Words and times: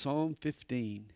Psalm 0.00 0.36
15. 0.40 1.06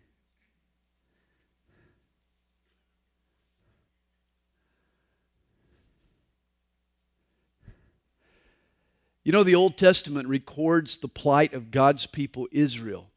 You 9.22 9.30
know, 9.30 9.44
the 9.44 9.54
Old 9.54 9.78
Testament 9.78 10.26
records 10.26 10.98
the 10.98 11.06
plight 11.06 11.54
of 11.54 11.70
God's 11.70 12.08
people, 12.08 12.48
Israel. 12.50 13.10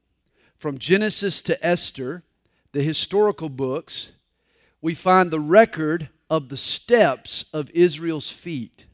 From 0.59 0.78
Genesis 0.78 1.41
to 1.41 1.66
Esther, 1.66 2.21
the 2.71 2.84
historical 2.84 3.50
books, 3.50 4.11
we 4.84 4.93
find 4.93 5.32
the 5.32 5.39
record 5.39 6.09
of 6.29 6.50
the 6.50 6.57
steps 6.57 7.45
of 7.52 7.71
Israel's 7.71 8.29
feet. 8.29 8.86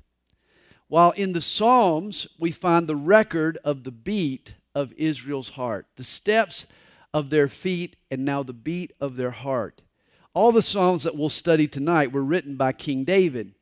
While 0.87 1.11
in 1.11 1.33
the 1.33 1.41
Psalms, 1.41 2.27
we 2.39 2.51
find 2.51 2.87
the 2.87 2.95
record 2.95 3.57
of 3.65 3.83
the 3.83 3.91
beat 3.91 4.53
of 4.75 4.93
Israel's 4.93 5.49
heart, 5.49 5.87
the 5.95 6.03
steps 6.03 6.65
of 7.13 7.29
their 7.29 7.47
feet, 7.47 7.95
and 8.09 8.23
now 8.23 8.43
the 8.43 8.53
beat 8.53 8.91
of 8.99 9.15
their 9.15 9.31
heart. 9.31 9.81
All 10.33 10.51
the 10.51 10.61
Psalms 10.61 11.03
that 11.03 11.15
we'll 11.15 11.29
study 11.29 11.67
tonight 11.67 12.11
were 12.11 12.23
written 12.23 12.55
by 12.55 12.71
King 12.71 13.03
David. 13.03 13.53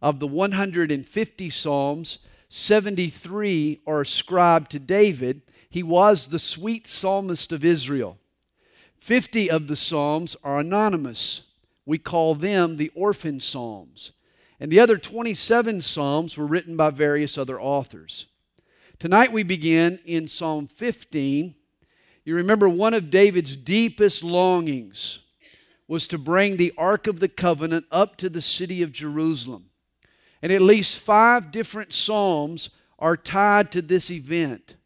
Of 0.00 0.20
the 0.20 0.26
150 0.26 1.50
Psalms, 1.50 2.18
73 2.48 3.80
are 3.86 4.02
ascribed 4.02 4.70
to 4.70 4.78
David. 4.78 5.42
He 5.68 5.82
was 5.82 6.28
the 6.28 6.38
sweet 6.38 6.86
psalmist 6.86 7.52
of 7.52 7.64
Israel. 7.64 8.18
50 8.98 9.50
of 9.50 9.66
the 9.66 9.76
Psalms 9.76 10.36
are 10.44 10.60
anonymous. 10.60 11.42
We 11.84 11.98
call 11.98 12.34
them 12.34 12.76
the 12.76 12.92
orphan 12.94 13.40
Psalms. 13.40 14.12
And 14.60 14.70
the 14.70 14.78
other 14.78 14.96
27 14.96 15.82
Psalms 15.82 16.38
were 16.38 16.46
written 16.46 16.76
by 16.76 16.90
various 16.90 17.36
other 17.36 17.60
authors. 17.60 18.26
Tonight 19.04 19.32
we 19.32 19.42
begin 19.42 19.98
in 20.06 20.26
Psalm 20.26 20.66
15. 20.66 21.54
You 22.24 22.34
remember 22.34 22.70
one 22.70 22.94
of 22.94 23.10
David's 23.10 23.54
deepest 23.54 24.24
longings 24.24 25.18
was 25.86 26.08
to 26.08 26.16
bring 26.16 26.56
the 26.56 26.72
Ark 26.78 27.06
of 27.06 27.20
the 27.20 27.28
Covenant 27.28 27.84
up 27.92 28.16
to 28.16 28.30
the 28.30 28.40
city 28.40 28.82
of 28.82 28.92
Jerusalem. 28.92 29.66
And 30.40 30.50
at 30.50 30.62
least 30.62 30.98
five 30.98 31.52
different 31.52 31.92
Psalms 31.92 32.70
are 32.98 33.14
tied 33.14 33.70
to 33.72 33.82
this 33.82 34.10
event 34.10 34.76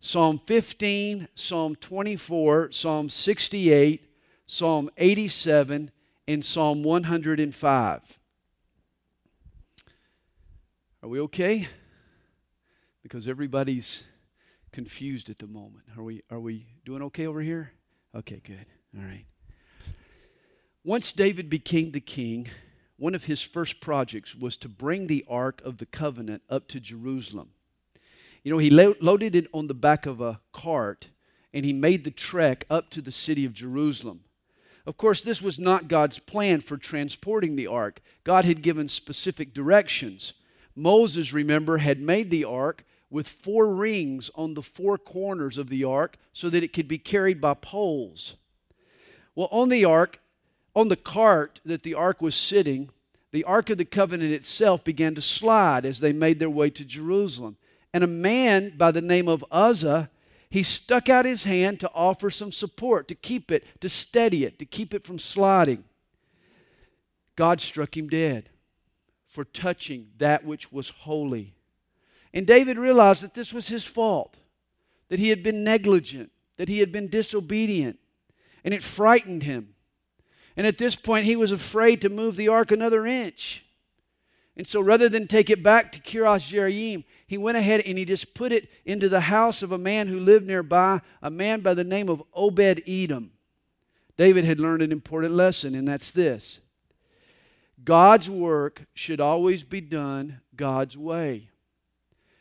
Psalm 0.00 0.40
15, 0.46 1.28
Psalm 1.34 1.74
24, 1.74 2.72
Psalm 2.72 3.10
68, 3.10 4.10
Psalm 4.46 4.88
87, 4.96 5.90
and 6.26 6.42
Psalm 6.42 6.82
105. 6.82 8.18
Are 11.02 11.08
we 11.10 11.20
okay? 11.20 11.68
Because 13.08 13.26
everybody's 13.26 14.04
confused 14.70 15.30
at 15.30 15.38
the 15.38 15.46
moment. 15.46 15.84
Are 15.96 16.02
we, 16.02 16.22
are 16.30 16.40
we 16.40 16.66
doing 16.84 17.00
okay 17.04 17.26
over 17.26 17.40
here? 17.40 17.72
Okay, 18.14 18.42
good. 18.44 18.66
All 18.94 19.02
right. 19.02 19.24
Once 20.84 21.12
David 21.12 21.48
became 21.48 21.92
the 21.92 22.00
king, 22.00 22.48
one 22.98 23.14
of 23.14 23.24
his 23.24 23.40
first 23.40 23.80
projects 23.80 24.34
was 24.34 24.58
to 24.58 24.68
bring 24.68 25.06
the 25.06 25.24
Ark 25.26 25.62
of 25.64 25.78
the 25.78 25.86
Covenant 25.86 26.42
up 26.50 26.68
to 26.68 26.80
Jerusalem. 26.80 27.52
You 28.42 28.52
know, 28.52 28.58
he 28.58 28.68
lo- 28.68 28.94
loaded 29.00 29.34
it 29.34 29.46
on 29.54 29.68
the 29.68 29.74
back 29.74 30.04
of 30.04 30.20
a 30.20 30.40
cart 30.52 31.08
and 31.54 31.64
he 31.64 31.72
made 31.72 32.04
the 32.04 32.10
trek 32.10 32.66
up 32.68 32.90
to 32.90 33.00
the 33.00 33.10
city 33.10 33.46
of 33.46 33.54
Jerusalem. 33.54 34.20
Of 34.84 34.98
course, 34.98 35.22
this 35.22 35.40
was 35.40 35.58
not 35.58 35.88
God's 35.88 36.18
plan 36.18 36.60
for 36.60 36.76
transporting 36.76 37.56
the 37.56 37.68
ark. 37.68 38.02
God 38.22 38.44
had 38.44 38.60
given 38.60 38.86
specific 38.86 39.54
directions. 39.54 40.34
Moses, 40.76 41.32
remember, 41.32 41.78
had 41.78 42.02
made 42.02 42.30
the 42.30 42.44
ark 42.44 42.84
with 43.10 43.28
four 43.28 43.74
rings 43.74 44.30
on 44.34 44.54
the 44.54 44.62
four 44.62 44.98
corners 44.98 45.56
of 45.58 45.68
the 45.68 45.84
ark 45.84 46.16
so 46.32 46.50
that 46.50 46.62
it 46.62 46.72
could 46.72 46.88
be 46.88 46.98
carried 46.98 47.40
by 47.40 47.54
poles. 47.54 48.36
Well, 49.34 49.48
on 49.50 49.68
the 49.68 49.84
ark, 49.84 50.20
on 50.74 50.88
the 50.88 50.96
cart 50.96 51.60
that 51.64 51.82
the 51.82 51.94
ark 51.94 52.20
was 52.20 52.34
sitting, 52.34 52.90
the 53.30 53.44
ark 53.44 53.70
of 53.70 53.78
the 53.78 53.84
covenant 53.84 54.32
itself 54.32 54.84
began 54.84 55.14
to 55.14 55.22
slide 55.22 55.84
as 55.84 56.00
they 56.00 56.12
made 56.12 56.38
their 56.38 56.50
way 56.50 56.70
to 56.70 56.84
Jerusalem 56.84 57.56
and 57.92 58.04
a 58.04 58.08
man 58.08 58.74
by 58.76 58.90
the 58.90 59.02
name 59.02 59.28
of 59.28 59.44
Uzzah, 59.50 60.10
he 60.50 60.62
stuck 60.62 61.08
out 61.08 61.24
his 61.24 61.44
hand 61.44 61.80
to 61.80 61.90
offer 61.92 62.30
some 62.30 62.52
support, 62.52 63.08
to 63.08 63.14
keep 63.14 63.50
it, 63.50 63.64
to 63.80 63.88
steady 63.88 64.44
it, 64.44 64.58
to 64.58 64.64
keep 64.64 64.94
it 64.94 65.06
from 65.06 65.18
sliding. 65.18 65.84
God 67.36 67.60
struck 67.60 67.96
him 67.96 68.08
dead 68.08 68.50
for 69.26 69.44
touching 69.44 70.08
that 70.18 70.44
which 70.44 70.72
was 70.72 70.90
holy. 70.90 71.54
And 72.38 72.46
David 72.46 72.78
realized 72.78 73.24
that 73.24 73.34
this 73.34 73.52
was 73.52 73.66
his 73.66 73.84
fault, 73.84 74.36
that 75.08 75.18
he 75.18 75.30
had 75.30 75.42
been 75.42 75.64
negligent, 75.64 76.30
that 76.56 76.68
he 76.68 76.78
had 76.78 76.92
been 76.92 77.08
disobedient, 77.08 77.98
and 78.62 78.72
it 78.72 78.80
frightened 78.80 79.42
him. 79.42 79.74
And 80.56 80.64
at 80.64 80.78
this 80.78 80.94
point, 80.94 81.24
he 81.24 81.34
was 81.34 81.50
afraid 81.50 82.00
to 82.00 82.08
move 82.08 82.36
the 82.36 82.46
ark 82.46 82.70
another 82.70 83.06
inch. 83.06 83.66
And 84.56 84.68
so 84.68 84.80
rather 84.80 85.08
than 85.08 85.26
take 85.26 85.50
it 85.50 85.64
back 85.64 85.90
to 85.90 86.00
Kiriath 86.00 86.48
Jearim, 86.48 87.02
he 87.26 87.36
went 87.36 87.56
ahead 87.56 87.82
and 87.84 87.98
he 87.98 88.04
just 88.04 88.34
put 88.34 88.52
it 88.52 88.68
into 88.84 89.08
the 89.08 89.22
house 89.22 89.64
of 89.64 89.72
a 89.72 89.76
man 89.76 90.06
who 90.06 90.20
lived 90.20 90.46
nearby, 90.46 91.00
a 91.20 91.30
man 91.30 91.58
by 91.58 91.74
the 91.74 91.82
name 91.82 92.08
of 92.08 92.22
Obed 92.32 92.84
Edom. 92.86 93.32
David 94.16 94.44
had 94.44 94.60
learned 94.60 94.82
an 94.82 94.92
important 94.92 95.34
lesson, 95.34 95.74
and 95.74 95.88
that's 95.88 96.12
this 96.12 96.60
God's 97.82 98.30
work 98.30 98.86
should 98.94 99.20
always 99.20 99.64
be 99.64 99.80
done 99.80 100.40
God's 100.54 100.96
way. 100.96 101.50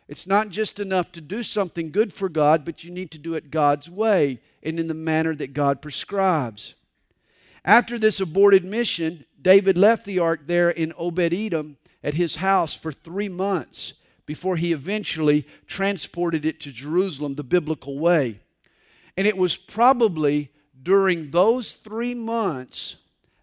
It's 0.07 0.28
not 0.28 0.50
just 0.50 0.79
enough 0.79 1.12
to 1.13 1.22
do 1.22 1.44
something 1.44 1.91
good 1.91 2.13
for 2.13 2.29
God, 2.29 2.63
but 2.63 2.84
you 2.84 2.91
need 2.91 3.12
to 3.12 3.18
do 3.18 3.34
it 3.34 3.51
God's 3.51 3.90
way 3.90 4.40
and 4.63 4.79
in 4.79 4.88
the 4.88 4.94
manner 4.94 5.35
that 5.35 5.53
God 5.53 5.81
prescribes. 5.81 6.75
After 7.66 8.00
this 8.00 8.22
aborted 8.22 8.63
mission, 8.63 9.25
David 9.41 9.78
left 9.78 10.06
the 10.06 10.19
ark 10.19 10.41
there 10.45 10.69
in 10.69 10.94
Obed 10.97 11.34
Edom 11.34 11.78
at 12.03 12.13
his 12.13 12.38
house 12.38 12.73
for 12.73 12.94
three 12.94 13.28
months 13.28 13.94
before 14.25 14.56
he 14.56 14.72
eventually 14.72 15.45
transported 15.68 16.45
it 16.45 16.59
to 16.62 16.72
Jerusalem 16.72 17.35
the 17.35 17.44
biblical 17.44 18.00
way. 18.00 18.39
And 19.18 19.28
it 19.28 19.38
was 19.38 19.57
probably 19.57 20.51
during 20.81 21.31
those 21.31 21.74
three 21.74 22.13
months 22.13 22.97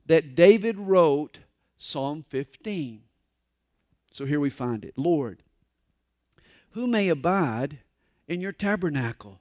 that 0.07 0.35
David 0.35 0.79
wrote 0.79 1.41
Psalm 1.77 2.25
15. 2.29 3.03
So 4.13 4.25
here 4.25 4.41
we 4.41 4.51
find 4.51 4.85
it 4.85 4.97
Lord, 4.97 5.43
who 6.75 6.87
may 6.87 7.09
abide 7.09 7.79
in 8.29 8.41
your 8.41 8.53
tabernacle? 8.53 9.39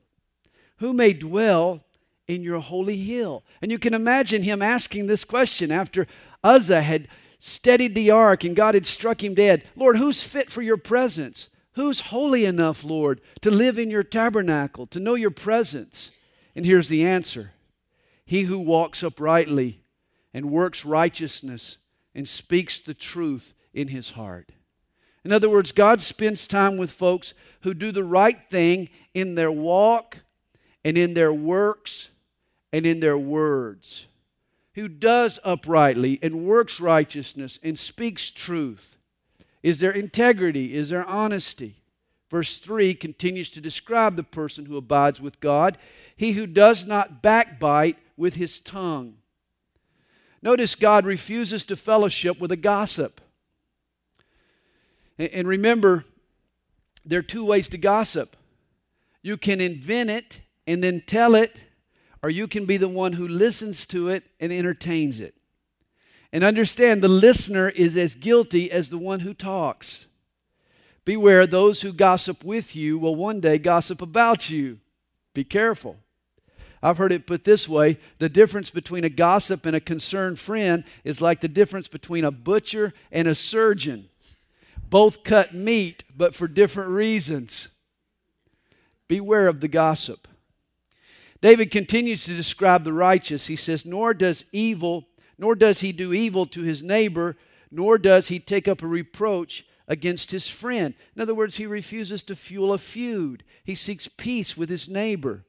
Who 0.77 0.93
may 0.93 1.13
dwell 1.13 1.83
in 2.27 2.43
your 2.43 2.59
holy 2.59 2.97
hill? 2.97 3.43
And 3.61 3.71
you 3.71 3.79
can 3.79 3.93
imagine 3.93 4.43
him 4.43 4.61
asking 4.61 5.07
this 5.07 5.25
question 5.25 5.71
after 5.71 6.07
Uzzah 6.43 6.81
had 6.81 7.07
steadied 7.39 7.95
the 7.95 8.11
ark 8.11 8.43
and 8.43 8.55
God 8.55 8.75
had 8.75 8.85
struck 8.85 9.23
him 9.23 9.33
dead. 9.33 9.63
Lord, 9.75 9.97
who's 9.97 10.23
fit 10.23 10.51
for 10.51 10.61
your 10.61 10.77
presence? 10.77 11.49
Who's 11.73 12.01
holy 12.01 12.45
enough, 12.45 12.83
Lord, 12.83 13.19
to 13.41 13.49
live 13.49 13.79
in 13.79 13.89
your 13.89 14.03
tabernacle, 14.03 14.85
to 14.87 14.99
know 14.99 15.15
your 15.15 15.31
presence? 15.31 16.11
And 16.55 16.65
here's 16.65 16.87
the 16.87 17.03
answer 17.03 17.51
He 18.25 18.43
who 18.43 18.59
walks 18.59 19.01
uprightly 19.01 19.81
and 20.33 20.51
works 20.51 20.85
righteousness 20.85 21.79
and 22.13 22.27
speaks 22.27 22.79
the 22.79 22.93
truth 22.93 23.53
in 23.73 23.87
his 23.87 24.11
heart. 24.11 24.51
In 25.23 25.31
other 25.31 25.49
words, 25.49 25.71
God 25.71 26.01
spends 26.01 26.47
time 26.47 26.77
with 26.77 26.91
folks 26.91 27.33
who 27.61 27.73
do 27.73 27.91
the 27.91 28.03
right 28.03 28.39
thing 28.51 28.89
in 29.13 29.35
their 29.35 29.51
walk 29.51 30.19
and 30.83 30.97
in 30.97 31.13
their 31.13 31.33
works 31.33 32.09
and 32.71 32.85
in 32.85 32.99
their 32.99 33.17
words 33.17 34.07
who 34.75 34.87
does 34.87 35.39
uprightly 35.43 36.19
and 36.21 36.45
works 36.45 36.79
righteousness 36.79 37.59
and 37.63 37.77
speaks 37.77 38.31
truth? 38.31 38.97
Is 39.61 39.79
there 39.79 39.91
integrity? 39.91 40.73
Is 40.73 40.89
there 40.89 41.05
honesty? 41.05 41.83
Verse 42.29 42.57
3 42.57 42.95
continues 42.95 43.49
to 43.51 43.61
describe 43.61 44.15
the 44.15 44.23
person 44.23 44.65
who 44.65 44.77
abides 44.77 45.21
with 45.21 45.39
God 45.39 45.77
he 46.15 46.33
who 46.33 46.47
does 46.47 46.85
not 46.85 47.21
backbite 47.21 47.97
with 48.15 48.35
his 48.35 48.59
tongue. 48.59 49.15
Notice 50.41 50.75
God 50.75 51.05
refuses 51.05 51.65
to 51.65 51.75
fellowship 51.75 52.39
with 52.39 52.51
a 52.51 52.57
gossip. 52.57 53.21
And 55.17 55.47
remember, 55.47 56.05
there 57.05 57.19
are 57.19 57.23
two 57.23 57.45
ways 57.45 57.69
to 57.69 57.77
gossip 57.77 58.35
you 59.23 59.37
can 59.37 59.61
invent 59.61 60.09
it 60.09 60.41
and 60.67 60.83
then 60.83 61.01
tell 61.07 61.33
it, 61.33 61.61
or 62.21 62.29
you 62.29 62.47
can 62.47 62.65
be 62.65 62.77
the 62.77 62.89
one 62.89 63.13
who 63.13 63.27
listens 63.27 63.85
to 63.87 64.09
it 64.09 64.23
and 64.39 64.51
entertains 64.51 65.19
it. 65.19 65.33
And 66.31 66.43
understand 66.43 67.01
the 67.01 67.07
listener 67.07 67.69
is 67.69 67.95
as 67.95 68.15
guilty 68.15 68.69
as 68.69 68.89
the 68.89 68.97
one 68.97 69.21
who 69.21 69.33
talks. 69.33 70.07
Beware, 71.05 71.47
those 71.47 71.81
who 71.81 71.93
gossip 71.93 72.43
with 72.43 72.75
you 72.75 72.97
will 72.97 73.15
one 73.15 73.39
day 73.39 73.57
gossip 73.57 74.01
about 74.01 74.49
you. 74.49 74.79
Be 75.33 75.43
careful. 75.43 75.97
I've 76.81 76.97
heard 76.97 77.13
it 77.13 77.27
put 77.27 77.45
this 77.45 77.67
way 77.69 77.97
the 78.19 78.29
difference 78.29 78.69
between 78.69 79.05
a 79.05 79.09
gossip 79.09 79.65
and 79.65 79.75
a 79.75 79.79
concerned 79.79 80.37
friend 80.37 80.83
is 81.05 81.21
like 81.21 81.39
the 81.39 81.47
difference 81.47 81.87
between 81.87 82.25
a 82.25 82.31
butcher 82.31 82.93
and 83.11 83.27
a 83.27 83.35
surgeon. 83.35 84.09
Both 84.93 85.23
cut 85.23 85.55
meat, 85.55 86.03
but 86.15 86.35
for 86.35 86.47
different 86.47 86.91
reasons. 86.91 87.69
Beware 89.07 89.47
of 89.47 89.59
the 89.59 89.67
gossip. 89.67 90.27
David 91.41 91.71
continues 91.71 92.25
to 92.25 92.35
describe 92.35 92.83
the 92.83 92.93
righteous. 92.93 93.47
He 93.47 93.55
says, 93.55 93.87
Nor 93.87 94.13
does 94.13 94.45
evil, 94.51 95.07
nor 95.35 95.55
does 95.55 95.79
he 95.79 95.93
do 95.93 96.13
evil 96.13 96.45
to 96.45 96.61
his 96.61 96.83
neighbor, 96.83 97.35
nor 97.71 97.97
does 97.97 98.27
he 98.27 98.37
take 98.37 98.67
up 98.67 98.83
a 98.83 98.87
reproach 98.87 99.65
against 99.87 100.29
his 100.29 100.47
friend. 100.47 100.93
In 101.15 101.23
other 101.23 101.33
words, 101.33 101.57
he 101.57 101.65
refuses 101.65 102.21
to 102.21 102.35
fuel 102.35 102.71
a 102.71 102.77
feud. 102.77 103.43
He 103.63 103.73
seeks 103.73 104.07
peace 104.07 104.55
with 104.55 104.69
his 104.69 104.87
neighbor, 104.87 105.43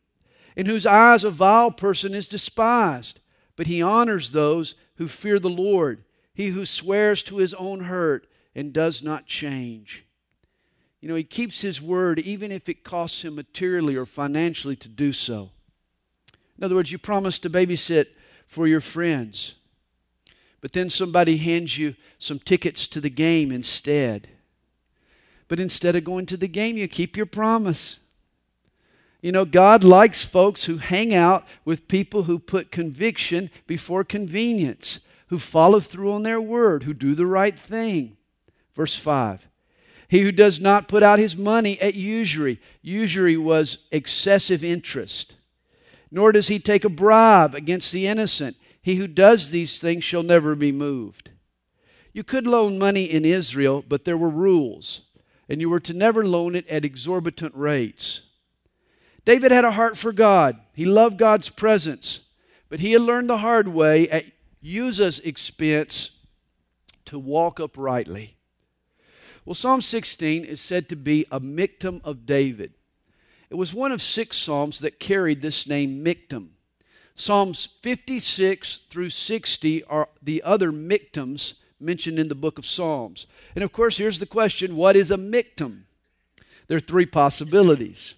in 0.57 0.65
whose 0.65 0.87
eyes 0.87 1.23
a 1.23 1.29
vile 1.29 1.71
person 1.71 2.15
is 2.15 2.29
despised, 2.29 3.21
but 3.57 3.67
he 3.67 3.83
honors 3.83 4.31
those 4.31 4.75
who 4.95 5.07
fear 5.07 5.39
the 5.39 5.51
Lord, 5.51 6.03
he 6.33 6.47
who 6.47 6.65
swears 6.65 7.23
to 7.25 7.37
his 7.37 7.53
own 7.53 7.81
hurt 7.81 8.27
and 8.55 8.73
does 8.73 9.03
not 9.03 9.27
change. 9.27 10.05
You 11.01 11.09
know, 11.09 11.17
he 11.17 11.25
keeps 11.25 11.61
his 11.61 11.83
word 11.83 12.19
even 12.19 12.51
if 12.51 12.69
it 12.69 12.83
costs 12.85 13.25
him 13.25 13.35
materially 13.35 13.95
or 13.95 14.07
financially 14.07 14.77
to 14.77 14.89
do 14.89 15.13
so. 15.13 15.51
In 16.57 16.65
other 16.65 16.77
words, 16.77 16.93
you 16.93 16.99
promise 16.99 17.39
to 17.41 17.51
babysit 17.51 18.07
for 18.47 18.67
your 18.67 18.81
friends, 18.81 19.57
but 20.61 20.73
then 20.73 20.89
somebody 20.89 21.37
hands 21.37 21.77
you 21.77 21.95
some 22.19 22.39
tickets 22.39 22.87
to 22.89 23.01
the 23.01 23.11
game 23.11 23.53
instead. 23.53 24.29
But 25.49 25.61
instead 25.61 25.95
of 25.95 26.05
going 26.05 26.27
to 26.27 26.37
the 26.37 26.49
game, 26.49 26.77
you 26.77 26.89
keep 26.89 27.17
your 27.17 27.27
promise. 27.27 27.99
You 29.21 29.33
know, 29.33 29.45
God 29.45 29.85
likes 29.85 30.25
folks 30.25 30.65
who 30.65 30.79
hang 30.79 31.15
out 31.15 31.45
with 31.65 31.89
people 31.89 32.25
who 32.25 32.39
put 32.39 32.71
conviction 32.71 33.51
before 33.67 34.05
convenience, 34.05 35.01
who 35.29 35.39
follow 35.39 35.81
through 35.81 36.13
on 36.13 36.23
their 36.23 36.41
word, 36.41 36.85
who 36.85 36.95
do 36.95 37.15
the 37.15 37.27
right 37.27 37.59
thing. 37.59 38.17
Verse 38.75 38.97
5 38.97 39.47
He 40.09 40.23
who 40.23 40.33
does 40.33 40.61
not 40.61 40.89
put 40.89 41.03
out 41.03 41.19
his 41.19 41.37
money 41.37 41.81
at 41.81 41.95
usury, 41.95 42.61
usury 42.83 43.37
was 43.37 43.79
excessive 43.91 44.65
interest 44.65 45.35
nor 46.15 46.31
does 46.31 46.47
he 46.47 46.61
take 46.61 46.85
a 46.85 46.89
bribe 46.89 47.57
against 47.57 47.91
the 47.91 48.07
innocent. 48.07 48.57
He 48.81 48.95
who 48.95 49.09
does 49.09 49.51
these 49.51 49.81
things 49.81 50.05
shall 50.05 50.23
never 50.23 50.55
be 50.55 50.71
moved. 50.71 51.31
You 52.13 52.23
could 52.23 52.47
loan 52.47 52.79
money 52.79 53.03
in 53.03 53.25
Israel, 53.25 53.85
but 53.87 54.05
there 54.05 54.17
were 54.17 54.29
rules, 54.29 55.01
and 55.49 55.61
you 55.61 55.69
were 55.69 55.81
to 55.81 55.93
never 55.93 56.25
loan 56.25 56.55
it 56.55 56.69
at 56.69 56.85
exorbitant 56.85 57.53
rates. 57.57 58.21
David 59.25 59.51
had 59.51 59.65
a 59.65 59.73
heart 59.73 59.99
for 59.99 60.13
God. 60.13 60.61
He 60.73 60.85
loved 60.85 61.19
God's 61.19 61.51
presence, 61.51 62.21
but 62.69 62.79
he 62.79 62.93
had 62.93 63.03
learned 63.03 63.29
the 63.29 63.39
hard 63.39 63.67
way 63.67 64.09
at 64.09 64.27
Uzzah's 64.65 65.19
expense 65.19 66.13
to 67.07 67.19
walk 67.19 67.59
uprightly. 67.59 68.34
Well, 69.45 69.55
Psalm 69.55 69.83
16 69.83 70.45
is 70.45 70.61
said 70.61 70.89
to 70.89 70.97
be 70.97 71.27
a 71.31 71.39
Michtam 71.39 72.01
of 72.03 72.25
David. 72.25 72.75
It 73.51 73.57
was 73.57 73.75
one 73.75 73.93
of 73.93 74.01
six 74.01 74.39
Psalms 74.39 74.81
that 74.81 74.99
carried 74.99 75.43
this 75.43 75.67
name 75.67 76.03
Michtam. 76.03 76.49
Psalms 77.15 77.69
56 77.83 78.81
through 78.89 79.11
60 79.11 79.85
are 79.85 80.09
the 80.23 80.43
other 80.43 80.73
Michtams 80.73 81.55
mentioned 81.79 82.19
in 82.19 82.29
the 82.29 82.35
book 82.35 82.59
of 82.59 82.65
Psalms. 82.65 83.27
And 83.55 83.63
of 83.63 83.73
course, 83.73 83.99
here's 83.99 84.19
the 84.19 84.27
question 84.27 84.77
what 84.77 84.97
is 84.97 85.11
a 85.11 85.17
Michtam? 85.17 85.83
There 86.67 86.79
are 86.79 86.81
three 86.81 87.07
possibilities. 87.07 88.15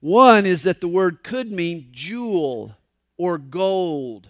One 0.00 0.44
is 0.44 0.62
that 0.62 0.80
the 0.80 0.88
word 0.88 1.22
could 1.22 1.50
mean 1.50 1.88
jewel 1.92 2.76
or 3.16 3.38
gold. 3.38 4.28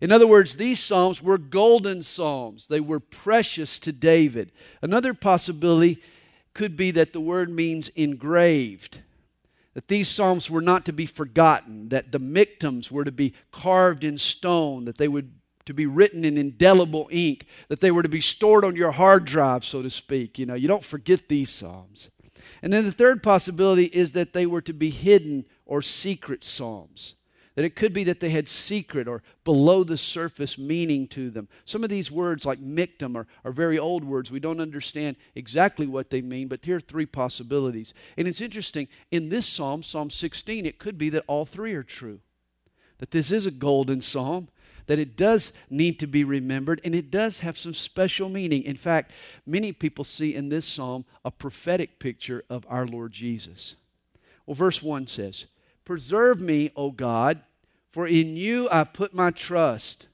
In 0.00 0.12
other 0.12 0.26
words, 0.26 0.56
these 0.56 0.80
Psalms 0.80 1.22
were 1.22 1.38
golden 1.38 2.02
Psalms, 2.02 2.68
they 2.68 2.80
were 2.80 3.00
precious 3.00 3.78
to 3.80 3.92
David. 3.92 4.52
Another 4.82 5.14
possibility 5.14 6.02
could 6.52 6.76
be 6.76 6.90
that 6.92 7.12
the 7.12 7.20
word 7.20 7.50
means 7.50 7.88
engraved 7.90 9.00
that 9.74 9.88
these 9.88 10.08
psalms 10.08 10.48
were 10.48 10.60
not 10.60 10.84
to 10.86 10.92
be 10.92 11.04
forgotten, 11.04 11.88
that 11.88 12.12
the 12.12 12.20
Michtams 12.20 12.90
were 12.90 13.04
to 13.04 13.12
be 13.12 13.34
carved 13.50 14.04
in 14.04 14.16
stone, 14.16 14.84
that 14.84 14.98
they 14.98 15.08
would 15.08 15.32
to 15.66 15.74
be 15.74 15.86
written 15.86 16.24
in 16.24 16.36
indelible 16.36 17.08
ink, 17.10 17.46
that 17.68 17.80
they 17.80 17.90
were 17.90 18.02
to 18.02 18.08
be 18.08 18.20
stored 18.20 18.64
on 18.64 18.76
your 18.76 18.92
hard 18.92 19.24
drive, 19.24 19.64
so 19.64 19.82
to 19.82 19.88
speak. 19.88 20.38
You 20.38 20.46
know, 20.46 20.54
you 20.54 20.68
don't 20.68 20.84
forget 20.84 21.28
these 21.28 21.50
psalms. 21.50 22.10
And 22.62 22.72
then 22.72 22.84
the 22.84 22.92
third 22.92 23.22
possibility 23.22 23.86
is 23.86 24.12
that 24.12 24.34
they 24.34 24.44
were 24.44 24.60
to 24.60 24.74
be 24.74 24.90
hidden 24.90 25.46
or 25.64 25.80
secret 25.80 26.44
psalms 26.44 27.14
that 27.54 27.64
it 27.64 27.76
could 27.76 27.92
be 27.92 28.04
that 28.04 28.20
they 28.20 28.30
had 28.30 28.48
secret 28.48 29.06
or 29.06 29.22
below 29.44 29.84
the 29.84 29.96
surface 29.96 30.58
meaning 30.58 31.06
to 31.08 31.30
them. 31.30 31.48
Some 31.64 31.84
of 31.84 31.90
these 31.90 32.10
words, 32.10 32.44
like 32.44 32.60
Michtam, 32.60 33.14
are, 33.14 33.26
are 33.44 33.52
very 33.52 33.78
old 33.78 34.04
words. 34.04 34.30
We 34.30 34.40
don't 34.40 34.60
understand 34.60 35.16
exactly 35.34 35.86
what 35.86 36.10
they 36.10 36.20
mean, 36.20 36.48
but 36.48 36.64
here 36.64 36.76
are 36.76 36.80
three 36.80 37.06
possibilities. 37.06 37.94
And 38.16 38.26
it's 38.26 38.40
interesting, 38.40 38.88
in 39.12 39.28
this 39.28 39.46
psalm, 39.46 39.82
Psalm 39.82 40.10
16, 40.10 40.66
it 40.66 40.78
could 40.78 40.98
be 40.98 41.10
that 41.10 41.24
all 41.28 41.44
three 41.44 41.74
are 41.74 41.84
true. 41.84 42.20
That 42.98 43.12
this 43.12 43.30
is 43.30 43.46
a 43.46 43.52
golden 43.52 44.02
psalm, 44.02 44.48
that 44.86 44.98
it 44.98 45.16
does 45.16 45.52
need 45.70 46.00
to 46.00 46.08
be 46.08 46.24
remembered, 46.24 46.80
and 46.84 46.94
it 46.94 47.10
does 47.10 47.40
have 47.40 47.56
some 47.56 47.74
special 47.74 48.28
meaning. 48.28 48.64
In 48.64 48.76
fact, 48.76 49.12
many 49.46 49.72
people 49.72 50.04
see 50.04 50.34
in 50.34 50.48
this 50.48 50.66
psalm 50.66 51.04
a 51.24 51.30
prophetic 51.30 52.00
picture 52.00 52.44
of 52.50 52.66
our 52.68 52.86
Lord 52.86 53.12
Jesus. 53.12 53.76
Well, 54.44 54.54
verse 54.54 54.82
1 54.82 55.06
says, 55.06 55.46
Preserve 55.84 56.40
me, 56.40 56.70
O 56.76 56.90
God, 56.90 57.40
for 57.90 58.06
in 58.06 58.36
you 58.36 58.68
I 58.70 58.84
put 58.84 59.14
my 59.14 59.30
trust. 59.30 60.08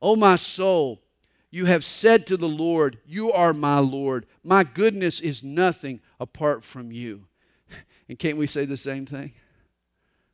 O 0.00 0.16
my 0.16 0.36
soul, 0.36 1.02
you 1.50 1.66
have 1.66 1.84
said 1.84 2.26
to 2.26 2.36
the 2.36 2.48
Lord, 2.48 2.98
You 3.06 3.30
are 3.30 3.52
my 3.52 3.78
Lord. 3.78 4.26
My 4.42 4.64
goodness 4.64 5.20
is 5.20 5.44
nothing 5.44 6.00
apart 6.18 6.64
from 6.64 6.90
you. 6.90 7.26
And 8.08 8.18
can't 8.18 8.36
we 8.36 8.46
say 8.46 8.66
the 8.66 8.76
same 8.76 9.06
thing? 9.06 9.32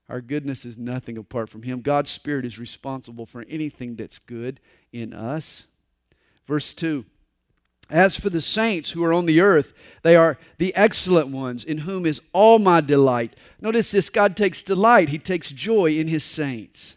Our 0.08 0.20
goodness 0.20 0.64
is 0.64 0.78
nothing 0.78 1.18
apart 1.18 1.50
from 1.50 1.62
Him. 1.62 1.80
God's 1.80 2.10
Spirit 2.10 2.44
is 2.44 2.58
responsible 2.58 3.26
for 3.26 3.44
anything 3.48 3.94
that's 3.94 4.18
good 4.18 4.58
in 4.90 5.12
us. 5.12 5.66
Verse 6.46 6.72
2 6.72 7.04
as 7.90 8.18
for 8.18 8.28
the 8.28 8.40
saints 8.40 8.90
who 8.90 9.02
are 9.02 9.12
on 9.12 9.26
the 9.26 9.40
earth, 9.40 9.72
they 10.02 10.14
are 10.14 10.38
the 10.58 10.74
excellent 10.74 11.28
ones, 11.28 11.64
in 11.64 11.78
whom 11.78 12.04
is 12.04 12.20
all 12.32 12.58
my 12.58 12.80
delight. 12.80 13.34
Notice 13.60 13.90
this 13.90 14.10
God 14.10 14.36
takes 14.36 14.62
delight, 14.62 15.08
He 15.08 15.18
takes 15.18 15.50
joy 15.50 15.92
in 15.92 16.08
His 16.08 16.24
saints. 16.24 16.96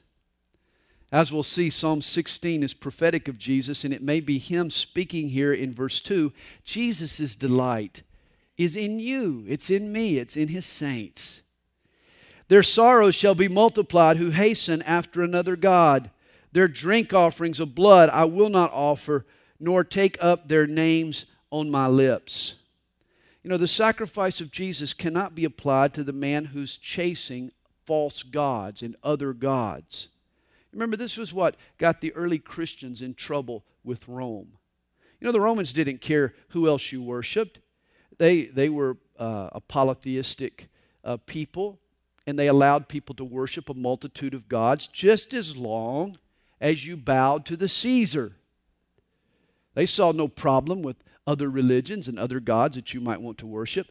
As 1.11 1.31
we'll 1.31 1.43
see, 1.43 1.69
Psalm 1.69 2.01
16 2.01 2.63
is 2.63 2.73
prophetic 2.73 3.27
of 3.27 3.37
Jesus, 3.37 3.83
and 3.83 3.93
it 3.93 4.01
may 4.01 4.19
be 4.21 4.37
Him 4.37 4.69
speaking 4.69 5.29
here 5.29 5.53
in 5.53 5.73
verse 5.73 6.01
2. 6.01 6.31
Jesus' 6.63 7.35
delight 7.35 8.03
is 8.57 8.75
in 8.75 8.99
you, 8.99 9.45
it's 9.47 9.69
in 9.69 9.91
me, 9.91 10.17
it's 10.17 10.37
in 10.37 10.49
His 10.49 10.65
saints. 10.65 11.41
Their 12.47 12.63
sorrows 12.63 13.15
shall 13.15 13.35
be 13.35 13.47
multiplied 13.47 14.17
who 14.17 14.31
hasten 14.31 14.81
after 14.81 15.21
another 15.21 15.55
God. 15.55 16.11
Their 16.51 16.67
drink 16.67 17.13
offerings 17.13 17.61
of 17.61 17.75
blood 17.75 18.09
I 18.09 18.25
will 18.25 18.49
not 18.49 18.73
offer 18.73 19.25
nor 19.61 19.83
take 19.83 20.17
up 20.21 20.47
their 20.47 20.65
names 20.67 21.25
on 21.51 21.69
my 21.69 21.87
lips. 21.87 22.55
You 23.43 23.49
know, 23.49 23.57
the 23.57 23.67
sacrifice 23.67 24.41
of 24.41 24.51
Jesus 24.51 24.93
cannot 24.93 25.35
be 25.35 25.45
applied 25.45 25.93
to 25.93 26.03
the 26.03 26.13
man 26.13 26.45
who's 26.45 26.77
chasing 26.77 27.51
false 27.85 28.23
gods 28.23 28.81
and 28.81 28.95
other 29.03 29.33
gods. 29.33 30.07
Remember, 30.73 30.97
this 30.97 31.17
was 31.17 31.33
what 31.33 31.55
got 31.77 32.01
the 32.01 32.13
early 32.13 32.39
Christians 32.39 33.01
in 33.01 33.13
trouble 33.13 33.63
with 33.83 34.07
Rome. 34.07 34.53
You 35.19 35.25
know, 35.25 35.31
the 35.31 35.41
Romans 35.41 35.73
didn't 35.73 36.01
care 36.01 36.33
who 36.49 36.67
else 36.67 36.91
you 36.91 37.01
worshiped, 37.01 37.59
they, 38.17 38.45
they 38.45 38.69
were 38.69 38.97
uh, 39.17 39.49
a 39.51 39.61
polytheistic 39.61 40.69
uh, 41.03 41.17
people, 41.25 41.79
and 42.27 42.37
they 42.37 42.47
allowed 42.47 42.87
people 42.87 43.15
to 43.15 43.23
worship 43.23 43.69
a 43.69 43.73
multitude 43.73 44.33
of 44.33 44.47
gods 44.47 44.87
just 44.87 45.33
as 45.33 45.55
long 45.55 46.19
as 46.59 46.85
you 46.85 46.95
bowed 46.95 47.45
to 47.45 47.57
the 47.57 47.67
Caesar. 47.67 48.33
They 49.73 49.85
saw 49.85 50.11
no 50.11 50.27
problem 50.27 50.81
with 50.81 50.97
other 51.25 51.49
religions 51.49 52.07
and 52.07 52.19
other 52.19 52.39
gods 52.39 52.75
that 52.75 52.93
you 52.93 53.01
might 53.01 53.21
want 53.21 53.37
to 53.39 53.47
worship. 53.47 53.87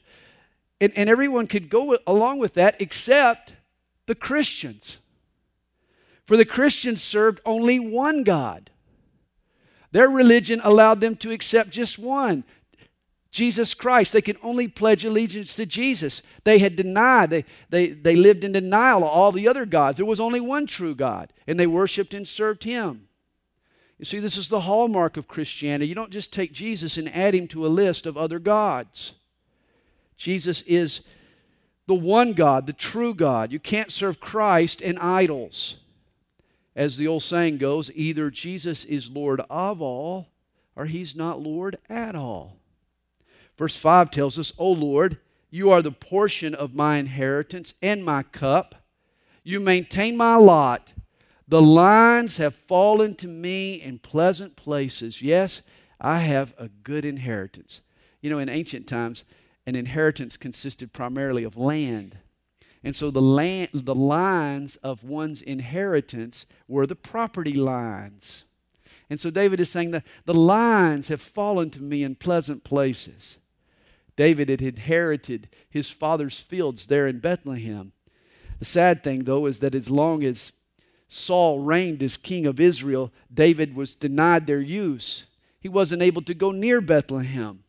And, 0.81 0.93
and 0.97 1.09
everyone 1.09 1.47
could 1.47 1.69
go 1.69 1.97
along 2.07 2.39
with 2.39 2.55
that 2.55 2.81
except 2.81 3.55
the 4.07 4.15
Christians. 4.15 4.99
For 6.27 6.37
the 6.37 6.45
Christians 6.45 7.03
served 7.03 7.41
only 7.45 7.79
one 7.81 8.23
God. 8.23 8.71
Their 9.93 10.09
religion 10.09 10.61
allowed 10.63 11.01
them 11.01 11.17
to 11.17 11.33
accept 11.33 11.71
just 11.71 11.99
one 11.99 12.45
Jesus 13.31 13.75
Christ. 13.75 14.13
They 14.13 14.23
could 14.23 14.39
only 14.43 14.69
pledge 14.69 15.05
allegiance 15.05 15.55
to 15.57 15.67
Jesus. 15.67 16.23
They 16.45 16.59
had 16.59 16.77
denied, 16.77 17.31
they, 17.31 17.45
they, 17.69 17.89
they 17.89 18.17
lived 18.17 18.45
in 18.45 18.53
denial 18.53 19.05
of 19.05 19.11
all 19.11 19.33
the 19.33 19.49
other 19.49 19.67
gods. 19.67 19.97
There 19.97 20.07
was 20.07 20.21
only 20.21 20.41
one 20.41 20.67
true 20.67 20.95
God, 20.95 21.33
and 21.47 21.59
they 21.59 21.67
worshiped 21.67 22.15
and 22.15 22.27
served 22.27 22.65
Him. 22.65 23.09
You 24.01 24.07
see, 24.07 24.19
this 24.19 24.39
is 24.39 24.49
the 24.49 24.63
hallmark 24.63 25.19
of 25.19 25.29
Christianity. 25.29 25.87
You 25.87 25.95
don't 25.95 26.11
just 26.11 26.33
take 26.33 26.55
Jesus 26.55 26.97
and 26.97 27.15
add 27.15 27.35
him 27.35 27.47
to 27.49 27.67
a 27.67 27.69
list 27.69 28.07
of 28.07 28.17
other 28.17 28.39
gods. 28.39 29.13
Jesus 30.17 30.63
is 30.63 31.03
the 31.87 31.95
one 31.95 32.33
God, 32.33 32.67
the 32.67 32.73
true 32.73 33.13
God. 33.13 33.53
You 33.53 33.59
can't 33.59 33.93
serve 33.93 34.19
Christ 34.19 34.81
and 34.81 34.99
idols. 34.99 35.77
As 36.75 36.97
the 36.97 37.07
old 37.07 37.23
saying 37.23 37.59
goes, 37.59 37.91
either 37.95 38.31
Jesus 38.31 38.87
is 38.87 39.11
Lord 39.11 39.43
of 39.51 39.83
all 39.83 40.29
or 40.75 40.87
he's 40.87 41.15
not 41.15 41.43
Lord 41.43 41.77
at 41.91 42.15
all. 42.15 42.57
Verse 43.59 43.77
5 43.77 44.11
tells 44.11 44.39
us, 44.39 44.51
O 44.57 44.73
Lord, 44.73 45.19
you 45.51 45.71
are 45.71 45.83
the 45.83 45.93
portion 45.93 46.55
of 46.55 46.75
my 46.75 46.97
inheritance 46.97 47.75
and 47.83 48.03
my 48.03 48.23
cup. 48.23 48.77
You 49.45 49.61
maintain 49.61 50.17
my 50.17 50.37
lot. 50.37 50.95
The 51.51 51.61
lines 51.61 52.37
have 52.37 52.55
fallen 52.55 53.17
to 53.17 53.27
me 53.27 53.75
in 53.75 53.99
pleasant 53.99 54.55
places. 54.55 55.21
Yes, 55.21 55.63
I 56.01 56.21
have 56.21 56.55
a 56.57 56.69
good 56.69 57.05
inheritance. 57.05 57.81
You 58.21 58.31
know, 58.31 58.39
in 58.39 58.49
ancient 58.49 58.87
times, 58.87 59.25
an 59.67 59.75
inheritance 59.75 60.37
consisted 60.37 60.93
primarily 60.93 61.43
of 61.43 61.57
land. 61.57 62.19
And 62.85 62.95
so 62.95 63.11
the 63.11 63.21
land 63.21 63.71
the 63.75 63.97
lines 63.97 64.77
of 64.77 65.03
one's 65.03 65.43
inheritance 65.43 66.47
were 66.69 66.87
the 66.87 66.95
property 66.95 67.55
lines. 67.55 68.45
And 69.11 69.19
so 69.19 69.29
David 69.29 69.59
is 69.59 69.71
saying 69.71 69.91
that 69.91 70.07
the 70.27 70.35
lines 70.35 71.09
have 71.09 71.21
fallen 71.21 71.71
to 71.71 71.83
me 71.83 72.05
in 72.05 72.15
pleasant 72.15 72.63
places. 72.63 73.39
David 74.15 74.51
had 74.51 74.63
inherited 74.63 75.49
his 75.69 75.91
father's 75.91 76.39
fields 76.39 76.87
there 76.87 77.09
in 77.09 77.19
Bethlehem. 77.19 77.91
The 78.61 78.65
sad 78.65 79.03
thing, 79.03 79.25
though, 79.25 79.47
is 79.47 79.59
that 79.59 79.75
as 79.75 79.91
long 79.91 80.23
as 80.23 80.53
Saul 81.13 81.59
reigned 81.59 82.05
as 82.05 82.17
king 82.17 82.47
of 82.47 82.61
Israel, 82.61 83.13
David 83.35 83.75
was 83.75 83.97
denied 83.97 84.47
their 84.47 84.61
use. 84.61 85.27
He 85.61 85.69
wasn't 85.69 86.03
able 86.03 86.23
to 86.23 86.35
go 86.35 86.53
near 86.53 86.81
Bethlehem. 86.81 87.65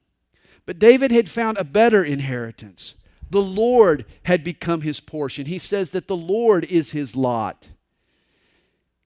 But 0.67 0.77
David 0.77 1.12
had 1.12 1.27
found 1.27 1.57
a 1.57 1.63
better 1.63 2.03
inheritance. 2.03 2.93
The 3.31 3.41
Lord 3.41 4.05
had 4.24 4.43
become 4.43 4.81
his 4.81 5.00
portion. 5.00 5.48
He 5.48 5.57
says 5.57 5.89
that 5.89 6.07
the 6.07 6.15
Lord 6.15 6.65
is 6.65 6.91
his 6.91 7.15
lot. 7.15 7.69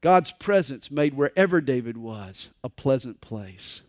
God's 0.02 0.34
presence 0.34 0.92
made 0.92 1.14
wherever 1.14 1.62
David 1.62 1.96
was 1.96 2.50
a 2.62 2.70
pleasant 2.70 3.22
place. 3.22 3.84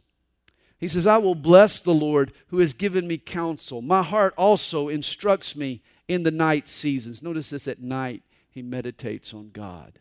He 0.78 0.86
says, 0.86 1.08
I 1.08 1.18
will 1.18 1.34
bless 1.34 1.80
the 1.80 1.92
Lord 1.92 2.32
who 2.48 2.60
has 2.60 2.72
given 2.72 3.08
me 3.08 3.18
counsel. 3.18 3.82
My 3.82 4.04
heart 4.04 4.32
also 4.38 4.88
instructs 4.88 5.56
me 5.56 5.82
in 6.06 6.22
the 6.22 6.30
night 6.30 6.68
seasons. 6.68 7.20
Notice 7.20 7.50
this 7.50 7.66
at 7.66 7.80
night, 7.80 8.22
he 8.48 8.62
meditates 8.62 9.34
on 9.34 9.50
God. 9.52 9.98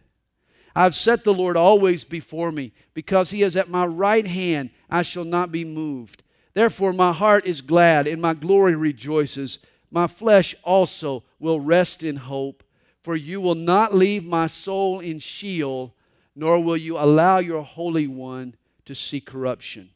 I've 0.75 0.95
set 0.95 1.23
the 1.23 1.33
Lord 1.33 1.55
always 1.55 2.03
before 2.03 2.51
me 2.51 2.73
because 2.93 3.29
he 3.29 3.41
is 3.43 3.55
at 3.55 3.69
my 3.69 3.85
right 3.85 4.27
hand. 4.27 4.71
I 4.89 5.03
shall 5.03 5.23
not 5.23 5.51
be 5.51 5.63
moved. 5.63 6.23
Therefore, 6.53 6.93
my 6.93 7.13
heart 7.13 7.45
is 7.45 7.61
glad 7.61 8.07
and 8.07 8.21
my 8.21 8.33
glory 8.33 8.75
rejoices. 8.75 9.59
My 9.89 10.07
flesh 10.07 10.53
also 10.63 11.23
will 11.39 11.59
rest 11.59 12.03
in 12.03 12.17
hope, 12.17 12.63
for 13.01 13.15
you 13.15 13.39
will 13.39 13.55
not 13.55 13.95
leave 13.95 14.25
my 14.25 14.47
soul 14.47 14.99
in 14.99 15.19
Sheol 15.19 15.95
nor 16.35 16.61
will 16.61 16.77
you 16.77 16.97
allow 16.97 17.39
your 17.39 17.63
Holy 17.63 18.07
One 18.07 18.55
to 18.85 18.93
see 18.93 19.21
corruption. 19.21 19.91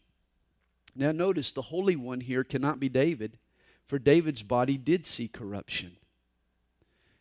Now, 0.96 1.12
notice 1.12 1.52
the 1.52 1.64
Holy 1.64 1.96
One 1.96 2.22
here 2.22 2.44
cannot 2.44 2.80
be 2.80 2.90
David, 2.90 3.38
for 3.88 4.00
David's 4.00 4.44
body 4.44 4.78
did 4.78 5.06
see 5.06 5.28
corruption. 5.28 5.98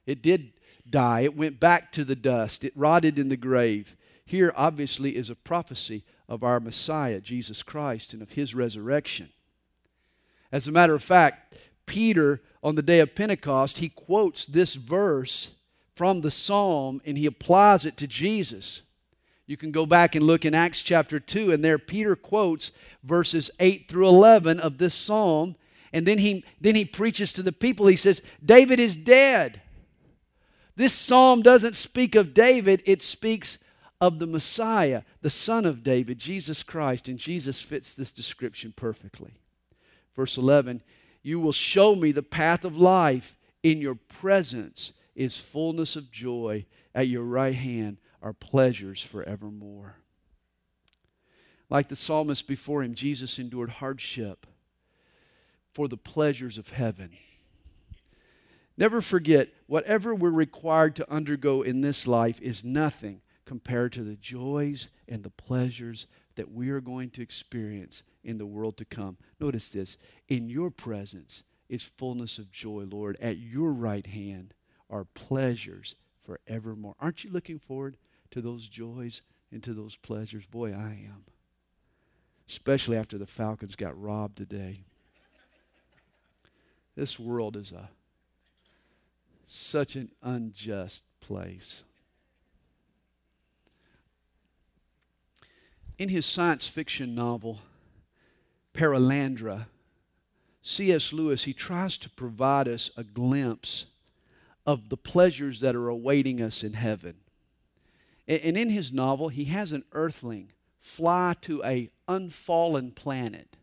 It 0.07 0.23
did 0.23 0.53
die, 0.91 1.21
it 1.21 1.37
went 1.37 1.61
back 1.61 1.93
to 1.93 2.05
the 2.05 2.17
dust, 2.17 2.65
it 2.65 2.73
rotted 2.77 3.19
in 3.19 3.29
the 3.29 3.37
grave. 3.37 3.97
Here, 4.25 4.53
obviously, 4.57 5.17
is 5.17 5.31
a 5.31 5.35
prophecy 5.35 6.05
of 6.29 6.43
our 6.43 6.61
Messiah, 6.61 7.21
Jesus 7.21 7.63
Christ, 7.63 8.13
and 8.13 8.23
of 8.23 8.33
his 8.33 8.55
resurrection. 8.55 9.31
As 10.53 10.67
a 10.67 10.73
matter 10.73 10.95
of 10.95 11.03
fact, 11.03 11.57
Peter, 11.87 12.43
on 12.63 12.75
the 12.75 12.83
day 12.83 13.01
of 13.01 13.15
Pentecost, 13.15 13.79
he 13.79 13.89
quotes 13.89 14.47
this 14.47 14.75
verse 14.75 15.51
from 15.95 16.21
the 16.21 16.31
psalm 16.31 17.01
and 17.05 17.19
he 17.19 17.27
applies 17.27 17.85
it 17.85 17.97
to 17.97 18.07
Jesus. 18.07 18.83
You 19.47 19.57
can 19.57 19.73
go 19.73 19.87
back 19.87 20.15
and 20.15 20.27
look 20.27 20.45
in 20.45 20.55
Acts 20.55 20.83
chapter 20.83 21.19
2, 21.19 21.51
and 21.53 21.65
there 21.65 21.79
Peter 21.79 22.15
quotes 22.15 22.71
verses 23.03 23.51
8 23.59 23.89
through 23.89 24.07
11 24.07 24.61
of 24.61 24.77
this 24.77 24.95
psalm. 24.95 25.57
And 25.91 26.05
then 26.05 26.19
he, 26.19 26.45
then 26.61 26.75
he 26.75 26.85
preaches 26.85 27.33
to 27.33 27.43
the 27.43 27.51
people. 27.51 27.87
He 27.87 27.97
says, 27.97 28.21
David 28.45 28.79
is 28.79 28.99
dead. 28.99 29.63
This 30.79 30.93
psalm 30.93 31.43
doesn't 31.43 31.75
speak 31.75 32.15
of 32.15 32.33
David, 32.33 32.85
it 32.87 33.03
speaks 33.03 33.59
of 34.01 34.21
the 34.21 34.29
Messiah, 34.29 35.03
the 35.23 35.29
Son 35.29 35.67
of 35.67 35.83
David, 35.83 36.21
Jesus 36.21 36.63
Christ. 36.63 37.09
And 37.09 37.19
Jesus 37.19 37.61
fits 37.61 37.93
this 37.93 38.13
description 38.13 38.73
perfectly. 38.77 39.33
Verse 40.15 40.39
11 40.39 40.85
You 41.21 41.41
will 41.41 41.51
show 41.51 41.97
me 41.97 42.13
the 42.13 42.23
path 42.23 42.65
of 42.65 42.77
life. 42.77 43.37
In 43.65 43.81
your 43.81 43.97
presence 43.97 44.93
is 45.17 45.41
fullness 45.41 45.97
of 45.97 46.13
joy. 46.13 46.65
At 46.95 47.09
your 47.09 47.25
right 47.25 47.57
hand 47.57 47.99
are 48.23 48.33
pleasures 48.33 49.03
forevermore. 49.03 49.97
Like 51.69 51.89
the 51.89 51.97
psalmist 51.97 52.47
before 52.47 52.85
him, 52.85 52.95
Jesus 52.95 53.41
endured 53.41 53.71
hardship 53.71 54.47
for 55.75 55.89
the 55.89 55.97
pleasures 55.97 56.57
of 56.57 56.71
heaven. 56.71 57.11
Never 58.79 59.01
forget, 59.01 59.49
whatever 59.67 60.15
we're 60.15 60.31
required 60.31 60.95
to 60.97 61.13
undergo 61.13 61.63
in 61.63 61.81
this 61.81 62.07
life 62.07 62.41
is 62.41 62.63
nothing 62.63 63.23
compared 63.45 63.93
to 63.95 64.05
the 64.05 64.15
joys 64.15 64.89
and 65.09 65.25
the 65.25 65.31
pleasures 65.31 66.07
that 66.37 66.53
we 66.53 66.71
are 66.71 66.81
going 66.81 67.11
to 67.11 67.23
experience 67.23 68.05
in 68.23 68.39
the 68.39 68.47
world 68.47 68.77
to 68.77 68.85
come. 68.85 69.17
Notice 69.41 69.69
this 69.69 69.97
in 70.29 70.49
your 70.49 70.71
presence 70.71 71.43
is 71.69 71.83
fullness 71.83 72.39
of 72.39 72.53
joy, 72.53 72.87
Lord. 72.89 73.17
At 73.21 73.39
your 73.39 73.73
right 73.73 74.07
hand 74.07 74.55
are 74.89 75.05
pleasures 75.05 75.97
forevermore. 76.23 76.95
Aren't 77.01 77.25
you 77.25 77.31
looking 77.33 77.59
forward 77.59 77.97
to 78.31 78.41
those 78.41 78.69
joys 78.69 79.23
and 79.51 79.61
to 79.65 79.75
those 79.75 79.97
pleasures? 79.97 80.47
Boy, 80.47 80.73
I 80.73 80.91
am. 80.91 81.25
Especially 82.49 82.97
after 82.97 83.19
the 83.19 83.27
Falcons 83.27 83.75
got 83.75 84.01
robbed 84.01 84.37
today. 84.37 84.85
This 86.95 87.19
world 87.19 87.57
is 87.57 87.73
a 87.73 87.91
such 89.49 89.97
an 89.97 90.11
unjust 90.23 91.05
place. 91.21 91.83
In 95.99 96.11
his 96.11 96.27
science 96.27 96.69
fiction 96.69 97.15
novel, 97.15 97.59
Perelandra, 98.75 99.67
C.S. 100.63 101.13
Lewis, 101.13 101.45
he 101.45 101.55
tries 101.55 101.99
to 101.99 102.11
provide 102.11 102.69
us 102.69 102.91
a 102.97 103.03
glimpse 103.03 103.87
of 104.67 104.91
the 104.91 104.97
pleasures 104.99 105.61
that 105.61 105.75
are 105.75 105.89
awaiting 105.89 106.43
us 106.43 106.63
in 106.63 106.75
heaven. 106.75 107.15
And 108.29 108.57
in 108.57 108.69
his 108.69 108.93
novel, 108.93 109.31
he 109.31 109.47
has 109.47 109.73
an 109.73 109.85
earthling 109.93 110.53
fly 110.79 111.35
to 111.41 111.65
a 111.65 111.91
unfallen 112.07 112.93
planet, 112.93 113.57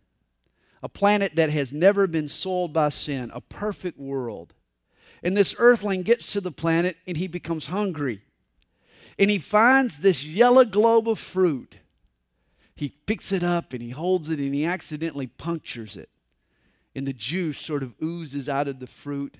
a 0.81 0.89
planet 0.89 1.35
that 1.35 1.51
has 1.51 1.71
never 1.71 2.07
been 2.07 2.27
soiled 2.27 2.73
by 2.73 2.89
sin, 2.89 3.29
a 3.33 3.41
perfect 3.41 3.99
world. 3.99 4.55
And 5.25 5.35
this 5.35 5.53
earthling 5.57 6.03
gets 6.03 6.31
to 6.31 6.39
the 6.39 6.51
planet 6.51 6.95
and 7.05 7.17
he 7.17 7.27
becomes 7.27 7.67
hungry. 7.67 8.21
And 9.19 9.29
he 9.29 9.39
finds 9.39 9.99
this 9.99 10.25
yellow 10.25 10.63
globe 10.63 11.09
of 11.09 11.19
fruit. 11.19 11.79
He 12.75 12.89
picks 13.05 13.33
it 13.33 13.43
up 13.43 13.73
and 13.73 13.81
he 13.81 13.89
holds 13.89 14.29
it 14.29 14.39
and 14.39 14.53
he 14.53 14.65
accidentally 14.65 15.27
punctures 15.27 15.97
it. 15.97 16.09
And 16.95 17.05
the 17.05 17.13
juice 17.13 17.57
sort 17.57 17.83
of 17.83 17.93
oozes 18.01 18.47
out 18.47 18.69
of 18.69 18.79
the 18.79 18.87
fruit. 18.87 19.39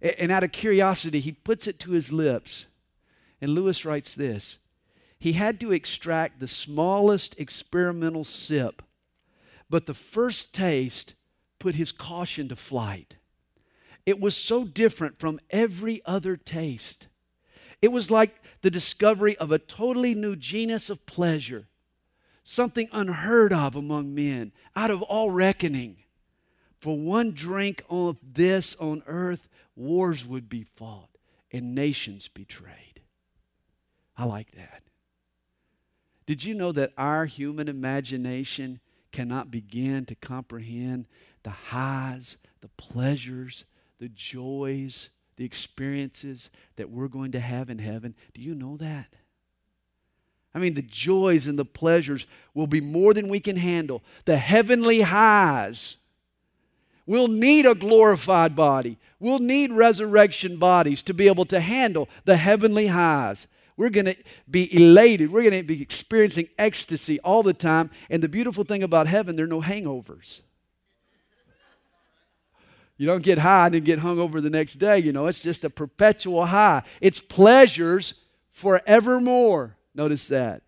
And 0.00 0.32
out 0.32 0.42
of 0.42 0.50
curiosity, 0.50 1.20
he 1.20 1.30
puts 1.30 1.68
it 1.68 1.78
to 1.80 1.92
his 1.92 2.12
lips 2.12 2.66
and 3.42 3.56
Lewis 3.56 3.84
writes 3.84 4.14
this 4.14 4.56
He 5.18 5.32
had 5.32 5.60
to 5.60 5.72
extract 5.72 6.40
the 6.40 6.48
smallest 6.48 7.38
experimental 7.38 8.24
sip, 8.24 8.82
but 9.68 9.84
the 9.84 9.94
first 9.94 10.54
taste 10.54 11.14
put 11.58 11.74
his 11.74 11.92
caution 11.92 12.48
to 12.48 12.56
flight. 12.56 13.16
It 14.04 14.20
was 14.20 14.36
so 14.36 14.64
different 14.64 15.18
from 15.18 15.40
every 15.50 16.02
other 16.04 16.36
taste. 16.36 17.06
It 17.80 17.88
was 17.88 18.10
like 18.10 18.40
the 18.62 18.70
discovery 18.70 19.36
of 19.36 19.52
a 19.52 19.58
totally 19.58 20.14
new 20.14 20.36
genus 20.36 20.90
of 20.90 21.04
pleasure, 21.06 21.66
something 22.44 22.88
unheard 22.92 23.52
of 23.52 23.76
among 23.76 24.14
men, 24.14 24.52
out 24.74 24.90
of 24.90 25.02
all 25.02 25.30
reckoning. 25.30 25.96
For 26.80 26.98
one 26.98 27.32
drink 27.32 27.82
of 27.88 28.16
this 28.22 28.74
on 28.76 29.02
earth, 29.06 29.48
wars 29.76 30.26
would 30.26 30.48
be 30.48 30.64
fought 30.64 31.10
and 31.52 31.74
nations 31.74 32.28
betrayed. 32.28 33.02
I 34.16 34.24
like 34.24 34.52
that. 34.52 34.82
Did 36.26 36.44
you 36.44 36.54
know 36.54 36.72
that 36.72 36.92
our 36.96 37.26
human 37.26 37.68
imagination 37.68 38.80
cannot 39.10 39.50
begin 39.50 40.06
to 40.06 40.14
comprehend 40.14 41.06
the 41.42 41.50
highs, 41.50 42.38
the 42.60 42.68
pleasures, 42.68 43.64
the 44.02 44.08
joys, 44.08 45.10
the 45.36 45.44
experiences 45.44 46.50
that 46.74 46.90
we're 46.90 47.06
going 47.06 47.30
to 47.30 47.38
have 47.38 47.70
in 47.70 47.78
heaven? 47.78 48.16
Do 48.34 48.40
you 48.40 48.52
know 48.52 48.76
that? 48.78 49.06
I 50.52 50.58
mean, 50.58 50.74
the 50.74 50.82
joys 50.82 51.46
and 51.46 51.56
the 51.56 51.64
pleasures 51.64 52.26
will 52.52 52.66
be 52.66 52.80
more 52.80 53.14
than 53.14 53.28
we 53.28 53.38
can 53.38 53.54
handle. 53.54 54.02
The 54.24 54.38
heavenly 54.38 55.02
highs. 55.02 55.98
We'll 57.06 57.28
need 57.28 57.64
a 57.64 57.76
glorified 57.76 58.56
body. 58.56 58.98
We'll 59.20 59.38
need 59.38 59.70
resurrection 59.70 60.56
bodies 60.56 61.04
to 61.04 61.14
be 61.14 61.28
able 61.28 61.44
to 61.44 61.60
handle 61.60 62.08
the 62.24 62.36
heavenly 62.36 62.88
highs. 62.88 63.46
We're 63.76 63.90
going 63.90 64.06
to 64.06 64.16
be 64.50 64.74
elated. 64.74 65.30
We're 65.30 65.48
going 65.48 65.62
to 65.62 65.62
be 65.62 65.80
experiencing 65.80 66.48
ecstasy 66.58 67.20
all 67.20 67.44
the 67.44 67.54
time. 67.54 67.88
And 68.10 68.20
the 68.20 68.28
beautiful 68.28 68.64
thing 68.64 68.82
about 68.82 69.06
heaven, 69.06 69.36
there 69.36 69.44
are 69.44 69.48
no 69.48 69.62
hangovers. 69.62 70.42
You 72.96 73.06
don't 73.06 73.22
get 73.22 73.38
high 73.38 73.66
and 73.66 73.74
then 73.74 73.84
get 73.84 73.98
hung 74.00 74.18
over 74.18 74.40
the 74.40 74.50
next 74.50 74.74
day. 74.74 74.98
You 74.98 75.12
know, 75.12 75.26
it's 75.26 75.42
just 75.42 75.64
a 75.64 75.70
perpetual 75.70 76.46
high. 76.46 76.82
It's 77.00 77.20
pleasures 77.20 78.14
forevermore. 78.52 79.76
Notice 79.94 80.28
that. 80.28 80.62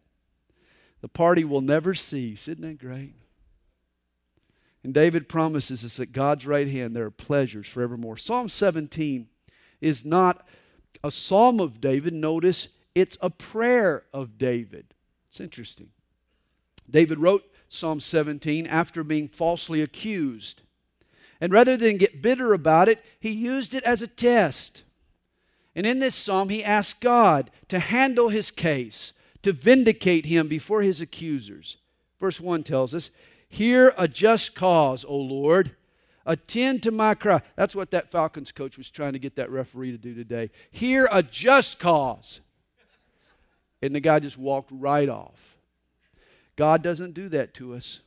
The 1.00 1.09
party 1.09 1.45
will 1.45 1.61
never 1.61 1.95
cease. 1.95 2.49
Isn't 2.49 2.62
that 2.62 2.78
great? 2.78 3.14
And 4.83 4.93
David 4.93 5.28
promises 5.28 5.85
us 5.85 5.99
at 5.99 6.12
God's 6.12 6.47
right 6.47 6.69
hand 6.69 6.95
there 6.95 7.07
are 7.07 7.11
pleasures 7.11 7.66
forevermore. 7.66 8.19
Psalm 8.19 8.49
17 8.49 9.28
is 9.81 10.04
not 10.04 10.47
a 11.02 11.11
psalm 11.11 11.59
of 11.59 11.81
David. 11.81 12.12
Notice 12.12 12.69
it's 12.95 13.16
a 13.21 13.31
prayer 13.31 14.04
of 14.12 14.38
David. 14.38 14.95
It's 15.31 15.40
interesting. 15.40 15.90
David 16.88 17.19
wrote 17.19 17.45
Psalm 17.69 17.99
17 17.99 18.66
after 18.66 19.02
being 19.02 19.28
falsely 19.28 19.83
accused. 19.83 20.62
And 21.44 21.52
rather 21.52 21.76
than 21.76 21.98
get 21.98 22.22
bitter 22.22 22.54
about 22.54 22.88
it, 22.88 23.04
he 23.20 23.28
used 23.30 23.74
it 23.74 23.84
as 23.84 24.00
a 24.00 24.06
test. 24.06 24.82
And 25.76 25.84
in 25.84 25.98
this 25.98 26.14
psalm, 26.14 26.48
he 26.48 26.64
asked 26.64 27.02
God 27.02 27.50
to 27.68 27.80
handle 27.80 28.30
his 28.30 28.50
case, 28.50 29.12
to 29.42 29.52
vindicate 29.52 30.24
him 30.24 30.48
before 30.48 30.80
his 30.80 31.02
accusers. 31.02 31.76
Verse 32.18 32.40
1 32.40 32.62
tells 32.62 32.94
us, 32.94 33.10
Hear 33.46 33.92
a 33.98 34.08
just 34.08 34.54
cause, 34.54 35.04
O 35.04 35.18
Lord. 35.18 35.76
Attend 36.24 36.82
to 36.84 36.90
my 36.90 37.12
cry. 37.14 37.42
That's 37.56 37.76
what 37.76 37.90
that 37.90 38.10
Falcons 38.10 38.50
coach 38.50 38.78
was 38.78 38.88
trying 38.88 39.12
to 39.12 39.18
get 39.18 39.36
that 39.36 39.50
referee 39.50 39.92
to 39.92 39.98
do 39.98 40.14
today. 40.14 40.48
Hear 40.70 41.10
a 41.12 41.22
just 41.22 41.78
cause. 41.78 42.40
And 43.82 43.94
the 43.94 44.00
guy 44.00 44.18
just 44.18 44.38
walked 44.38 44.70
right 44.72 45.10
off. 45.10 45.58
God 46.56 46.82
doesn't 46.82 47.12
do 47.12 47.28
that 47.28 47.52
to 47.56 47.74
us. 47.74 48.00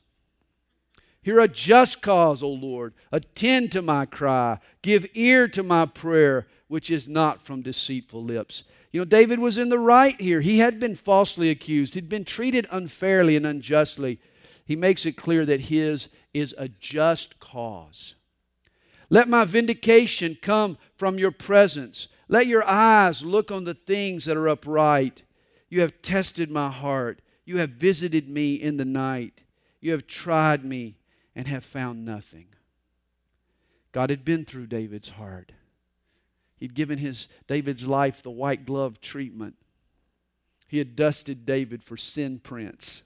Hear 1.28 1.42
a 1.42 1.48
just 1.50 2.02
cause, 2.02 2.42
O 2.42 2.48
Lord. 2.48 2.94
Attend 3.12 3.74
to 3.74 3.82
my 3.82 4.06
cry. 4.06 4.60
Give 4.82 5.06
ear 5.14 5.50
to 5.50 5.62
my 5.62 5.86
prayer, 5.86 6.48
which 6.70 6.90
is 6.90 7.10
not 7.10 7.42
from 7.42 7.62
deceitful 7.62 8.24
lips. 8.24 8.64
You 8.94 9.02
know, 9.02 9.06
David 9.06 9.40
was 9.40 9.58
in 9.58 9.68
the 9.68 9.78
right 9.78 10.18
here. 10.22 10.40
He 10.40 10.60
had 10.60 10.80
been 10.80 10.96
falsely 10.96 11.50
accused, 11.50 11.96
he'd 11.96 12.08
been 12.08 12.24
treated 12.24 12.66
unfairly 12.72 13.36
and 13.36 13.46
unjustly. 13.46 14.22
He 14.64 14.78
makes 14.78 15.06
it 15.06 15.18
clear 15.18 15.46
that 15.46 15.66
his 15.66 16.08
is 16.34 16.56
a 16.58 16.70
just 16.70 17.42
cause. 17.42 18.16
Let 19.10 19.28
my 19.28 19.44
vindication 19.44 20.38
come 20.42 20.78
from 20.96 21.20
your 21.20 21.32
presence. 21.32 22.08
Let 22.30 22.48
your 22.48 22.66
eyes 22.66 23.22
look 23.22 23.52
on 23.52 23.66
the 23.66 23.74
things 23.74 24.24
that 24.24 24.38
are 24.38 24.48
upright. 24.48 25.24
You 25.68 25.82
have 25.82 26.02
tested 26.02 26.50
my 26.50 26.70
heart. 26.70 27.22
You 27.44 27.58
have 27.58 27.72
visited 27.72 28.30
me 28.30 28.54
in 28.54 28.78
the 28.78 28.86
night. 28.86 29.44
You 29.82 29.92
have 29.92 30.08
tried 30.08 30.64
me 30.64 30.96
and 31.38 31.48
have 31.48 31.64
found 31.64 32.04
nothing. 32.04 32.48
God 33.92 34.10
had 34.10 34.26
been 34.26 34.44
through 34.44 34.66
David's 34.66 35.10
heart. 35.10 35.52
He'd 36.58 36.74
given 36.74 36.98
his 36.98 37.28
David's 37.46 37.86
life 37.86 38.24
the 38.24 38.32
white 38.32 38.66
glove 38.66 39.00
treatment. 39.00 39.56
He 40.68 40.80
had 40.80 40.96
dusted 40.96 41.46
David 41.46 41.84
for 41.84 41.96
sin 41.96 42.40
prints. 42.40 43.04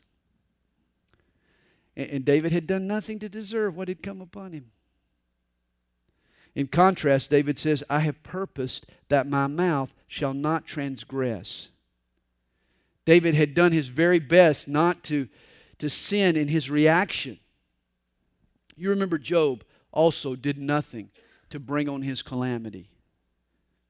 And, 1.97 2.09
and 2.09 2.25
David 2.25 2.53
had 2.53 2.67
done 2.67 2.88
nothing 2.88 3.19
to 3.19 3.27
deserve 3.27 3.75
what 3.75 3.89
had 3.89 4.01
come 4.01 4.21
upon 4.21 4.53
him. 4.53 4.71
In 6.55 6.67
contrast, 6.67 7.29
David 7.29 7.59
says, 7.59 7.83
I 7.89 8.00
have 8.00 8.23
purposed 8.23 8.85
that 9.09 9.27
my 9.27 9.47
mouth 9.47 9.93
shall 10.07 10.33
not 10.33 10.65
transgress. 10.65 11.67
David 13.03 13.35
had 13.35 13.53
done 13.53 13.73
his 13.73 13.89
very 13.89 14.19
best 14.19 14.69
not 14.69 15.03
to, 15.05 15.27
to 15.79 15.89
sin 15.89 16.38
in 16.38 16.47
his 16.47 16.69
reaction. 16.69 17.38
You 18.81 18.89
remember 18.89 19.19
Job 19.19 19.63
also 19.91 20.35
did 20.35 20.57
nothing 20.57 21.11
to 21.51 21.59
bring 21.59 21.88
on 21.88 22.01
his 22.01 22.23
calamity. 22.23 22.89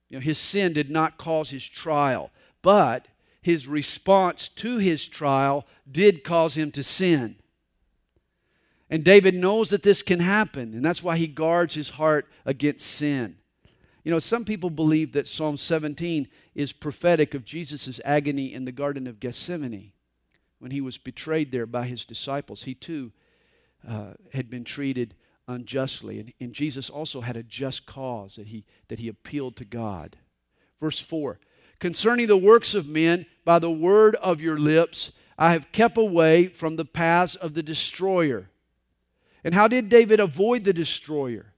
You 0.10 0.18
know, 0.18 0.22
his 0.22 0.38
sin 0.38 0.74
did 0.74 0.92
not 0.92 1.18
cause 1.18 1.50
his 1.50 1.66
trial, 1.66 2.30
but 2.62 3.08
his 3.42 3.70
response 3.70 4.50
to 4.50 4.80
his 4.80 5.08
trial 5.08 5.66
did 5.90 6.26
cause 6.26 6.56
him 6.56 6.72
to 6.72 6.84
sin. 6.84 7.38
And 8.90 9.06
David 9.06 9.34
knows 9.34 9.70
that 9.70 9.84
this 9.84 10.04
can 10.04 10.20
happen, 10.20 10.74
and 10.74 10.84
that's 10.84 11.02
why 11.02 11.16
he 11.16 11.28
guards 11.28 11.74
his 11.74 11.92
heart 11.92 12.28
against 12.46 12.86
sin. 12.86 13.38
You 14.04 14.12
know, 14.12 14.20
some 14.20 14.44
people 14.44 14.70
believe 14.70 15.14
that 15.14 15.30
Psalm 15.30 15.56
17 15.56 16.28
is 16.54 16.74
prophetic 16.74 17.34
of 17.34 17.46
Jesus' 17.46 18.02
agony 18.04 18.54
in 18.54 18.66
the 18.66 18.74
Garden 18.74 19.08
of 19.08 19.22
Gethsemane 19.22 19.94
when 20.60 20.72
he 20.72 20.82
was 20.82 20.98
betrayed 20.98 21.54
there 21.54 21.66
by 21.66 21.86
his 21.86 22.04
disciples. 22.04 22.64
He 22.64 22.74
too 22.74 23.14
uh, 23.88 24.14
had 24.34 24.50
been 24.50 24.64
treated 24.64 25.16
unjustly. 25.48 26.20
And, 26.20 26.34
and 26.40 26.54
Jesus 26.54 26.90
also 26.90 27.22
had 27.22 27.38
a 27.38 27.44
just 27.44 27.86
cause 27.86 28.36
that 28.36 28.48
he, 28.48 28.66
that 28.88 29.00
he 29.00 29.08
appealed 29.08 29.56
to 29.58 29.66
God. 29.66 30.18
Verse 30.80 31.00
4 31.00 31.40
Concerning 31.80 32.28
the 32.28 32.38
works 32.38 32.76
of 32.76 32.88
men, 32.88 33.26
by 33.44 33.58
the 33.58 33.72
word 33.72 34.16
of 34.18 34.40
your 34.40 34.58
lips, 34.58 35.12
I 35.38 35.54
have 35.54 35.72
kept 35.72 35.98
away 35.98 36.48
from 36.48 36.76
the 36.76 36.86
paths 36.86 37.36
of 37.36 37.56
the 37.56 37.64
destroyer. 37.64 38.50
And 39.44 39.56
how 39.56 39.68
did 39.68 39.90
David 39.90 40.20
avoid 40.20 40.64
the 40.64 40.74
destroyer? 40.74 41.54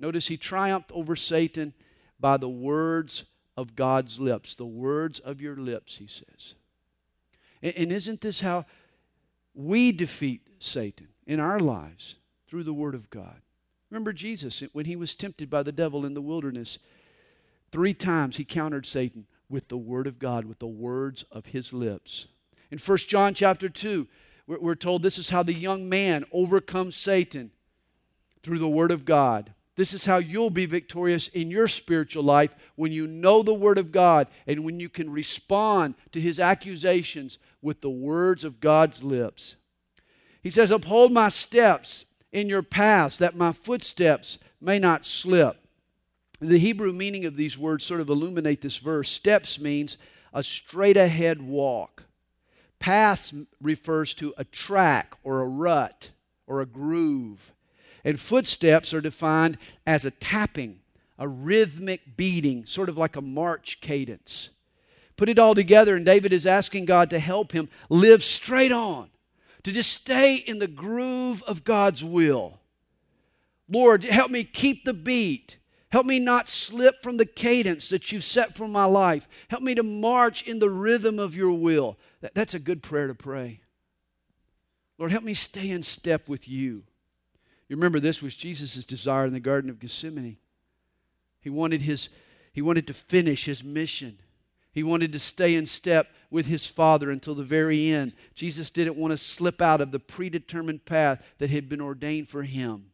Notice 0.00 0.26
he 0.26 0.36
triumphed 0.36 0.90
over 0.92 1.14
Satan 1.14 1.72
by 2.18 2.36
the 2.36 2.48
words 2.48 3.24
of 3.56 3.76
God's 3.76 4.18
lips. 4.18 4.56
The 4.56 4.66
words 4.66 5.20
of 5.20 5.40
your 5.40 5.56
lips, 5.56 5.96
he 5.98 6.08
says. 6.08 6.54
And, 7.62 7.74
and 7.76 7.92
isn't 7.92 8.20
this 8.20 8.40
how 8.40 8.66
we 9.54 9.92
defeat 9.92 10.42
Satan? 10.58 11.08
In 11.26 11.40
our 11.40 11.60
lives 11.60 12.16
through 12.46 12.64
the 12.64 12.74
Word 12.74 12.94
of 12.94 13.10
God. 13.10 13.40
Remember 13.90 14.12
Jesus, 14.12 14.62
when 14.72 14.86
he 14.86 14.96
was 14.96 15.14
tempted 15.14 15.48
by 15.48 15.62
the 15.62 15.72
devil 15.72 16.04
in 16.04 16.14
the 16.14 16.22
wilderness, 16.22 16.78
three 17.70 17.94
times 17.94 18.36
he 18.36 18.44
countered 18.44 18.86
Satan 18.86 19.26
with 19.48 19.68
the 19.68 19.76
Word 19.76 20.06
of 20.06 20.18
God, 20.18 20.46
with 20.46 20.58
the 20.58 20.66
words 20.66 21.24
of 21.30 21.46
his 21.46 21.72
lips. 21.72 22.26
In 22.70 22.78
1 22.78 22.98
John 22.98 23.34
chapter 23.34 23.68
2, 23.68 24.08
we're 24.46 24.74
told 24.74 25.02
this 25.02 25.18
is 25.18 25.30
how 25.30 25.42
the 25.42 25.54
young 25.54 25.88
man 25.88 26.24
overcomes 26.32 26.96
Satan 26.96 27.50
through 28.42 28.58
the 28.58 28.68
Word 28.68 28.90
of 28.90 29.04
God. 29.04 29.54
This 29.76 29.92
is 29.92 30.04
how 30.06 30.18
you'll 30.18 30.50
be 30.50 30.66
victorious 30.66 31.28
in 31.28 31.50
your 31.50 31.66
spiritual 31.66 32.22
life 32.22 32.54
when 32.76 32.92
you 32.92 33.06
know 33.06 33.42
the 33.42 33.54
Word 33.54 33.78
of 33.78 33.90
God 33.90 34.28
and 34.46 34.64
when 34.64 34.78
you 34.78 34.88
can 34.88 35.10
respond 35.10 35.94
to 36.12 36.20
His 36.20 36.38
accusations 36.38 37.38
with 37.62 37.80
the 37.80 37.90
words 37.90 38.44
of 38.44 38.60
God's 38.60 39.02
lips. 39.02 39.56
He 40.44 40.50
says, 40.50 40.70
Uphold 40.70 41.10
my 41.10 41.30
steps 41.30 42.04
in 42.30 42.48
your 42.48 42.62
paths, 42.62 43.16
that 43.18 43.34
my 43.34 43.50
footsteps 43.50 44.38
may 44.60 44.78
not 44.78 45.06
slip. 45.06 45.56
The 46.38 46.58
Hebrew 46.58 46.92
meaning 46.92 47.24
of 47.24 47.36
these 47.36 47.56
words 47.56 47.82
sort 47.82 48.02
of 48.02 48.10
illuminate 48.10 48.60
this 48.60 48.76
verse. 48.76 49.10
Steps 49.10 49.58
means 49.58 49.96
a 50.34 50.42
straight 50.42 50.98
ahead 50.98 51.40
walk. 51.40 52.04
Paths 52.78 53.32
refers 53.62 54.12
to 54.14 54.34
a 54.36 54.44
track 54.44 55.16
or 55.24 55.40
a 55.40 55.48
rut 55.48 56.10
or 56.46 56.60
a 56.60 56.66
groove. 56.66 57.52
And 58.04 58.20
footsteps 58.20 58.92
are 58.92 59.00
defined 59.00 59.56
as 59.86 60.04
a 60.04 60.10
tapping, 60.10 60.80
a 61.18 61.26
rhythmic 61.26 62.18
beating, 62.18 62.66
sort 62.66 62.90
of 62.90 62.98
like 62.98 63.16
a 63.16 63.22
march 63.22 63.80
cadence. 63.80 64.50
Put 65.16 65.30
it 65.30 65.38
all 65.38 65.54
together, 65.54 65.96
and 65.96 66.04
David 66.04 66.34
is 66.34 66.44
asking 66.44 66.84
God 66.84 67.08
to 67.10 67.18
help 67.18 67.52
him 67.52 67.70
live 67.88 68.22
straight 68.22 68.72
on 68.72 69.08
to 69.64 69.72
just 69.72 69.92
stay 69.92 70.36
in 70.36 70.58
the 70.58 70.68
groove 70.68 71.42
of 71.42 71.64
God's 71.64 72.04
will. 72.04 72.60
Lord, 73.68 74.04
help 74.04 74.30
me 74.30 74.44
keep 74.44 74.84
the 74.84 74.94
beat. 74.94 75.58
Help 75.88 76.06
me 76.06 76.18
not 76.18 76.48
slip 76.48 77.02
from 77.02 77.16
the 77.16 77.26
cadence 77.26 77.88
that 77.88 78.10
you've 78.12 78.24
set 78.24 78.56
for 78.56 78.68
my 78.68 78.84
life. 78.84 79.28
Help 79.48 79.62
me 79.62 79.74
to 79.74 79.82
march 79.82 80.42
in 80.42 80.58
the 80.58 80.70
rhythm 80.70 81.18
of 81.18 81.36
your 81.36 81.52
will. 81.52 81.96
That's 82.34 82.54
a 82.54 82.58
good 82.58 82.82
prayer 82.82 83.06
to 83.06 83.14
pray. 83.14 83.60
Lord, 84.98 85.12
help 85.12 85.24
me 85.24 85.34
stay 85.34 85.70
in 85.70 85.82
step 85.82 86.28
with 86.28 86.48
you. 86.48 86.84
You 87.68 87.76
remember 87.76 88.00
this 88.00 88.22
was 88.22 88.34
Jesus' 88.34 88.84
desire 88.84 89.24
in 89.26 89.32
the 89.32 89.40
Garden 89.40 89.70
of 89.70 89.80
Gethsemane. 89.80 90.36
He 91.40 91.50
wanted, 91.50 91.82
his, 91.82 92.08
he 92.52 92.60
wanted 92.60 92.86
to 92.88 92.94
finish 92.94 93.44
his 93.44 93.64
mission. 93.64 94.18
He 94.72 94.82
wanted 94.82 95.12
to 95.12 95.18
stay 95.18 95.54
in 95.54 95.66
step 95.66 96.08
with 96.34 96.46
his 96.46 96.66
Father 96.66 97.12
until 97.12 97.36
the 97.36 97.44
very 97.44 97.92
end. 97.92 98.12
Jesus 98.34 98.72
didn't 98.72 98.96
want 98.96 99.12
to 99.12 99.16
slip 99.16 99.62
out 99.62 99.80
of 99.80 99.92
the 99.92 100.00
predetermined 100.00 100.84
path 100.84 101.22
that 101.38 101.48
had 101.48 101.68
been 101.68 101.80
ordained 101.80 102.28
for 102.28 102.42
him. 102.42 102.86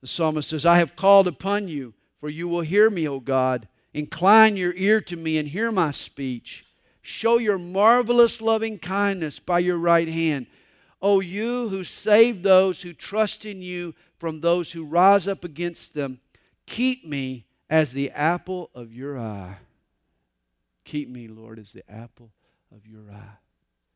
The 0.00 0.08
psalmist 0.08 0.50
says, 0.50 0.66
I 0.66 0.78
have 0.78 0.96
called 0.96 1.28
upon 1.28 1.68
you, 1.68 1.94
for 2.18 2.28
you 2.28 2.48
will 2.48 2.62
hear 2.62 2.90
me, 2.90 3.06
O 3.06 3.20
God. 3.20 3.68
Incline 3.94 4.56
your 4.56 4.74
ear 4.74 5.00
to 5.02 5.16
me 5.16 5.38
and 5.38 5.46
hear 5.46 5.70
my 5.70 5.92
speech. 5.92 6.66
Show 7.00 7.38
your 7.38 7.58
marvelous 7.58 8.42
loving 8.42 8.80
kindness 8.80 9.38
by 9.38 9.60
your 9.60 9.78
right 9.78 10.08
hand. 10.08 10.48
O 11.00 11.20
you 11.20 11.68
who 11.68 11.84
save 11.84 12.42
those 12.42 12.82
who 12.82 12.92
trust 12.92 13.46
in 13.46 13.62
you 13.62 13.94
from 14.18 14.40
those 14.40 14.72
who 14.72 14.84
rise 14.84 15.28
up 15.28 15.44
against 15.44 15.94
them, 15.94 16.18
keep 16.66 17.06
me 17.06 17.46
as 17.70 17.92
the 17.92 18.10
apple 18.10 18.70
of 18.74 18.92
your 18.92 19.16
eye. 19.16 19.58
Keep 20.86 21.10
me, 21.10 21.26
Lord, 21.26 21.58
as 21.58 21.72
the 21.72 21.82
apple 21.90 22.30
of 22.74 22.86
your 22.86 23.10
eye. 23.12 23.38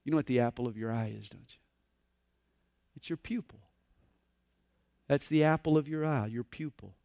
You 0.04 0.10
know 0.10 0.16
what 0.16 0.26
the 0.26 0.40
apple 0.40 0.66
of 0.66 0.76
your 0.76 0.92
eye 0.92 1.14
is, 1.16 1.30
don't 1.30 1.40
you? 1.40 1.60
It's 2.96 3.08
your 3.08 3.16
pupil. 3.16 3.60
That's 5.06 5.28
the 5.28 5.44
apple 5.44 5.78
of 5.78 5.88
your 5.88 6.04
eye, 6.04 6.26
your 6.26 6.44
pupil. 6.44 6.96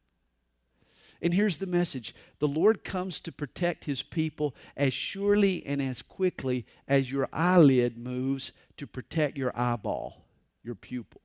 And 1.22 1.36
here's 1.36 1.60
the 1.60 1.68
message 1.68 2.16
the 2.40 2.48
Lord 2.48 2.84
comes 2.84 3.20
to 3.22 3.32
protect 3.32 3.86
his 3.86 4.02
people 4.02 4.56
as 4.76 4.94
surely 4.94 5.64
and 5.66 5.82
as 5.82 6.02
quickly 6.02 6.66
as 6.88 7.12
your 7.12 7.30
eyelid 7.32 7.96
moves 7.96 8.52
to 8.78 8.88
protect 8.88 9.38
your 9.38 9.56
eyeball, 9.56 10.26
your 10.64 10.76
pupil. 10.76 11.22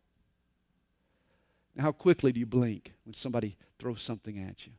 Now, 1.74 1.84
how 1.84 1.92
quickly 1.92 2.30
do 2.30 2.40
you 2.40 2.46
blink 2.46 2.92
when 3.04 3.14
somebody 3.14 3.56
throws 3.78 4.02
something 4.02 4.38
at 4.38 4.66
you? 4.66 4.72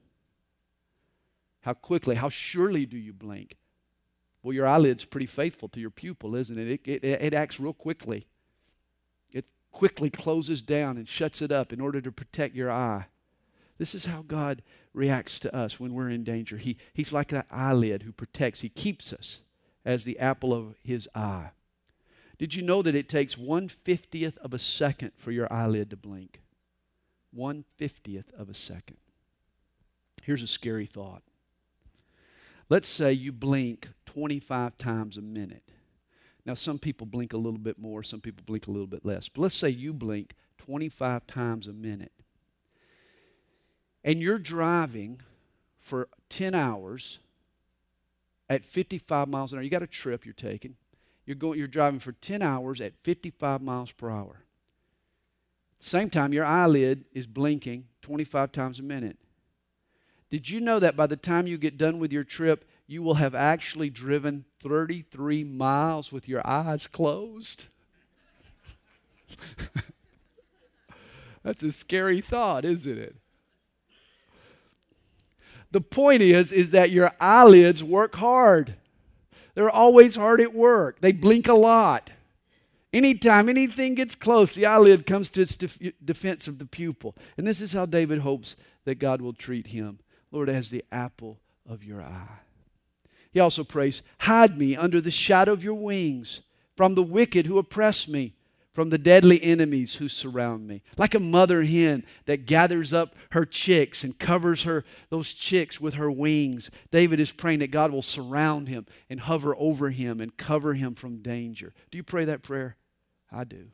How 1.61 1.73
quickly, 1.73 2.15
how 2.15 2.29
surely 2.29 2.85
do 2.85 2.97
you 2.97 3.13
blink? 3.13 3.57
Well, 4.43 4.53
your 4.53 4.67
eyelid's 4.67 5.05
pretty 5.05 5.27
faithful 5.27 5.69
to 5.69 5.79
your 5.79 5.91
pupil, 5.91 6.35
isn't 6.35 6.57
it? 6.57 6.81
It, 6.85 7.03
it, 7.03 7.21
it 7.21 7.33
acts 7.33 7.59
real 7.59 7.73
quickly. 7.73 8.25
It 9.31 9.45
quickly 9.71 10.09
closes 10.09 10.61
down 10.61 10.97
and 10.97 11.07
shuts 11.07 11.41
it 11.41 11.51
up 11.51 11.71
in 11.71 11.79
order 11.79 12.01
to 12.01 12.11
protect 12.11 12.55
your 12.55 12.71
eye. 12.71 13.05
This 13.77 13.95
is 13.95 14.05
how 14.05 14.23
God 14.23 14.61
reacts 14.93 15.39
to 15.39 15.55
us 15.55 15.79
when 15.79 15.93
we're 15.93 16.09
in 16.09 16.23
danger. 16.23 16.57
He, 16.57 16.77
he's 16.93 17.11
like 17.11 17.29
that 17.29 17.47
eyelid 17.49 18.03
who 18.03 18.11
protects, 18.11 18.61
He 18.61 18.69
keeps 18.69 19.13
us 19.13 19.41
as 19.85 20.03
the 20.03 20.19
apple 20.19 20.53
of 20.53 20.75
His 20.83 21.07
eye. 21.15 21.51
Did 22.37 22.55
you 22.55 22.63
know 22.63 22.81
that 22.81 22.95
it 22.95 23.07
takes 23.07 23.37
one 23.37 23.67
fiftieth 23.67 24.37
of 24.39 24.53
a 24.53 24.59
second 24.59 25.11
for 25.15 25.31
your 25.31 25.51
eyelid 25.53 25.91
to 25.91 25.97
blink? 25.97 26.41
One 27.31 27.65
fiftieth 27.77 28.31
of 28.35 28.49
a 28.49 28.53
second. 28.53 28.97
Here's 30.23 30.43
a 30.43 30.47
scary 30.47 30.85
thought. 30.85 31.23
Let's 32.71 32.87
say 32.87 33.11
you 33.11 33.33
blink 33.33 33.89
25 34.05 34.77
times 34.77 35.17
a 35.17 35.21
minute. 35.21 35.73
Now, 36.45 36.53
some 36.53 36.79
people 36.79 37.05
blink 37.05 37.33
a 37.33 37.37
little 37.37 37.59
bit 37.59 37.77
more, 37.77 38.01
some 38.01 38.21
people 38.21 38.43
blink 38.45 38.65
a 38.65 38.71
little 38.71 38.87
bit 38.87 39.03
less. 39.03 39.27
But 39.27 39.41
let's 39.41 39.55
say 39.55 39.67
you 39.67 39.93
blink 39.93 40.35
25 40.57 41.27
times 41.27 41.67
a 41.67 41.73
minute 41.73 42.13
and 44.05 44.21
you're 44.21 44.39
driving 44.39 45.19
for 45.79 46.07
10 46.29 46.55
hours 46.55 47.19
at 48.49 48.63
55 48.63 49.27
miles 49.27 49.51
an 49.51 49.59
hour. 49.59 49.63
You 49.63 49.69
got 49.69 49.83
a 49.83 49.87
trip 49.87 50.25
you're 50.25 50.33
taking. 50.33 50.77
You're 51.25 51.35
going 51.35 51.59
you're 51.59 51.67
driving 51.67 51.99
for 51.99 52.13
10 52.13 52.41
hours 52.41 52.79
at 52.79 52.93
55 53.03 53.61
miles 53.61 53.91
per 53.91 54.09
hour. 54.09 54.45
Same 55.77 56.09
time 56.09 56.31
your 56.31 56.45
eyelid 56.45 57.03
is 57.11 57.27
blinking 57.27 57.87
25 58.01 58.53
times 58.53 58.79
a 58.79 58.83
minute. 58.83 59.17
Did 60.31 60.49
you 60.49 60.59
know 60.61 60.79
that 60.79 60.95
by 60.95 61.05
the 61.07 61.17
time 61.17 61.45
you 61.45 61.57
get 61.57 61.77
done 61.77 61.99
with 61.99 62.11
your 62.13 62.23
trip, 62.23 62.65
you 62.87 63.03
will 63.03 63.15
have 63.15 63.35
actually 63.35 63.89
driven 63.89 64.45
33 64.61 65.43
miles 65.43 66.11
with 66.11 66.27
your 66.29 66.41
eyes 66.47 66.87
closed? 66.87 67.65
That's 71.43 71.63
a 71.63 71.71
scary 71.71 72.21
thought, 72.21 72.63
isn't 72.63 72.97
it? 72.97 73.15
The 75.71 75.81
point 75.81 76.21
is, 76.21 76.51
is 76.51 76.71
that 76.71 76.91
your 76.91 77.11
eyelids 77.19 77.83
work 77.83 78.15
hard. 78.15 78.75
They're 79.53 79.69
always 79.69 80.15
hard 80.15 80.39
at 80.39 80.53
work. 80.53 81.01
They 81.01 81.11
blink 81.11 81.47
a 81.47 81.53
lot. 81.53 82.09
Anytime 82.93 83.47
anything 83.49 83.95
gets 83.95 84.15
close, 84.15 84.53
the 84.53 84.65
eyelid 84.65 85.05
comes 85.05 85.29
to 85.31 85.41
its 85.41 85.55
def- 85.55 85.79
defense 86.03 86.47
of 86.47 86.59
the 86.59 86.65
pupil. 86.65 87.15
And 87.37 87.47
this 87.47 87.61
is 87.61 87.73
how 87.73 87.85
David 87.85 88.19
hopes 88.19 88.55
that 88.85 88.95
God 88.99 89.21
will 89.21 89.33
treat 89.33 89.67
him. 89.67 89.99
Lord, 90.31 90.49
as 90.49 90.69
the 90.69 90.85
apple 90.91 91.39
of 91.67 91.83
your 91.83 92.01
eye. 92.01 92.39
He 93.31 93.39
also 93.39 93.63
prays, 93.63 94.01
Hide 94.19 94.57
me 94.57 94.75
under 94.75 94.99
the 95.01 95.11
shadow 95.11 95.53
of 95.53 95.63
your 95.63 95.75
wings 95.75 96.41
from 96.75 96.95
the 96.95 97.03
wicked 97.03 97.45
who 97.45 97.57
oppress 97.57 98.07
me 98.07 98.33
from 98.73 98.89
the 98.89 98.97
deadly 98.97 99.41
enemies 99.43 99.95
who 99.95 100.07
surround 100.07 100.67
me. 100.67 100.81
Like 100.97 101.13
a 101.13 101.19
mother 101.19 101.63
hen 101.63 102.05
that 102.25 102.45
gathers 102.45 102.93
up 102.93 103.15
her 103.31 103.45
chicks 103.45 104.03
and 104.03 104.17
covers 104.17 104.63
her 104.63 104.85
those 105.09 105.33
chicks 105.33 105.81
with 105.81 105.95
her 105.95 106.09
wings. 106.09 106.71
David 106.89 107.19
is 107.19 107.31
praying 107.31 107.59
that 107.59 107.71
God 107.71 107.91
will 107.91 108.01
surround 108.01 108.69
him 108.69 108.85
and 109.09 109.19
hover 109.19 109.55
over 109.57 109.89
him 109.89 110.21
and 110.21 110.35
cover 110.37 110.73
him 110.73 110.95
from 110.95 111.21
danger. 111.21 111.73
Do 111.89 111.97
you 111.97 112.03
pray 112.03 112.25
that 112.25 112.43
prayer? 112.43 112.77
I 113.31 113.43
do. 113.43 113.67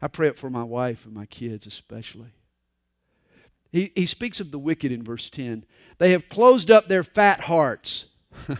I 0.00 0.06
pray 0.06 0.28
it 0.28 0.38
for 0.38 0.50
my 0.50 0.62
wife 0.62 1.04
and 1.04 1.14
my 1.14 1.26
kids 1.26 1.66
especially. 1.66 2.32
He, 3.70 3.92
he 3.94 4.06
speaks 4.06 4.40
of 4.40 4.50
the 4.50 4.58
wicked 4.58 4.92
in 4.92 5.02
verse 5.02 5.30
10. 5.30 5.64
They 5.98 6.12
have 6.12 6.28
closed 6.28 6.70
up 6.70 6.88
their 6.88 7.04
fat 7.04 7.40
hearts. 7.42 8.06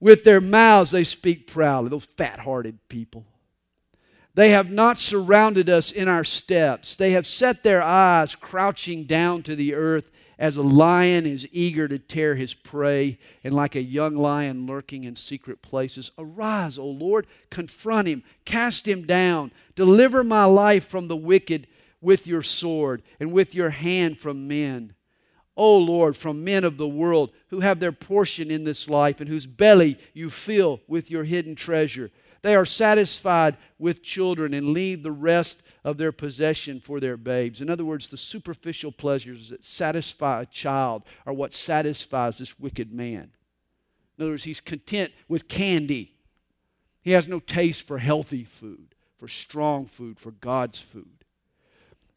With 0.00 0.24
their 0.24 0.40
mouths 0.40 0.90
they 0.90 1.04
speak 1.04 1.46
proudly, 1.46 1.90
those 1.90 2.04
fat 2.04 2.40
hearted 2.40 2.78
people. 2.88 3.24
They 4.34 4.50
have 4.50 4.70
not 4.70 4.98
surrounded 4.98 5.68
us 5.70 5.92
in 5.92 6.08
our 6.08 6.24
steps. 6.24 6.96
They 6.96 7.12
have 7.12 7.26
set 7.26 7.62
their 7.62 7.82
eyes 7.82 8.34
crouching 8.34 9.04
down 9.04 9.42
to 9.44 9.54
the 9.54 9.74
earth 9.74 10.10
as 10.42 10.56
a 10.56 10.62
lion 10.62 11.24
is 11.24 11.46
eager 11.52 11.86
to 11.86 12.00
tear 12.00 12.34
his 12.34 12.52
prey, 12.52 13.16
and 13.44 13.54
like 13.54 13.76
a 13.76 13.82
young 13.82 14.16
lion 14.16 14.66
lurking 14.66 15.04
in 15.04 15.14
secret 15.14 15.62
places. 15.62 16.10
Arise, 16.18 16.78
O 16.78 16.86
Lord, 16.86 17.28
confront 17.48 18.08
him, 18.08 18.24
cast 18.44 18.88
him 18.88 19.06
down, 19.06 19.52
deliver 19.76 20.24
my 20.24 20.44
life 20.44 20.84
from 20.88 21.06
the 21.06 21.16
wicked 21.16 21.68
with 22.02 22.26
your 22.26 22.42
sword, 22.42 23.02
and 23.18 23.32
with 23.32 23.54
your 23.54 23.70
hand 23.70 24.18
from 24.18 24.46
men. 24.46 24.94
O 25.56 25.76
Lord, 25.78 26.16
from 26.16 26.44
men 26.44 26.64
of 26.64 26.76
the 26.76 26.88
world 26.88 27.30
who 27.48 27.60
have 27.60 27.78
their 27.78 27.92
portion 27.92 28.50
in 28.50 28.64
this 28.64 28.88
life 28.88 29.20
and 29.20 29.28
whose 29.28 29.46
belly 29.46 29.98
you 30.14 30.30
fill 30.30 30.80
with 30.88 31.10
your 31.10 31.24
hidden 31.24 31.54
treasure. 31.54 32.10
They 32.40 32.56
are 32.56 32.64
satisfied 32.64 33.56
with 33.78 34.02
children 34.02 34.52
and 34.54 34.70
leave 34.70 35.02
the 35.02 35.12
rest 35.12 35.62
of 35.84 35.96
their 35.96 36.10
possession 36.10 36.80
for 36.80 36.98
their 36.98 37.16
babes. 37.16 37.60
In 37.60 37.70
other 37.70 37.84
words, 37.84 38.08
the 38.08 38.16
superficial 38.16 38.90
pleasures 38.90 39.50
that 39.50 39.64
satisfy 39.64 40.42
a 40.42 40.46
child 40.46 41.04
are 41.24 41.32
what 41.32 41.54
satisfies 41.54 42.38
this 42.38 42.58
wicked 42.58 42.92
man. 42.92 43.30
In 44.18 44.24
other 44.24 44.32
words, 44.32 44.44
he's 44.44 44.60
content 44.60 45.12
with 45.28 45.48
candy. 45.48 46.14
He 47.02 47.12
has 47.12 47.28
no 47.28 47.38
taste 47.40 47.86
for 47.86 47.98
healthy 47.98 48.44
food, 48.44 48.94
for 49.18 49.28
strong 49.28 49.86
food, 49.86 50.18
for 50.18 50.32
God's 50.32 50.80
food. 50.80 51.21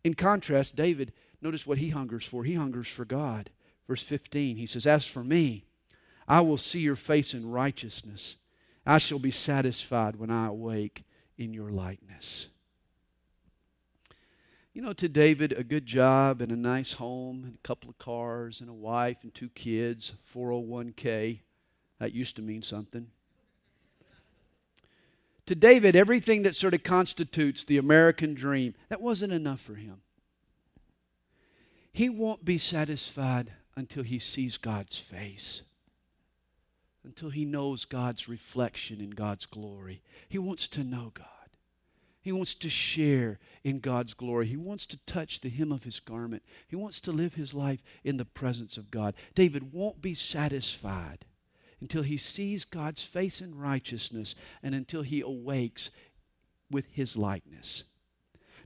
In 0.05 0.13
contrast, 0.13 0.77
David 0.77 1.11
Notice 1.45 1.67
what 1.67 1.77
he 1.77 1.89
hungers 1.89 2.25
for. 2.25 2.43
He 2.43 2.55
hungers 2.55 2.87
for 2.87 3.05
God. 3.05 3.51
Verse 3.87 4.01
15, 4.01 4.57
he 4.57 4.65
says, 4.65 4.87
As 4.87 5.05
for 5.05 5.23
me, 5.23 5.65
I 6.27 6.41
will 6.41 6.57
see 6.57 6.79
your 6.79 6.95
face 6.95 7.35
in 7.35 7.51
righteousness. 7.51 8.37
I 8.83 8.97
shall 8.97 9.19
be 9.19 9.29
satisfied 9.29 10.15
when 10.15 10.31
I 10.31 10.47
awake 10.47 11.03
in 11.37 11.53
your 11.53 11.69
likeness. 11.69 12.47
You 14.73 14.81
know, 14.81 14.93
to 14.93 15.07
David, 15.07 15.53
a 15.53 15.63
good 15.63 15.85
job 15.85 16.41
and 16.41 16.51
a 16.51 16.55
nice 16.55 16.93
home 16.93 17.43
and 17.45 17.53
a 17.53 17.67
couple 17.67 17.91
of 17.91 17.99
cars 17.99 18.59
and 18.59 18.67
a 18.67 18.73
wife 18.73 19.17
and 19.21 19.31
two 19.31 19.49
kids, 19.49 20.13
401k, 20.33 21.41
that 21.99 22.11
used 22.11 22.35
to 22.37 22.41
mean 22.41 22.63
something. 22.63 23.11
To 25.47 25.55
David, 25.55 25.95
everything 25.95 26.43
that 26.43 26.55
sort 26.55 26.73
of 26.73 26.83
constitutes 26.83 27.65
the 27.65 27.77
American 27.77 28.33
dream, 28.33 28.73
that 28.89 29.01
wasn't 29.01 29.33
enough 29.33 29.61
for 29.61 29.75
him. 29.75 30.01
He 31.91 32.09
won't 32.09 32.43
be 32.43 32.57
satisfied 32.57 33.53
until 33.77 34.03
he 34.03 34.19
sees 34.19 34.57
God's 34.57 34.97
face, 34.97 35.61
until 37.03 37.29
he 37.29 37.45
knows 37.45 37.85
God's 37.85 38.27
reflection 38.27 38.99
in 38.99 39.11
God's 39.11 39.45
glory. 39.45 40.01
He 40.27 40.39
wants 40.39 40.67
to 40.69 40.83
know 40.83 41.11
God. 41.13 41.27
He 42.21 42.31
wants 42.31 42.55
to 42.55 42.69
share 42.69 43.37
in 43.63 43.79
God's 43.79 44.15
glory. 44.15 44.47
He 44.47 44.57
wants 44.57 44.87
to 44.87 44.97
touch 45.05 45.41
the 45.41 45.49
hem 45.49 45.71
of 45.71 45.83
his 45.83 45.99
garment. 45.99 46.41
He 46.67 46.75
wants 46.75 46.99
to 47.01 47.11
live 47.11 47.35
his 47.35 47.53
life 47.53 47.83
in 48.03 48.17
the 48.17 48.25
presence 48.25 48.77
of 48.77 48.89
God. 48.89 49.13
David 49.35 49.71
won't 49.71 50.01
be 50.01 50.15
satisfied 50.15 51.25
until 51.81 52.03
he 52.03 52.17
sees 52.17 52.65
God's 52.65 53.03
face 53.03 53.41
in 53.41 53.57
righteousness 53.57 54.35
and 54.63 54.73
until 54.73 55.01
he 55.01 55.21
awakes 55.21 55.91
with 56.71 56.85
his 56.91 57.15
likeness. 57.15 57.83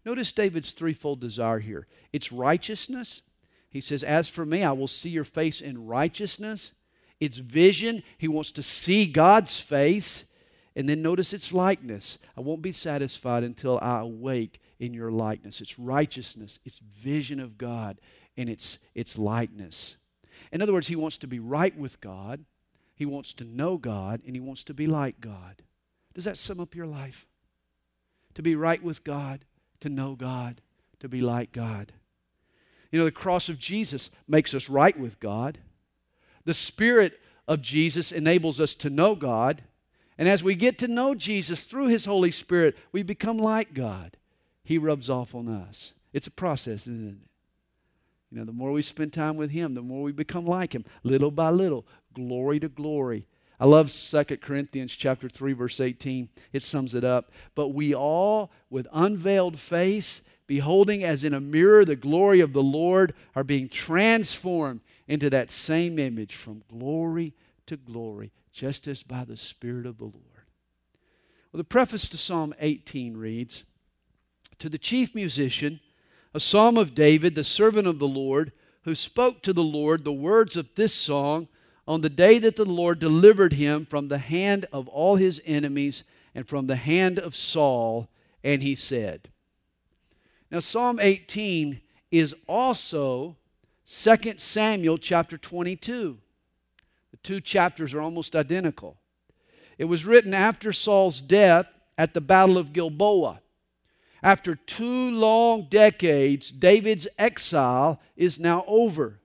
Notice 0.05 0.31
David's 0.31 0.73
threefold 0.73 1.19
desire 1.19 1.59
here 1.59 1.87
it's 2.13 2.31
righteousness. 2.31 3.21
He 3.69 3.81
says, 3.81 4.03
As 4.03 4.27
for 4.27 4.45
me, 4.45 4.63
I 4.63 4.71
will 4.71 4.87
see 4.87 5.09
your 5.09 5.23
face 5.23 5.61
in 5.61 5.85
righteousness. 5.85 6.73
It's 7.19 7.37
vision. 7.37 8.01
He 8.17 8.27
wants 8.27 8.51
to 8.53 8.63
see 8.63 9.05
God's 9.05 9.59
face. 9.59 10.25
And 10.75 10.87
then 10.87 11.01
notice 11.01 11.33
its 11.33 11.51
likeness. 11.51 12.17
I 12.37 12.41
won't 12.41 12.61
be 12.61 12.71
satisfied 12.71 13.43
until 13.43 13.77
I 13.81 13.99
awake 13.99 14.61
in 14.79 14.93
your 14.93 15.11
likeness. 15.11 15.61
It's 15.61 15.77
righteousness, 15.77 16.59
it's 16.63 16.79
vision 16.79 17.39
of 17.39 17.57
God, 17.57 17.99
and 18.37 18.49
it's, 18.49 18.79
it's 18.95 19.17
likeness. 19.17 19.97
In 20.51 20.61
other 20.61 20.73
words, 20.73 20.87
he 20.87 20.95
wants 20.95 21.17
to 21.19 21.27
be 21.27 21.39
right 21.39 21.77
with 21.77 21.99
God, 21.99 22.45
he 22.99 23.05
wants 23.05 23.33
to 23.35 23.45
know 23.45 23.77
God, 23.77 24.19
and 24.25 24.35
he 24.35 24.41
wants 24.41 24.65
to 24.65 24.73
be 24.73 24.85
like 24.85 25.21
God. 25.21 25.61
Does 26.13 26.25
that 26.25 26.37
sum 26.37 26.59
up 26.59 26.75
your 26.75 26.85
life? 26.85 27.27
To 28.33 28.41
be 28.41 28.55
right 28.55 28.83
with 28.83 29.05
God, 29.05 29.45
to 29.79 29.87
know 29.87 30.15
God, 30.15 30.59
to 30.99 31.07
be 31.07 31.21
like 31.21 31.53
God. 31.53 31.93
You 32.91 32.99
know, 32.99 33.05
the 33.05 33.11
cross 33.11 33.47
of 33.47 33.57
Jesus 33.57 34.09
makes 34.27 34.53
us 34.53 34.67
right 34.67 34.99
with 34.99 35.17
God. 35.21 35.59
The 36.43 36.53
Spirit 36.53 37.21
of 37.47 37.61
Jesus 37.61 38.11
enables 38.11 38.59
us 38.59 38.75
to 38.75 38.89
know 38.89 39.15
God. 39.15 39.61
And 40.17 40.27
as 40.27 40.43
we 40.43 40.53
get 40.53 40.77
to 40.79 40.89
know 40.89 41.15
Jesus 41.15 41.63
through 41.63 41.87
His 41.87 42.03
Holy 42.03 42.31
Spirit, 42.31 42.75
we 42.91 43.01
become 43.01 43.37
like 43.37 43.73
God. 43.73 44.17
He 44.61 44.77
rubs 44.77 45.09
off 45.09 45.33
on 45.33 45.47
us. 45.47 45.93
It's 46.11 46.27
a 46.27 46.31
process, 46.31 46.81
isn't 46.81 47.07
it? 47.07 47.29
You 48.29 48.39
know, 48.39 48.43
the 48.43 48.51
more 48.51 48.73
we 48.73 48.81
spend 48.81 49.13
time 49.13 49.37
with 49.37 49.51
Him, 49.51 49.73
the 49.73 49.81
more 49.81 50.03
we 50.03 50.11
become 50.11 50.45
like 50.45 50.75
Him, 50.75 50.83
little 51.01 51.31
by 51.31 51.49
little, 51.49 51.85
glory 52.13 52.59
to 52.59 52.69
glory. 52.69 53.25
I 53.59 53.65
love 53.65 53.91
2 53.91 54.23
Corinthians 54.37 54.95
chapter 54.95 55.27
3 55.27 55.53
verse 55.53 55.79
18. 55.79 56.29
It 56.53 56.63
sums 56.63 56.93
it 56.93 57.03
up. 57.03 57.31
But 57.55 57.69
we 57.69 57.93
all 57.93 58.51
with 58.69 58.87
unveiled 58.93 59.59
face 59.59 60.21
beholding 60.47 61.03
as 61.03 61.23
in 61.23 61.33
a 61.33 61.39
mirror 61.39 61.85
the 61.85 61.95
glory 61.95 62.39
of 62.39 62.53
the 62.53 62.63
Lord 62.63 63.13
are 63.35 63.43
being 63.43 63.69
transformed 63.69 64.81
into 65.07 65.29
that 65.29 65.51
same 65.51 65.99
image 65.99 66.35
from 66.35 66.63
glory 66.69 67.33
to 67.65 67.77
glory 67.77 68.31
just 68.51 68.87
as 68.87 69.03
by 69.03 69.23
the 69.23 69.37
spirit 69.37 69.85
of 69.85 69.97
the 69.97 70.05
Lord. 70.05 70.15
Well, 71.51 71.57
the 71.57 71.63
preface 71.63 72.07
to 72.09 72.17
Psalm 72.17 72.53
18 72.59 73.17
reads, 73.17 73.63
to 74.59 74.69
the 74.69 74.77
chief 74.77 75.15
musician, 75.15 75.79
a 76.33 76.39
psalm 76.39 76.77
of 76.77 76.93
David, 76.93 77.33
the 77.33 77.43
servant 77.43 77.87
of 77.87 77.97
the 77.97 78.07
Lord, 78.07 78.51
who 78.83 78.93
spoke 78.93 79.41
to 79.41 79.53
the 79.53 79.63
Lord 79.63 80.03
the 80.03 80.13
words 80.13 80.55
of 80.55 80.75
this 80.75 80.93
song 80.93 81.47
on 81.89 82.01
the 82.01 82.09
day 82.09 82.37
that 82.37 82.55
the 82.55 82.65
Lord 82.65 82.99
delivered 82.99 83.53
him 83.53 83.83
from 83.83 84.09
the 84.09 84.19
hand 84.19 84.67
of 84.71 84.87
all 84.89 85.15
his 85.15 85.41
enemies 85.43 86.03
and 86.35 86.47
from 86.47 86.67
the 86.67 86.75
hand 86.75 87.17
of 87.17 87.33
Saul. 87.33 88.07
And 88.43 88.61
he 88.61 88.75
said, 88.75 89.29
Now, 90.51 90.59
Psalm 90.59 90.99
18 91.01 91.81
is 92.11 92.35
also 92.47 93.37
2 93.87 94.35
Samuel 94.37 94.99
chapter 94.99 95.35
22. 95.35 96.19
The 97.09 97.17
two 97.17 97.39
chapters 97.39 97.95
are 97.95 98.01
almost 98.01 98.35
identical. 98.35 98.97
It 99.79 99.85
was 99.85 100.05
written 100.05 100.35
after 100.35 100.71
Saul's 100.71 101.21
death 101.21 101.65
at 101.97 102.13
the 102.13 102.21
Battle 102.21 102.59
of 102.59 102.71
Gilboa. 102.71 103.41
After 104.21 104.53
two 104.53 105.11
long 105.11 105.65
decades, 105.69 106.51
David's 106.51 107.07
exile 107.17 107.99
is 108.15 108.39
now 108.39 108.63
over. 108.67 109.18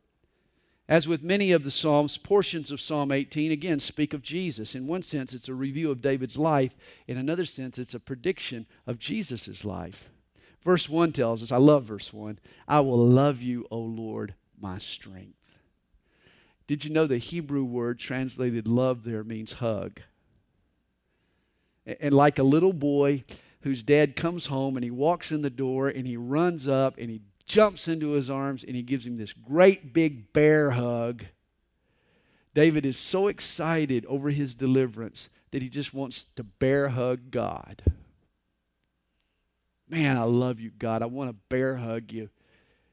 As 0.88 1.09
with 1.09 1.23
many 1.23 1.51
of 1.51 1.64
the 1.64 1.70
Psalms, 1.70 2.18
portions 2.18 2.70
of 2.70 2.81
Psalm 2.81 3.11
18 3.11 3.51
again 3.51 3.81
speak 3.81 4.12
of 4.12 4.20
Jesus. 4.20 4.75
In 4.75 4.87
one 4.87 5.03
sense, 5.03 5.33
it's 5.33 5.49
a 5.49 5.55
review 5.55 5.90
of 5.90 6.03
David's 6.03 6.37
life. 6.37 6.77
In 7.07 7.16
another 7.16 7.47
sense, 7.47 7.79
it's 7.79 7.94
a 7.94 8.01
prediction 8.01 8.66
of 8.87 8.99
Jesus' 8.99 9.64
life. 9.64 10.11
Verse 10.62 10.88
1 10.88 11.12
tells 11.12 11.42
us, 11.42 11.51
I 11.51 11.57
love 11.57 11.85
verse 11.85 12.12
1 12.12 12.38
I 12.68 12.81
will 12.81 13.07
love 13.07 13.40
you, 13.40 13.66
O 13.70 13.79
Lord, 13.79 14.35
my 14.61 14.79
strength. 14.79 15.38
Did 16.66 16.85
you 16.85 16.90
know 16.90 17.07
the 17.07 17.18
Hebrew 17.18 17.64
word 17.64 17.99
translated 17.99 18.66
love 18.66 19.05
there 19.05 19.25
means 19.25 19.55
hug? 19.55 20.01
And 21.87 22.14
like 22.14 22.38
a 22.38 22.42
little 22.42 22.73
boy 22.73 23.25
whose 23.62 23.83
dad 23.83 24.16
comes 24.16 24.47
home 24.47 24.77
and 24.77 24.85
he 24.85 24.90
walks 24.90 25.31
in 25.31 25.42
the 25.42 25.51
door 25.51 25.88
and 25.88 26.07
he 26.07 26.16
runs 26.16 26.66
up 26.68 26.97
and 26.99 27.11
he 27.11 27.20
jumps 27.47 27.89
into 27.89 28.11
his 28.11 28.31
arms 28.31 28.65
and 28.65 28.75
he 28.75 28.83
gives 28.83 29.07
him 29.07 29.17
this 29.17 29.33
great 29.33 29.93
big 29.93 30.33
bear 30.33 30.73
hug. 30.73 31.25
David 32.55 32.87
is 32.87 32.99
so 32.99 33.27
excited 33.27 34.07
over 34.07 34.31
his 34.31 34.55
deliverance 34.55 35.29
that 35.51 35.63
he 35.63 35.69
just 35.69 35.93
wants 35.93 36.27
to 36.37 36.45
bear 36.45 36.89
hug 36.89 37.31
God. 37.31 37.83
Man, 39.89 40.17
I 40.17 40.23
love 40.23 40.61
you, 40.61 40.71
God. 40.71 41.03
I 41.03 41.07
want 41.07 41.31
to 41.31 41.37
bear 41.49 41.77
hug 41.77 42.13
you. 42.13 42.31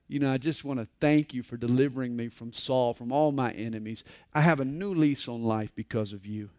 You 0.08 0.20
know, 0.20 0.32
I 0.32 0.38
just 0.38 0.66
want 0.66 0.80
to 0.80 0.88
thank 1.00 1.34
you 1.34 1.42
for 1.42 1.56
delivering 1.56 2.18
me 2.18 2.28
from 2.28 2.52
Saul, 2.52 2.94
from 2.94 3.14
all 3.14 3.32
my 3.32 3.52
enemies. 3.52 4.04
I 4.34 4.42
have 4.42 4.60
a 4.60 4.66
new 4.66 4.94
lease 4.94 5.28
on 5.28 5.44
life 5.44 5.72
because 5.74 6.12
of 6.12 6.26
you. 6.26 6.50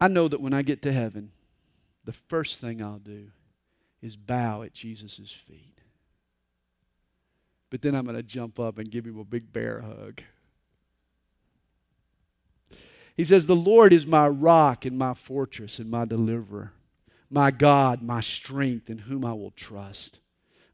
I 0.00 0.08
know 0.08 0.26
that 0.28 0.40
when 0.40 0.54
I 0.54 0.62
get 0.62 0.80
to 0.82 0.92
heaven, 0.92 1.32
the 2.04 2.14
first 2.14 2.60
thing 2.60 2.82
I'll 2.82 2.98
do 2.98 3.30
is 4.02 4.16
bow 4.16 4.62
at 4.62 4.72
Jesus' 4.72 5.32
feet. 5.32 5.80
But 7.70 7.82
then 7.82 7.94
I'm 7.94 8.04
going 8.04 8.16
to 8.16 8.22
jump 8.22 8.58
up 8.58 8.78
and 8.78 8.90
give 8.90 9.04
him 9.04 9.18
a 9.18 9.24
big 9.24 9.52
bear 9.52 9.80
hug. 9.80 10.22
He 13.16 13.24
says, 13.24 13.46
The 13.46 13.54
Lord 13.54 13.92
is 13.92 14.06
my 14.06 14.28
rock 14.28 14.84
and 14.84 14.98
my 14.98 15.14
fortress 15.14 15.78
and 15.78 15.90
my 15.90 16.04
deliverer, 16.04 16.72
my 17.30 17.50
God, 17.50 18.02
my 18.02 18.20
strength, 18.20 18.90
in 18.90 18.98
whom 18.98 19.24
I 19.24 19.34
will 19.34 19.52
trust, 19.52 20.18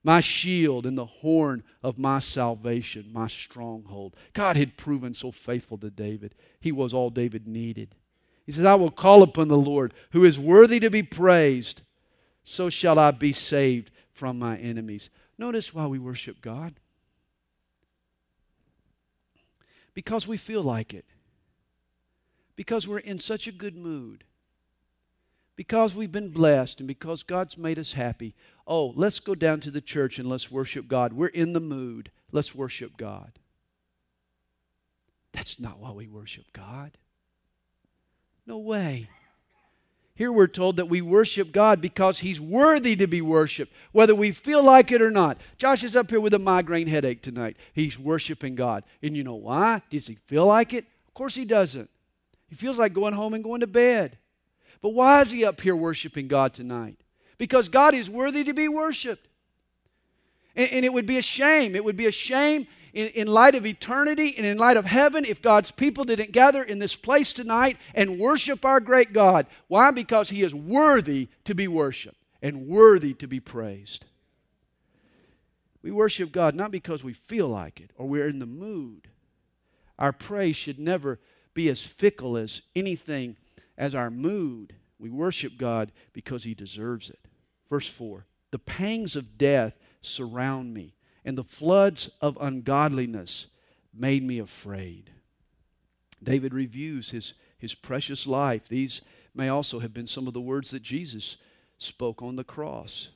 my 0.02 0.20
shield 0.20 0.86
and 0.86 0.96
the 0.96 1.06
horn 1.06 1.64
of 1.82 1.98
my 1.98 2.20
salvation, 2.20 3.10
my 3.12 3.26
stronghold. 3.26 4.16
God 4.32 4.56
had 4.56 4.76
proven 4.76 5.12
so 5.12 5.32
faithful 5.32 5.76
to 5.78 5.90
David. 5.90 6.34
He 6.60 6.72
was 6.72 6.94
all 6.94 7.10
David 7.10 7.46
needed. 7.46 7.94
He 8.46 8.52
says, 8.52 8.64
I 8.64 8.76
will 8.76 8.92
call 8.92 9.22
upon 9.24 9.48
the 9.48 9.56
Lord, 9.56 9.92
who 10.12 10.24
is 10.24 10.38
worthy 10.38 10.78
to 10.80 10.88
be 10.88 11.02
praised 11.02 11.82
so 12.46 12.70
shall 12.70 12.98
I 12.98 13.10
be 13.10 13.32
saved 13.32 13.90
from 14.14 14.38
my 14.38 14.56
enemies. 14.56 15.10
Notice 15.36 15.74
why 15.74 15.86
we 15.86 15.98
worship 15.98 16.40
God. 16.40 16.74
Because 19.92 20.28
we 20.28 20.36
feel 20.36 20.62
like 20.62 20.94
it. 20.94 21.04
Because 22.54 22.86
we're 22.86 22.98
in 22.98 23.18
such 23.18 23.48
a 23.48 23.52
good 23.52 23.76
mood. 23.76 24.24
Because 25.56 25.94
we've 25.94 26.12
been 26.12 26.30
blessed 26.30 26.78
and 26.78 26.86
because 26.86 27.24
God's 27.24 27.58
made 27.58 27.80
us 27.80 27.94
happy. 27.94 28.34
Oh, 28.64 28.92
let's 28.94 29.18
go 29.18 29.34
down 29.34 29.58
to 29.60 29.70
the 29.70 29.80
church 29.80 30.18
and 30.18 30.28
let's 30.28 30.50
worship 30.50 30.86
God. 30.86 31.14
We're 31.14 31.26
in 31.26 31.52
the 31.52 31.60
mood. 31.60 32.12
Let's 32.30 32.54
worship 32.54 32.96
God. 32.96 33.32
That's 35.32 35.58
not 35.58 35.80
why 35.80 35.90
we 35.90 36.06
worship 36.06 36.52
God. 36.52 36.96
No 38.46 38.58
way. 38.58 39.08
Here 40.16 40.32
we're 40.32 40.46
told 40.46 40.76
that 40.76 40.88
we 40.88 41.02
worship 41.02 41.52
God 41.52 41.82
because 41.82 42.20
He's 42.20 42.40
worthy 42.40 42.96
to 42.96 43.06
be 43.06 43.20
worshiped, 43.20 43.72
whether 43.92 44.14
we 44.14 44.32
feel 44.32 44.62
like 44.62 44.90
it 44.90 45.02
or 45.02 45.10
not. 45.10 45.38
Josh 45.58 45.84
is 45.84 45.94
up 45.94 46.10
here 46.10 46.20
with 46.20 46.32
a 46.32 46.38
migraine 46.38 46.86
headache 46.86 47.20
tonight. 47.20 47.58
He's 47.74 47.98
worshiping 47.98 48.54
God. 48.54 48.82
And 49.02 49.14
you 49.14 49.22
know 49.22 49.34
why? 49.34 49.82
Does 49.90 50.06
he 50.06 50.14
feel 50.26 50.46
like 50.46 50.72
it? 50.72 50.86
Of 51.06 51.12
course 51.12 51.34
he 51.34 51.44
doesn't. 51.44 51.90
He 52.48 52.54
feels 52.54 52.78
like 52.78 52.94
going 52.94 53.12
home 53.12 53.34
and 53.34 53.44
going 53.44 53.60
to 53.60 53.66
bed. 53.66 54.16
But 54.80 54.90
why 54.90 55.20
is 55.20 55.30
he 55.30 55.44
up 55.44 55.60
here 55.60 55.76
worshiping 55.76 56.28
God 56.28 56.54
tonight? 56.54 56.96
Because 57.36 57.68
God 57.68 57.94
is 57.94 58.08
worthy 58.08 58.42
to 58.44 58.54
be 58.54 58.68
worshiped. 58.68 59.28
And, 60.54 60.70
and 60.72 60.84
it 60.86 60.94
would 60.94 61.06
be 61.06 61.18
a 61.18 61.22
shame. 61.22 61.76
It 61.76 61.84
would 61.84 61.96
be 61.96 62.06
a 62.06 62.12
shame 62.12 62.66
in, 62.96 63.08
in 63.08 63.26
light 63.28 63.54
of 63.54 63.66
eternity 63.66 64.34
and 64.38 64.46
in 64.46 64.56
light 64.56 64.78
of 64.78 64.86
heaven 64.86 65.26
if 65.26 65.42
God's 65.42 65.70
people 65.70 66.04
didn't 66.04 66.32
gather 66.32 66.62
in 66.62 66.78
this 66.78 66.96
place 66.96 67.34
tonight 67.34 67.76
and 67.94 68.18
worship 68.18 68.64
our 68.64 68.80
great 68.80 69.12
God. 69.12 69.46
Why? 69.68 69.90
Because 69.90 70.30
He 70.30 70.42
is 70.42 70.54
worthy 70.54 71.28
to 71.44 71.54
be 71.54 71.68
worshiped 71.68 72.16
and 72.40 72.66
worthy 72.66 73.12
to 73.14 73.28
be 73.28 73.38
praised. 73.38 74.06
We 75.82 75.92
worship 75.92 76.32
God 76.32 76.54
not 76.54 76.70
because 76.70 77.04
we 77.04 77.12
feel 77.12 77.48
like 77.48 77.80
it 77.80 77.90
or 77.98 78.08
we're 78.08 78.28
in 78.28 78.38
the 78.38 78.46
mood. 78.46 79.08
Our 79.98 80.12
praise 80.12 80.56
should 80.56 80.78
never 80.78 81.20
be 81.52 81.68
as 81.68 81.84
fickle 81.84 82.38
as 82.38 82.62
anything 82.74 83.36
as 83.76 83.94
our 83.94 84.10
mood. 84.10 84.74
We 84.98 85.10
worship 85.10 85.58
God 85.58 85.92
because 86.14 86.44
He 86.44 86.54
deserves 86.54 87.10
it. 87.10 87.20
Verse 87.68 87.86
4 87.86 88.24
The 88.52 88.58
pangs 88.58 89.16
of 89.16 89.36
death 89.36 89.74
surround 90.00 90.72
me 90.72 90.95
and 91.26 91.36
the 91.36 91.44
floods 91.44 92.08
of 92.20 92.38
ungodliness 92.40 93.48
made 93.92 94.22
me 94.22 94.38
afraid. 94.38 95.10
David 96.22 96.54
reviews 96.54 97.10
his, 97.10 97.34
his 97.58 97.74
precious 97.74 98.28
life. 98.28 98.68
These 98.68 99.02
may 99.34 99.48
also 99.48 99.80
have 99.80 99.92
been 99.92 100.06
some 100.06 100.28
of 100.28 100.34
the 100.34 100.40
words 100.40 100.70
that 100.70 100.82
Jesus 100.82 101.36
spoke 101.78 102.22
on 102.22 102.36
the 102.36 102.44
cross. 102.44 103.10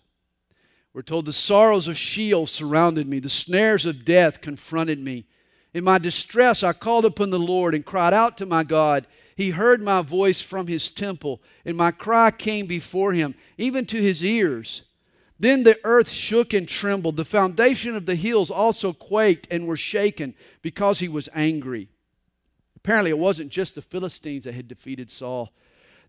We're 0.92 1.03
told 1.03 1.25
the 1.25 1.33
sorrows 1.33 1.87
of 1.87 1.96
Sheol 1.96 2.49
surrounded 2.49 3.07
me, 3.07 3.20
the 3.20 3.29
snares 3.29 3.87
of 3.87 4.05
death 4.05 4.40
confronted 4.40 4.99
me. 4.99 5.25
In 5.73 5.85
my 5.85 5.99
distress, 5.99 6.64
I 6.64 6.73
called 6.73 7.05
upon 7.05 7.31
the 7.31 7.38
Lord 7.38 7.77
and 7.77 7.87
cried 7.87 8.12
out 8.12 8.37
to 8.38 8.46
my 8.46 8.64
God. 8.64 9.07
He 9.37 9.51
heard 9.51 9.85
my 9.85 10.03
voice 10.03 10.40
from 10.40 10.66
his 10.66 10.90
temple, 10.90 11.40
and 11.64 11.77
my 11.77 11.92
cry 11.92 12.33
came 12.33 12.66
before 12.66 13.12
him, 13.12 13.37
even 13.57 13.87
to 13.87 14.03
his 14.03 14.25
ears. 14.25 14.83
Then 15.40 15.62
the 15.62 15.81
earth 15.85 16.11
shook 16.11 16.53
and 16.53 16.68
trembled. 16.68 17.16
The 17.16 17.24
foundation 17.24 17.96
of 17.96 18.05
the 18.05 18.14
hills 18.14 18.50
also 18.50 18.92
quaked 18.92 19.50
and 19.50 19.66
were 19.66 19.76
shaken 19.76 20.35
because 20.61 20.98
he 20.98 21.09
was 21.09 21.31
angry. 21.35 21.88
Apparently, 22.76 23.11
it 23.11 23.18
wasn't 23.18 23.50
just 23.50 23.74
the 23.74 23.81
Philistines 23.81 24.44
that 24.44 24.53
had 24.53 24.68
defeated 24.68 25.11
Saul. 25.11 25.50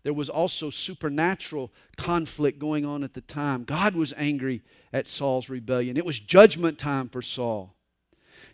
There 0.02 0.12
was 0.12 0.28
also 0.28 0.68
supernatural 0.68 1.72
conflict 1.96 2.58
going 2.58 2.84
on 2.84 3.02
at 3.02 3.14
the 3.14 3.22
time. 3.22 3.64
God 3.64 3.94
was 3.94 4.12
angry 4.18 4.60
at 4.92 5.08
Saul's 5.08 5.48
rebellion. 5.48 5.96
It 5.96 6.04
was 6.04 6.20
judgment 6.20 6.78
time 6.78 7.08
for 7.08 7.22
Saul. 7.22 7.74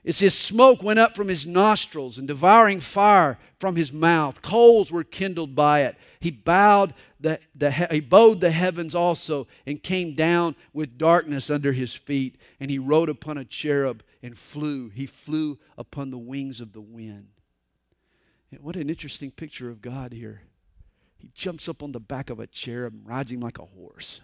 It 0.09 0.14
says, 0.14 0.35
Smoke 0.35 0.83
went 0.83 0.99
up 0.99 1.14
from 1.14 1.29
his 1.29 1.47
nostrils 1.47 2.16
and 2.16 2.27
devouring 2.27 2.81
fire 2.81 3.38
from 3.59 3.77
his 3.77 3.92
mouth. 3.92 4.40
Coals 4.40 4.90
were 4.90 5.05
kindled 5.05 5.55
by 5.55 5.83
it. 5.83 5.97
He 6.18 6.31
bowed 6.31 6.94
the, 7.21 7.38
the, 7.55 7.71
he 7.71 8.01
bowed 8.01 8.40
the 8.40 8.51
heavens 8.51 8.94
also 8.94 9.49
and 9.66 9.83
came 9.83 10.14
down 10.14 10.57
with 10.73 10.97
darkness 10.97 11.51
under 11.51 11.75
his 11.75 11.92
feet. 11.92 12.37
And 12.59 12.71
he 12.71 12.79
rode 12.79 13.11
upon 13.11 13.37
a 13.37 13.44
cherub 13.44 14.03
and 14.23 14.38
flew. 14.38 14.88
He 14.88 15.05
flew 15.05 15.59
upon 15.77 16.11
the 16.11 16.16
wings 16.16 16.62
of 16.62 16.73
the 16.73 16.81
wind. 16.81 17.29
what 18.62 18.77
an 18.77 18.88
interesting 18.88 19.31
picture 19.31 19.68
of 19.68 19.83
God 19.83 20.14
here. 20.14 20.40
He 21.18 21.29
jumps 21.35 21.68
up 21.68 21.83
on 21.83 21.92
the 21.92 22.01
back 22.01 22.31
of 22.31 22.40
a 22.40 22.47
cherub 22.47 22.94
and 22.94 23.07
rides 23.07 23.31
him 23.31 23.40
like 23.40 23.59
a 23.59 23.66
horse. 23.66 24.23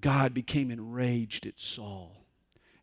God 0.00 0.32
became 0.32 0.70
enraged 0.70 1.44
at 1.44 1.60
Saul. 1.60 2.25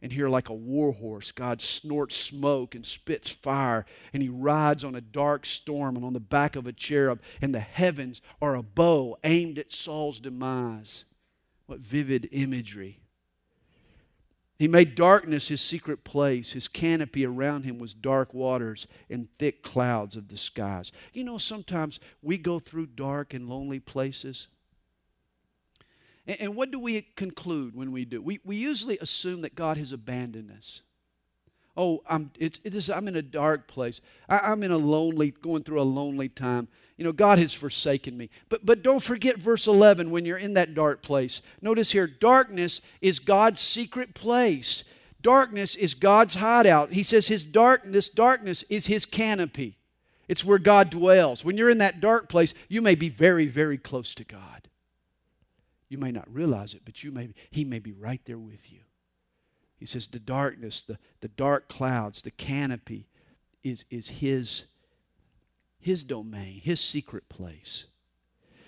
And 0.04 0.12
here, 0.12 0.28
like 0.28 0.50
a 0.50 0.54
war 0.54 0.92
horse, 0.92 1.32
God 1.32 1.62
snorts 1.62 2.18
smoke 2.18 2.76
and 2.76 2.86
spits 2.86 3.32
fire, 3.32 3.86
and 4.12 4.22
he 4.22 4.28
rides 4.28 4.84
on 4.84 4.96
a 4.96 5.02
dark 5.02 5.46
storm 5.46 5.96
and 5.96 6.04
on 6.04 6.12
the 6.12 6.20
back 6.20 6.58
of 6.58 6.68
a 6.68 6.74
cherub, 6.74 7.22
and 7.42 7.56
the 7.56 7.62
heavens 7.62 8.22
are 8.42 8.54
a 8.54 8.62
bow 8.62 9.18
aimed 9.24 9.58
at 9.58 9.72
Saul's 9.72 10.20
demise. 10.20 11.06
What 11.68 11.80
vivid 11.80 12.28
imagery. 12.34 13.00
He 14.60 14.68
made 14.68 14.96
darkness 14.96 15.48
his 15.48 15.62
secret 15.62 16.04
place. 16.04 16.52
His 16.52 16.68
canopy 16.68 17.26
around 17.26 17.64
him 17.64 17.80
was 17.80 17.94
dark 17.94 18.34
waters 18.34 18.88
and 19.10 19.30
thick 19.40 19.64
clouds 19.64 20.18
of 20.18 20.28
the 20.28 20.38
skies. 20.38 20.92
You 21.14 21.24
know, 21.24 21.38
sometimes 21.38 22.02
we 22.22 22.38
go 22.38 22.60
through 22.60 22.88
dark 22.88 23.34
and 23.34 23.48
lonely 23.48 23.80
places. 23.80 24.50
And, 26.28 26.42
and 26.42 26.56
what 26.56 26.72
do 26.72 26.80
we 26.80 27.02
conclude 27.02 27.76
when 27.76 27.92
we 27.92 28.06
do? 28.06 28.22
We, 28.22 28.40
we 28.44 28.56
usually 28.56 28.98
assume 29.00 29.42
that 29.42 29.56
God 29.56 29.78
has 29.78 29.92
abandoned 29.92 30.52
us. 30.52 30.82
Oh, 31.76 32.04
I'm, 32.08 32.32
it, 32.38 32.60
it 32.64 32.76
is, 32.76 32.90
I'm 32.90 33.08
in 33.08 33.16
a 33.16 33.22
dark 33.22 33.68
place. 33.68 34.00
I, 34.30 34.40
I'm 34.40 34.62
in 34.62 34.72
a 34.72 34.78
lonely, 34.78 35.32
going 35.32 35.64
through 35.64 35.82
a 35.82 35.84
lonely 35.84 36.30
time. 36.30 36.68
You 36.98 37.04
know, 37.04 37.12
God 37.12 37.40
has 37.40 37.54
forsaken 37.54 38.16
me. 38.16 38.30
But, 38.50 38.66
but 38.66 38.84
don't 38.84 39.02
forget 39.02 39.38
verse 39.38 39.66
11 39.66 40.12
when 40.12 40.26
you're 40.26 40.38
in 40.38 40.54
that 40.54 40.76
dark 40.76 41.02
place. 41.02 41.42
Notice 41.62 41.92
here, 41.92 42.06
darkness 42.06 42.80
is 43.02 43.18
God's 43.18 43.60
secret 43.60 44.14
place. 44.14 44.84
Darkness 45.24 45.76
is 45.76 45.96
God's 45.96 46.36
hideout. 46.36 46.94
He 46.94 47.02
says 47.02 47.28
his 47.28 47.44
darkness, 47.44 48.10
darkness 48.10 48.64
is 48.70 48.86
his 48.86 49.06
canopy. 49.06 49.78
It's 50.28 50.46
where 50.46 50.60
God 50.60 50.90
dwells. 50.90 51.44
When 51.44 51.58
you're 51.58 51.70
in 51.70 51.80
that 51.80 52.00
dark 52.00 52.30
place, 52.30 52.54
you 52.70 52.82
may 52.82 52.96
be 52.96 53.10
very, 53.10 53.48
very 53.48 53.78
close 53.78 54.14
to 54.16 54.24
God. 54.24 54.63
You 55.94 56.00
may 56.00 56.12
not 56.12 56.34
realize 56.34 56.74
it, 56.74 56.82
but 56.86 57.04
you 57.04 57.12
may, 57.12 57.30
he 57.52 57.64
may 57.64 57.78
be 57.78 57.92
right 57.92 58.20
there 58.26 58.40
with 58.40 58.72
you. 58.72 58.80
He 59.78 59.86
says 59.86 60.08
the 60.08 60.18
darkness, 60.18 60.82
the, 60.82 60.98
the 61.22 61.28
dark 61.28 61.70
clouds, 61.70 62.24
the 62.24 62.32
canopy 62.32 63.06
is, 63.64 63.86
is 63.92 64.08
his 64.08 64.64
his 65.80 66.04
domain, 66.04 66.62
his 66.64 66.82
secret 66.82 67.30
place. 67.30 67.86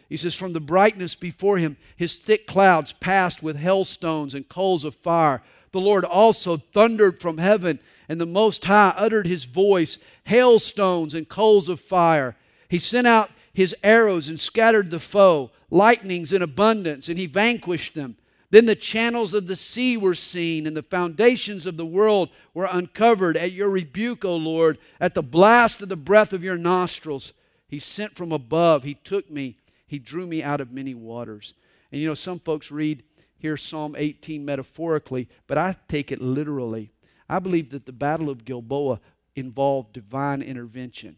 He 0.08 0.18
says, 0.18 0.36
From 0.36 0.54
the 0.54 0.60
brightness 0.60 1.16
before 1.16 1.58
him, 1.58 1.78
his 1.96 2.20
thick 2.20 2.46
clouds 2.46 2.94
passed 2.94 3.42
with 3.42 3.58
hailstones 3.58 4.36
and 4.36 4.48
coals 4.48 4.84
of 4.84 4.94
fire. 4.94 5.42
The 5.72 5.82
Lord 5.82 6.06
also 6.06 6.58
thundered 6.58 7.20
from 7.20 7.40
heaven, 7.40 7.80
and 8.08 8.22
the 8.22 8.28
Most 8.28 8.66
High 8.66 8.94
uttered 8.96 9.26
his 9.26 9.46
voice, 9.46 9.98
hailstones 10.26 11.16
and 11.16 11.28
coals 11.28 11.70
of 11.70 11.80
fire. 11.80 12.36
He 12.70 12.78
sent 12.78 13.08
out 13.08 13.32
his 13.52 13.76
arrows 13.84 14.30
and 14.30 14.40
scattered 14.40 14.92
the 14.92 15.00
foe, 15.00 15.50
lightnings 15.70 16.32
in 16.32 16.42
abundance, 16.42 17.10
and 17.10 17.18
he 17.18 17.26
vanquished 17.26 17.96
them. 17.96 18.18
Then 18.52 18.68
the 18.68 18.76
channels 18.76 19.34
of 19.34 19.48
the 19.48 19.56
sea 19.56 19.98
were 19.98 20.16
seen, 20.16 20.68
and 20.68 20.78
the 20.78 20.84
foundations 20.84 21.66
of 21.66 21.78
the 21.78 21.86
world 21.86 22.30
were 22.54 22.70
uncovered 22.72 23.36
at 23.36 23.52
your 23.52 23.70
rebuke, 23.70 24.24
O 24.24 24.36
Lord, 24.36 24.78
at 25.00 25.14
the 25.14 25.24
blast 25.24 25.82
of 25.82 25.90
the 25.90 25.96
breath 25.96 26.32
of 26.32 26.44
your 26.44 26.58
nostrils. 26.58 27.34
He 27.68 27.80
sent 27.80 28.16
from 28.16 28.32
above, 28.32 28.84
He 28.84 28.94
took 28.94 29.30
me, 29.30 29.58
He 29.88 30.00
drew 30.00 30.28
me 30.28 30.44
out 30.44 30.62
of 30.62 30.72
many 30.72 30.94
waters. 30.94 31.54
And 31.92 32.00
you 32.00 32.08
know, 32.08 32.14
some 32.14 32.40
folks 32.40 32.72
read 32.72 33.04
here 33.38 33.58
Psalm 33.58 33.96
18 33.98 34.46
metaphorically, 34.46 35.28
but 35.48 35.58
I 35.58 35.76
take 35.88 36.12
it 36.12 36.22
literally. 36.22 36.92
I 37.28 37.40
believe 37.40 37.72
that 37.72 37.86
the 37.86 37.92
Battle 37.92 38.30
of 38.30 38.46
Gilboa 38.46 39.00
involved 39.36 39.94
divine 39.94 40.42
intervention. 40.42 41.18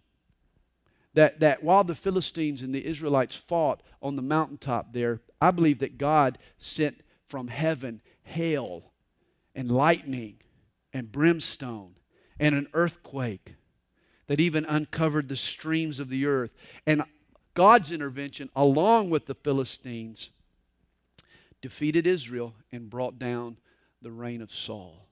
That, 1.17 1.39
that 1.39 1.63
while 1.63 1.83
the 1.83 1.95
Philistines 1.95 2.61
and 2.61 2.75
the 2.75 2.85
Israelites 2.85 3.35
fought 3.35 3.81
on 4.03 4.15
the 4.15 4.21
mountaintop 4.21 4.93
there, 4.93 5.19
I 5.41 5.49
believe 5.49 5.79
that 5.79 5.97
God 5.97 6.37
sent 6.57 7.01
from 7.25 7.47
heaven 7.47 8.01
hail 8.21 8.91
and 9.55 9.71
lightning 9.71 10.35
and 10.93 11.11
brimstone 11.11 11.95
and 12.39 12.53
an 12.53 12.67
earthquake 12.75 13.55
that 14.27 14.39
even 14.39 14.63
uncovered 14.65 15.27
the 15.27 15.35
streams 15.35 15.99
of 15.99 16.09
the 16.09 16.27
earth. 16.27 16.51
And 16.85 17.01
God's 17.55 17.91
intervention, 17.91 18.51
along 18.55 19.09
with 19.09 19.25
the 19.25 19.33
Philistines, 19.33 20.29
defeated 21.63 22.05
Israel 22.05 22.53
and 22.71 22.91
brought 22.91 23.17
down 23.17 23.57
the 24.03 24.11
reign 24.11 24.43
of 24.43 24.53
Saul. 24.53 25.07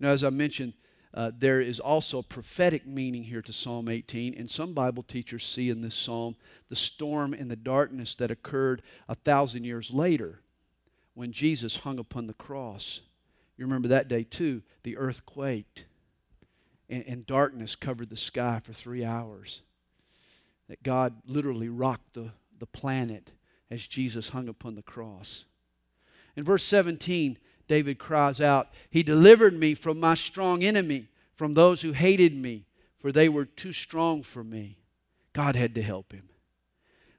Now, 0.00 0.08
as 0.08 0.24
I 0.24 0.30
mentioned, 0.30 0.72
uh, 1.14 1.30
there 1.36 1.60
is 1.60 1.80
also 1.80 2.18
a 2.18 2.22
prophetic 2.22 2.86
meaning 2.86 3.24
here 3.24 3.42
to 3.42 3.52
Psalm 3.52 3.88
18, 3.88 4.34
and 4.34 4.50
some 4.50 4.74
Bible 4.74 5.02
teachers 5.02 5.46
see 5.46 5.70
in 5.70 5.80
this 5.80 5.94
psalm 5.94 6.36
the 6.68 6.76
storm 6.76 7.32
and 7.32 7.50
the 7.50 7.56
darkness 7.56 8.14
that 8.16 8.30
occurred 8.30 8.82
a 9.08 9.14
thousand 9.14 9.64
years 9.64 9.90
later 9.90 10.40
when 11.14 11.32
Jesus 11.32 11.78
hung 11.78 11.98
upon 11.98 12.26
the 12.26 12.34
cross. 12.34 13.00
You 13.56 13.64
remember 13.64 13.88
that 13.88 14.08
day 14.08 14.22
too. 14.22 14.62
The 14.82 14.96
earth 14.96 15.26
quaked 15.26 15.86
and, 16.88 17.04
and 17.06 17.26
darkness 17.26 17.74
covered 17.74 18.10
the 18.10 18.16
sky 18.16 18.60
for 18.62 18.72
three 18.72 19.04
hours. 19.04 19.62
That 20.68 20.82
God 20.82 21.16
literally 21.26 21.68
rocked 21.68 22.14
the, 22.14 22.32
the 22.58 22.66
planet 22.66 23.32
as 23.70 23.86
Jesus 23.86 24.30
hung 24.30 24.48
upon 24.48 24.74
the 24.74 24.82
cross. 24.82 25.44
In 26.36 26.44
verse 26.44 26.62
17, 26.64 27.38
David 27.68 27.98
cries 27.98 28.40
out, 28.40 28.68
He 28.90 29.02
delivered 29.02 29.54
me 29.54 29.74
from 29.74 30.00
my 30.00 30.14
strong 30.14 30.64
enemy, 30.64 31.06
from 31.36 31.54
those 31.54 31.82
who 31.82 31.92
hated 31.92 32.34
me, 32.34 32.64
for 32.98 33.12
they 33.12 33.28
were 33.28 33.44
too 33.44 33.72
strong 33.72 34.22
for 34.22 34.42
me. 34.42 34.76
God 35.32 35.54
had 35.54 35.74
to 35.76 35.82
help 35.82 36.12
him. 36.12 36.28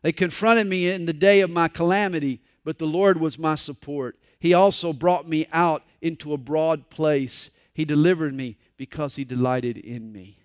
They 0.02 0.12
confronted 0.12 0.68
me 0.68 0.90
in 0.90 1.06
the 1.06 1.14
day 1.14 1.42
of 1.42 1.50
my 1.50 1.68
calamity, 1.68 2.42
but 2.66 2.80
the 2.80 2.86
Lord 2.86 3.20
was 3.20 3.40
my 3.40 3.56
support. 3.56 4.18
He 4.40 4.54
also 4.54 4.92
brought 4.92 5.28
me 5.28 5.48
out 5.54 5.84
into 6.02 6.34
a 6.34 6.38
broad 6.38 6.90
place. 6.90 7.50
He 7.74 7.86
delivered 7.86 8.34
me 8.34 8.58
because 8.78 9.16
he 9.16 9.24
delighted 9.24 9.78
in 9.78 10.12
me. 10.12 10.38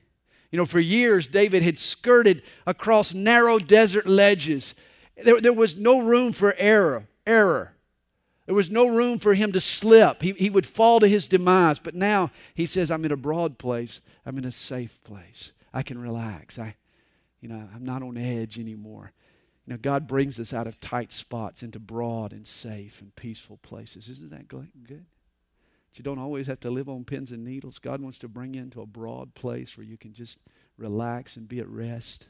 You 0.51 0.59
know, 0.59 0.67
for 0.67 0.81
years, 0.81 1.27
David 1.27 1.63
had 1.63 1.79
skirted 1.79 2.43
across 2.67 3.15
narrow 3.15 3.59
desert 3.59 4.07
ledges. 4.07 4.75
There, 5.17 5.41
there 5.41 5.53
was 5.53 5.77
no 5.77 6.01
room 6.01 6.33
for 6.33 6.55
error. 6.59 7.09
Error. 7.27 7.74
There 8.47 8.55
was 8.55 8.71
no 8.71 8.87
room 8.87 9.19
for 9.19 9.35
him 9.35 9.53
to 9.53 9.61
slip. 9.61 10.23
He, 10.23 10.33
he 10.33 10.51
would 10.51 10.67
fall 10.67 11.01
to 11.01 11.09
his 11.09 11.27
demise. 11.27 11.79
But 11.79 11.95
now 11.95 12.31
he 12.55 12.67
says, 12.67 12.91
I'm 12.91 13.05
in 13.05 13.13
a 13.13 13.17
broad 13.17 13.59
place. 13.59 14.01
I'm 14.27 14.37
in 14.37 14.45
a 14.45 14.53
safe 14.53 15.03
place. 15.05 15.53
I 15.73 15.83
can 15.83 15.99
relax. 15.99 16.59
I, 16.59 16.77
you 17.41 17.49
know, 17.49 17.69
I'm 17.75 17.85
not 17.85 18.03
on 18.03 18.17
edge 18.17 18.59
anymore. 18.59 19.13
You 19.67 19.73
know, 19.73 19.79
God 19.79 20.07
brings 20.07 20.39
us 20.39 20.53
out 20.53 20.67
of 20.67 20.79
tight 20.81 21.13
spots 21.13 21.63
into 21.63 21.79
broad 21.79 22.33
and 22.33 22.47
safe 22.47 23.01
and 23.01 23.17
peaceful 23.17 23.57
places. 23.63 24.09
Isn't 24.09 24.31
that 24.31 24.47
good? 24.47 24.69
But 24.87 25.99
you 25.99 26.03
don't 26.03 26.19
always 26.19 26.47
have 26.49 26.61
to 26.61 26.71
live 26.71 26.89
on 26.89 27.05
pins 27.05 27.33
and 27.33 27.45
needles. 27.45 27.79
God 27.79 28.03
wants 28.03 28.19
to 28.19 28.29
bring 28.29 28.55
you 28.55 28.61
into 28.61 28.83
a 28.83 28.87
broad 28.87 29.35
place 29.35 29.79
where 29.79 29.87
you 29.87 29.97
can 29.97 30.13
just 30.13 30.41
relax 30.77 31.37
and 31.37 31.49
be 31.49 31.61
at 31.61 31.69
rest. 31.69 32.27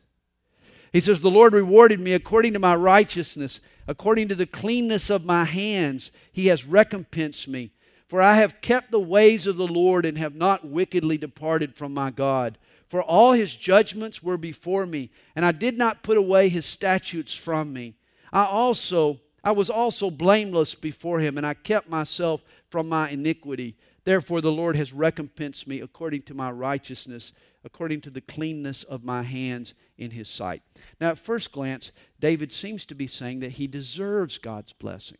He 0.94 1.00
says, 1.00 1.20
The 1.20 1.28
Lord 1.28 1.54
rewarded 1.54 1.98
me 1.98 2.12
according 2.12 2.52
to 2.52 2.61
my 2.61 2.76
righteousness, 2.76 3.59
according 3.88 4.28
to 4.28 4.37
the 4.37 4.46
cleanness 4.46 5.11
of 5.11 5.24
my 5.24 5.44
hands. 5.44 6.12
He 6.30 6.46
has 6.46 6.68
recompensed 6.68 7.48
me. 7.48 7.72
For 8.07 8.22
I 8.22 8.37
have 8.37 8.61
kept 8.61 8.92
the 8.92 9.00
ways 9.00 9.48
of 9.48 9.57
the 9.57 9.66
Lord 9.66 10.07
and 10.07 10.16
have 10.16 10.37
not 10.37 10.64
wickedly 10.64 11.18
departed 11.18 11.74
from 11.74 11.92
my 11.92 12.12
God. 12.12 12.59
For 12.88 13.02
all 13.02 13.33
his 13.33 13.57
judgments 13.57 14.22
were 14.22 14.37
before 14.37 14.87
me, 14.87 15.11
and 15.35 15.44
I 15.44 15.50
did 15.50 15.76
not 15.76 16.04
put 16.04 16.16
away 16.16 16.48
his 16.48 16.64
statutes 16.64 17.35
from 17.35 17.72
me. 17.72 17.96
I 18.33 18.44
also 18.44 19.18
I 19.42 19.50
was 19.50 19.70
also 19.70 20.11
blameless 20.11 20.76
before 20.76 21.18
him, 21.18 21.37
and 21.37 21.44
I 21.44 21.54
kept 21.54 21.88
myself 21.90 22.44
from 22.70 22.88
my 22.88 23.11
iniquity. 23.11 23.74
Therefore 24.04 24.40
the 24.40 24.52
Lord 24.52 24.76
has 24.76 24.92
recompensed 24.92 25.66
me 25.66 25.80
according 25.80 26.22
to 26.22 26.35
my 26.35 26.52
righteousness, 26.52 27.33
according 27.64 28.02
to 28.02 28.11
the 28.11 28.20
cleanness 28.20 28.85
of 28.85 29.02
my 29.02 29.24
hands 29.24 29.74
in 29.96 30.11
his 30.11 30.28
sight. 30.28 30.62
Now, 31.00 31.11
at 31.11 31.18
first 31.18 31.52
glance, 31.52 31.92
David 32.20 32.52
seems 32.52 32.85
to 32.87 32.94
be 32.94 33.07
saying 33.07 33.40
that 33.40 33.52
he 33.52 33.66
deserves 33.66 34.38
God's 34.38 34.72
blessing. 34.72 35.18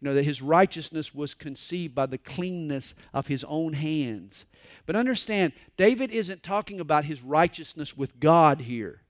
You 0.00 0.10
know, 0.10 0.14
that 0.14 0.24
his 0.24 0.42
righteousness 0.42 1.14
was 1.14 1.32
conceived 1.32 1.94
by 1.94 2.06
the 2.06 2.18
cleanness 2.18 2.94
of 3.14 3.28
his 3.28 3.44
own 3.44 3.72
hands. 3.72 4.44
But 4.84 4.96
understand, 4.96 5.54
David 5.76 6.10
isn't 6.10 6.42
talking 6.42 6.78
about 6.78 7.06
his 7.06 7.22
righteousness 7.22 7.96
with 7.96 8.20
God 8.20 8.62
here. 8.62 9.00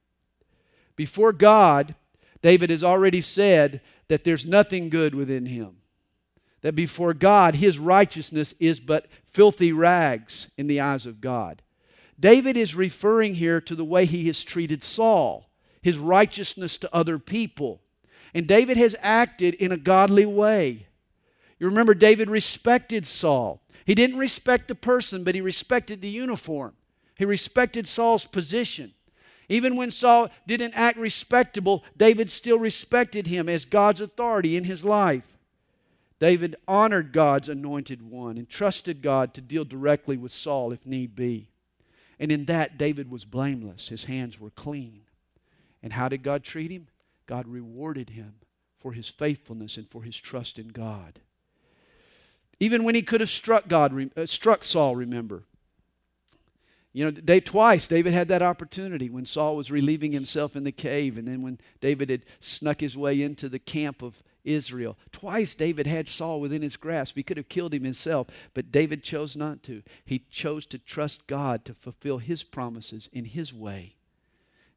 Before 0.95 1.33
God, 1.33 1.97
David 2.43 2.71
has 2.71 2.85
already 2.85 3.21
said 3.21 3.81
that 4.09 4.23
there's 4.23 4.47
nothing 4.47 4.89
good 4.89 5.15
within 5.15 5.47
him. 5.47 5.79
That 6.63 6.75
before 6.75 7.13
God, 7.13 7.57
his 7.57 7.79
righteousness 7.79 8.55
is 8.61 8.79
but 8.79 9.09
filthy 9.27 9.73
rags 9.73 10.51
in 10.57 10.67
the 10.67 10.81
eyes 10.81 11.07
of 11.07 11.21
God. 11.21 11.63
David 12.19 12.57
is 12.57 12.75
referring 12.75 13.35
here 13.35 13.61
to 13.61 13.75
the 13.75 13.85
way 13.85 14.07
he 14.07 14.27
has 14.27 14.45
treated 14.45 14.85
Saul, 14.85 15.51
his 15.83 15.99
righteousness 15.99 16.79
to 16.79 16.95
other 16.95 17.19
people. 17.19 17.81
And 18.33 18.47
David 18.47 18.77
has 18.77 18.97
acted 19.01 19.55
in 19.55 19.73
a 19.73 19.77
godly 19.77 20.27
way. 20.27 20.87
You 21.59 21.67
remember, 21.67 21.95
David 21.95 22.29
respected 22.29 23.07
Saul. 23.07 23.63
He 23.85 23.95
didn't 23.95 24.19
respect 24.19 24.69
the 24.69 24.75
person, 24.75 25.25
but 25.25 25.35
he 25.35 25.41
respected 25.41 26.01
the 26.01 26.09
uniform. 26.09 26.75
He 27.17 27.25
respected 27.25 27.87
Saul's 27.87 28.27
position. 28.27 28.93
Even 29.49 29.77
when 29.77 29.91
Saul 29.91 30.31
didn't 30.47 30.75
act 30.75 30.99
respectable, 30.99 31.85
David 31.97 32.31
still 32.31 32.59
respected 32.59 33.27
him 33.27 33.49
as 33.49 33.65
God's 33.65 34.01
authority 34.01 34.57
in 34.57 34.65
his 34.65 34.85
life. 34.85 35.39
David 36.19 36.57
honored 36.67 37.13
God's 37.13 37.49
anointed 37.49 38.01
one 38.01 38.39
and 38.39 38.49
trusted 38.49 39.03
God 39.03 39.35
to 39.35 39.41
deal 39.41 39.65
directly 39.65 40.17
with 40.17 40.33
Saul 40.33 40.73
if 40.73 40.87
need 40.87 41.15
be. 41.15 41.51
And 42.25 42.33
in 42.33 42.47
that, 42.47 42.79
David 42.79 43.11
was 43.11 43.27
blameless. 43.27 43.89
His 43.89 44.05
hands 44.05 44.41
were 44.41 44.49
clean. 44.49 45.03
And 45.83 45.93
how 45.93 46.09
did 46.09 46.23
God 46.23 46.43
treat 46.43 46.71
him? 46.71 46.89
God 47.27 47.47
rewarded 47.47 48.09
him 48.09 48.37
for 48.79 48.93
his 48.95 49.11
faithfulness 49.11 49.77
and 49.77 49.87
for 49.91 50.03
his 50.03 50.17
trust 50.17 50.59
in 50.59 50.69
God. 50.69 51.21
Even 52.59 52.83
when 52.83 52.95
he 52.95 53.03
could 53.03 53.21
have 53.21 53.29
struck 53.29 53.69
God, 53.69 54.11
uh, 54.17 54.25
struck 54.25 54.65
Saul, 54.65 54.97
remember. 54.97 55.43
You 56.95 57.05
know, 57.05 57.11
day, 57.11 57.41
twice 57.41 57.87
David 57.87 58.15
had 58.15 58.29
that 58.29 58.41
opportunity 58.41 59.11
when 59.11 59.27
Saul 59.27 59.55
was 59.55 59.71
relieving 59.71 60.13
himself 60.13 60.57
in 60.57 60.65
the 60.65 60.73
cave, 60.73 61.19
and 61.19 61.29
then 61.29 61.43
when 61.43 61.61
David 61.83 62.09
had 62.09 62.25
snuck 62.41 62.81
his 62.81 62.97
way 62.97 63.21
into 63.21 63.51
the 63.51 63.59
camp 63.59 64.01
of 64.01 64.23
Israel. 64.45 64.97
Twice 65.13 65.55
David 65.55 65.87
had 65.87 66.09
Saul 66.09 66.41
within 66.41 66.63
his 66.63 66.77
grasp. 66.77 67.17
He 67.17 67.23
could 67.23 67.37
have 67.37 67.49
killed 67.49 67.75
him 67.75 67.85
himself, 67.85 68.29
but 68.53 68.71
David 68.71 69.03
chose 69.03 69.35
not 69.37 69.63
to. 69.65 69.83
He 70.05 70.21
chose 70.31 70.67
to 70.67 70.79
trust 70.79 71.27
God 71.27 71.65
to 71.65 71.75
fulfill 71.75 72.19
his 72.19 72.43
promises 72.43 73.09
in 73.13 73.25
his 73.25 73.53
way. 73.53 73.97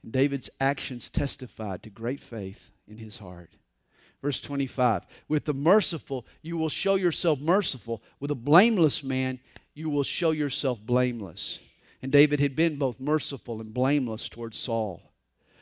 And 0.03 0.11
David's 0.11 0.49
actions 0.59 1.09
testified 1.09 1.83
to 1.83 1.89
great 1.89 2.21
faith 2.21 2.71
in 2.87 2.97
his 2.97 3.17
heart. 3.17 3.51
Verse 4.21 4.41
25 4.41 5.03
With 5.27 5.45
the 5.45 5.53
merciful, 5.53 6.25
you 6.41 6.57
will 6.57 6.69
show 6.69 6.95
yourself 6.95 7.39
merciful. 7.39 8.01
With 8.19 8.31
a 8.31 8.35
blameless 8.35 9.03
man, 9.03 9.39
you 9.73 9.89
will 9.89 10.03
show 10.03 10.31
yourself 10.31 10.79
blameless. 10.81 11.59
And 12.01 12.11
David 12.11 12.39
had 12.39 12.55
been 12.55 12.77
both 12.77 12.99
merciful 12.99 13.59
and 13.59 13.73
blameless 13.73 14.29
towards 14.29 14.57
Saul. 14.57 15.01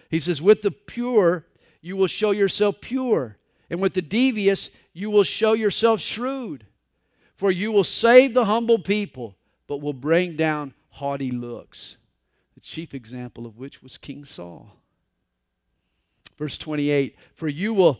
He 0.09 0.19
says, 0.19 0.41
With 0.41 0.61
the 0.61 0.71
pure, 0.71 1.45
you 1.81 1.95
will 1.97 2.07
show 2.07 2.31
yourself 2.31 2.81
pure. 2.81 3.37
And 3.69 3.81
with 3.81 3.93
the 3.93 4.01
devious, 4.01 4.69
you 4.93 5.09
will 5.09 5.23
show 5.23 5.53
yourself 5.53 5.99
shrewd. 5.99 6.65
For 7.35 7.51
you 7.51 7.71
will 7.71 7.83
save 7.83 8.33
the 8.33 8.45
humble 8.45 8.79
people, 8.79 9.35
but 9.67 9.81
will 9.81 9.93
bring 9.93 10.35
down 10.35 10.73
haughty 10.89 11.31
looks. 11.31 11.97
The 12.53 12.61
chief 12.61 12.93
example 12.93 13.45
of 13.45 13.57
which 13.57 13.83
was 13.83 13.97
King 13.97 14.23
Saul. 14.23 14.77
Verse 16.37 16.57
28 16.57 17.15
For 17.33 17.47
you 17.47 17.73
will 17.73 17.99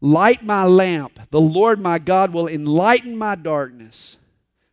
light 0.00 0.44
my 0.44 0.64
lamp, 0.64 1.18
the 1.30 1.40
Lord 1.40 1.82
my 1.82 1.98
God 1.98 2.32
will 2.32 2.46
enlighten 2.46 3.16
my 3.16 3.34
darkness. 3.34 4.16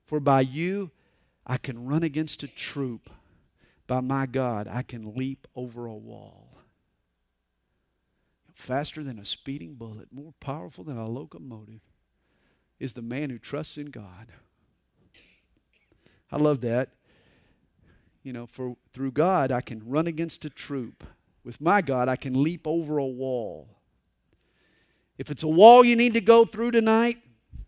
For 0.06 0.20
by 0.20 0.42
you 0.42 0.92
I 1.48 1.58
can 1.58 1.88
run 1.88 2.04
against 2.04 2.44
a 2.44 2.48
troop. 2.48 3.10
By 3.88 4.02
my 4.02 4.26
God, 4.26 4.68
I 4.68 4.82
can 4.82 5.16
leap 5.16 5.48
over 5.56 5.86
a 5.86 5.94
wall 5.94 6.45
faster 8.66 9.03
than 9.03 9.20
a 9.20 9.26
speeding 9.26 9.76
bullet, 9.76 10.07
more 10.11 10.34
powerful 10.39 10.84
than 10.84 10.97
a 10.97 11.07
locomotive, 11.07 11.82
is 12.80 12.93
the 12.93 13.01
man 13.01 13.30
who 13.30 13.38
trusts 13.38 13.78
in 13.78 13.86
God. 13.86 14.28
I 16.32 16.38
love 16.38 16.61
that. 16.61 16.89
You 18.24 18.34
know, 18.34 18.47
for 18.47 18.76
through 18.91 19.11
God 19.11 19.51
I 19.51 19.61
can 19.61 19.88
run 19.88 20.07
against 20.07 20.43
a 20.45 20.49
troop. 20.49 21.03
With 21.43 21.61
my 21.61 21.82
God 21.82 22.09
I 22.09 22.16
can 22.16 22.43
leap 22.43 22.66
over 22.66 22.97
a 22.97 23.05
wall. 23.05 23.70
If 25.18 25.30
it's 25.30 25.43
a 25.43 25.47
wall 25.47 25.86
you 25.86 25.95
need 25.95 26.13
to 26.13 26.22
go 26.22 26.43
through 26.43 26.72
tonight, 26.72 27.20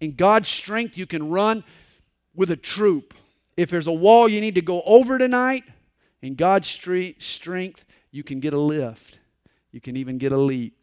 in 0.01 0.15
God's 0.15 0.49
strength 0.49 0.97
you 0.97 1.05
can 1.05 1.29
run 1.29 1.63
with 2.33 2.49
a 2.49 2.57
troop. 2.57 3.13
If 3.55 3.69
there's 3.69 3.87
a 3.87 3.93
wall 3.93 4.27
you 4.27 4.41
need 4.41 4.55
to 4.55 4.61
go 4.61 4.81
over 4.81 5.17
tonight, 5.17 5.63
in 6.21 6.33
God's 6.33 6.67
strength 6.67 7.85
you 8.11 8.23
can 8.23 8.39
get 8.39 8.53
a 8.53 8.59
lift. 8.59 9.19
You 9.71 9.81
can 9.81 9.95
even 9.95 10.17
get 10.17 10.31
a 10.31 10.37
leap. 10.37 10.76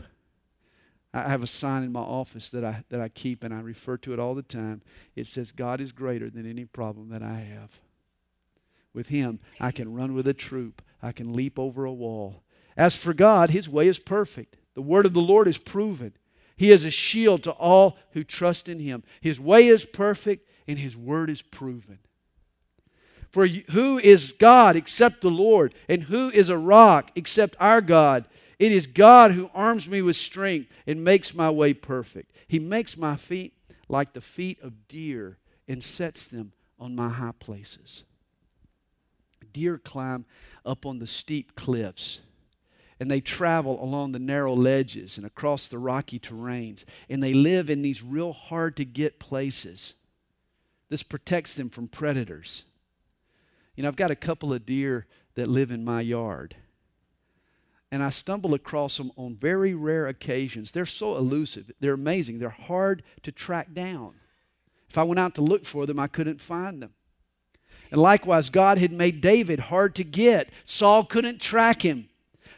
I 1.15 1.29
have 1.29 1.45
a 1.45 1.47
sign 1.47 1.85
in 1.85 1.93
my 1.93 2.01
office 2.01 2.51
that 2.51 2.65
I, 2.65 2.83
that 2.89 3.01
I 3.01 3.09
keep 3.09 3.45
and 3.45 3.55
I 3.55 3.61
refer 3.61 3.97
to 3.99 4.13
it 4.13 4.19
all 4.19 4.35
the 4.35 4.43
time. 4.43 4.83
It 5.15 5.29
says, 5.29 5.53
God 5.53 5.81
is 5.81 5.93
greater 5.93 6.29
than 6.29 6.49
any 6.49 6.65
problem 6.65 7.09
that 7.11 7.23
I 7.23 7.35
have. 7.35 7.71
With 8.93 9.09
Him, 9.09 9.39
I 9.61 9.71
can 9.71 9.95
run 9.95 10.15
with 10.15 10.27
a 10.27 10.35
troop, 10.35 10.83
I 11.01 11.13
can 11.13 11.33
leap 11.33 11.57
over 11.57 11.85
a 11.85 11.93
wall. 11.93 12.43
As 12.77 12.97
for 12.97 13.15
God, 13.15 13.51
His 13.51 13.69
way 13.69 13.87
is 13.87 14.01
perfect. 14.01 14.57
The 14.75 14.83
word 14.83 15.07
of 15.07 15.15
the 15.15 15.21
Lord 15.21 15.47
is 15.47 15.57
proven. 15.57 16.15
He 16.57 16.71
is 16.71 16.85
a 16.85 16.91
shield 16.91 17.45
to 17.45 17.53
all 17.53 17.97
who 18.13 18.25
trust 18.25 18.69
in 18.69 18.81
Him. 18.81 19.05
His 19.21 19.39
way 19.39 19.69
is 19.69 19.85
perfect 19.85 20.49
and 20.67 20.81
His 20.81 20.97
word 20.97 21.31
is 21.31 21.43
proven. 21.43 22.01
For 23.31 23.47
who 23.47 23.99
is 23.99 24.33
God 24.33 24.77
except 24.77 25.21
the 25.21 25.31
Lord? 25.31 25.75
And 25.89 26.05
who 26.05 26.31
is 26.31 26.49
a 26.49 26.59
rock 26.59 27.11
except 27.15 27.57
our 27.59 27.81
God? 27.81 28.27
It 28.59 28.73
is 28.73 28.87
God 28.87 29.33
who 29.33 29.51
arms 29.55 29.89
me 29.89 30.03
with 30.03 30.17
strength 30.17 30.71
and 30.87 31.05
makes 31.05 31.35
my 31.35 31.51
way 31.51 31.75
perfect. 31.75 32.33
He 32.47 32.59
makes 32.59 32.97
my 32.97 33.17
feet 33.17 33.55
like 33.89 34.13
the 34.13 34.21
feet 34.21 34.63
of 34.63 34.89
deer 34.89 35.39
and 35.67 35.83
sets 35.83 36.29
them 36.29 36.53
on 36.79 36.95
my 36.95 37.09
high 37.09 37.33
places. 37.39 38.05
Deer 39.53 39.79
climb 39.79 40.25
up 40.65 40.85
on 40.85 40.99
the 40.99 41.07
steep 41.07 41.55
cliffs 41.55 42.21
and 43.01 43.11
they 43.11 43.21
travel 43.21 43.83
along 43.83 44.13
the 44.13 44.19
narrow 44.19 44.55
ledges 44.55 45.17
and 45.17 45.27
across 45.27 45.69
the 45.69 45.79
rocky 45.79 46.19
terrains 46.19 46.85
and 47.09 47.23
they 47.23 47.35
live 47.35 47.71
in 47.71 47.83
these 47.83 48.03
real 48.03 48.33
hard 48.33 48.77
to 48.77 48.85
get 48.85 49.19
places. 49.19 49.95
This 50.89 51.03
protects 51.03 51.55
them 51.55 51.71
from 51.71 51.89
predators. 51.89 52.65
You 53.75 53.83
know, 53.83 53.89
I've 53.89 53.97
got 53.97 54.11
a 54.11 54.17
couple 54.17 54.53
of 54.53 54.65
deer 54.65 55.07
that 55.35 55.49
live 55.49 55.71
in 55.71 55.85
my 55.85 56.01
yard 56.01 56.57
and 57.95 58.03
I 58.03 58.11
stumble 58.11 58.55
across 58.55 58.97
them 58.97 59.13
on 59.17 59.37
very 59.37 59.73
rare 59.73 60.09
occasions. 60.09 60.73
They're 60.73 60.85
so 60.85 61.17
elusive, 61.17 61.71
they're 61.79 61.95
amazing, 61.95 62.41
they're 62.41 62.49
hard 62.49 63.05
to 63.23 63.31
track 63.31 63.73
down. 63.73 64.15
If 64.91 64.99
I 64.99 65.05
went 65.05 65.21
out 65.21 65.37
to 65.37 65.43
look 65.43 65.65
for 65.65 65.87
them, 65.87 66.01
I 66.01 66.09
couldn't 66.09 66.41
find 66.41 66.83
them. 66.83 66.91
And 67.93 68.03
likewise, 68.03 68.51
God 68.51 68.79
had 68.79 68.91
made 68.91 69.21
David 69.21 69.61
hard 69.61 69.95
to 69.95 70.03
get. 70.03 70.51
Saul 70.65 71.05
couldn't 71.05 71.41
track 71.41 71.83
him. 71.83 72.09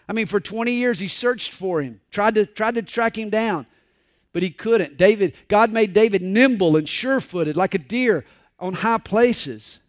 I 0.09 0.15
mean, 0.15 0.25
for 0.25 0.41
20 0.41 0.73
years 0.73 1.01
he 1.01 1.07
searched 1.07 1.53
for 1.53 1.83
him, 1.83 2.01
tried 2.11 2.37
to, 2.37 2.47
tried 2.47 2.77
to 2.77 2.83
track 2.83 3.19
him 3.19 3.29
down, 3.29 3.67
but 4.33 4.43
he 4.43 4.49
couldn't. 4.49 4.97
David, 4.97 5.35
God 5.49 5.71
made 5.71 5.93
David 5.93 6.23
nimble 6.23 6.79
and 6.79 6.89
sure 6.89 7.21
footed 7.21 7.59
like 7.59 7.75
a 7.75 7.79
deer 7.79 8.25
on 8.59 8.73
high 8.73 8.97
places. 8.97 9.81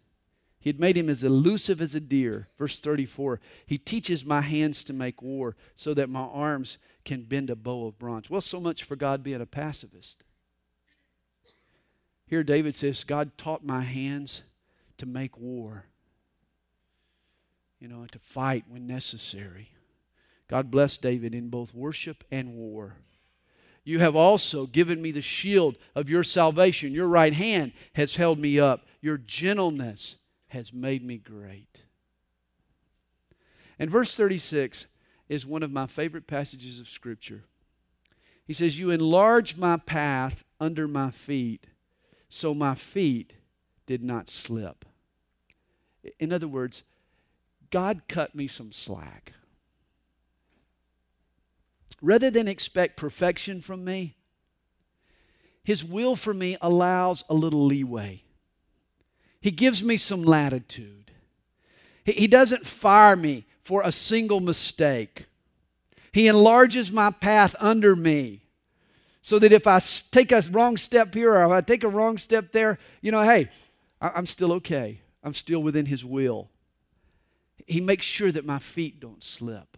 He 0.60 0.68
had 0.70 0.80
made 0.80 0.96
him 0.96 1.08
as 1.08 1.22
elusive 1.22 1.80
as 1.80 1.94
a 1.94 2.00
deer. 2.00 2.48
Verse 2.58 2.78
34 2.78 3.40
He 3.66 3.78
teaches 3.78 4.24
my 4.24 4.40
hands 4.40 4.82
to 4.84 4.92
make 4.92 5.22
war 5.22 5.56
so 5.76 5.94
that 5.94 6.10
my 6.10 6.20
arms 6.20 6.78
can 7.04 7.22
bend 7.22 7.50
a 7.50 7.56
bow 7.56 7.86
of 7.86 7.98
bronze. 7.98 8.28
Well, 8.28 8.40
so 8.40 8.60
much 8.60 8.84
for 8.84 8.96
God 8.96 9.22
being 9.22 9.40
a 9.40 9.46
pacifist. 9.46 10.24
Here, 12.26 12.44
David 12.44 12.76
says, 12.76 13.04
God 13.04 13.38
taught 13.38 13.64
my 13.64 13.80
hands 13.82 14.42
to 14.98 15.06
make 15.06 15.38
war, 15.38 15.86
you 17.80 17.88
know, 17.88 18.04
to 18.10 18.18
fight 18.18 18.64
when 18.68 18.86
necessary. 18.86 19.70
God 20.48 20.70
bless 20.70 20.98
David 20.98 21.34
in 21.34 21.48
both 21.48 21.72
worship 21.72 22.24
and 22.30 22.54
war. 22.54 22.96
You 23.84 24.00
have 24.00 24.16
also 24.16 24.66
given 24.66 25.00
me 25.00 25.12
the 25.12 25.22
shield 25.22 25.78
of 25.94 26.10
your 26.10 26.24
salvation. 26.24 26.92
Your 26.92 27.08
right 27.08 27.32
hand 27.32 27.72
has 27.94 28.16
held 28.16 28.38
me 28.38 28.60
up. 28.60 28.86
Your 29.00 29.16
gentleness 29.16 30.16
has 30.48 30.72
made 30.72 31.04
me 31.04 31.18
great. 31.18 31.82
And 33.78 33.90
verse 33.90 34.16
36 34.16 34.86
is 35.28 35.46
one 35.46 35.62
of 35.62 35.70
my 35.70 35.86
favorite 35.86 36.26
passages 36.26 36.80
of 36.80 36.88
Scripture. 36.88 37.44
He 38.44 38.52
says, 38.52 38.78
You 38.78 38.90
enlarged 38.90 39.58
my 39.58 39.76
path 39.76 40.42
under 40.58 40.88
my 40.88 41.10
feet, 41.10 41.66
so 42.28 42.54
my 42.54 42.74
feet 42.74 43.34
did 43.86 44.02
not 44.02 44.28
slip. 44.30 44.84
In 46.18 46.32
other 46.32 46.48
words, 46.48 46.82
God 47.70 48.02
cut 48.08 48.34
me 48.34 48.46
some 48.46 48.72
slack. 48.72 49.34
Rather 52.00 52.30
than 52.30 52.48
expect 52.48 52.96
perfection 52.96 53.60
from 53.60 53.84
me, 53.84 54.16
His 55.62 55.84
will 55.84 56.16
for 56.16 56.32
me 56.32 56.56
allows 56.60 57.24
a 57.28 57.34
little 57.34 57.66
leeway. 57.66 58.22
He 59.40 59.50
gives 59.50 59.82
me 59.82 59.96
some 59.96 60.22
latitude. 60.22 61.12
He, 62.04 62.26
doesn't 62.26 62.66
fire 62.66 63.16
me 63.16 63.46
for 63.62 63.82
a 63.84 63.92
single 63.92 64.40
mistake. 64.40 65.26
He 66.12 66.26
enlarges 66.26 66.90
my 66.90 67.10
path 67.10 67.54
under 67.60 67.94
me 67.94 68.42
so 69.20 69.38
that 69.38 69.52
if 69.52 69.66
I 69.66 69.78
take 70.10 70.32
a 70.32 70.42
wrong 70.50 70.76
step 70.76 71.14
here 71.14 71.34
or 71.34 71.44
if 71.44 71.50
I 71.50 71.60
take 71.60 71.84
a 71.84 71.88
wrong 71.88 72.16
step 72.16 72.52
there, 72.52 72.78
you 73.02 73.12
know, 73.12 73.22
hey, 73.22 73.50
I'm 74.00 74.26
still 74.26 74.52
okay. 74.54 75.02
I'm 75.22 75.34
still 75.34 75.62
within 75.62 75.86
His 75.86 76.04
will. 76.04 76.48
He 77.66 77.80
makes 77.80 78.06
sure 78.06 78.32
that 78.32 78.46
my 78.46 78.58
feet 78.58 78.98
don't 79.00 79.22
slip. 79.22 79.76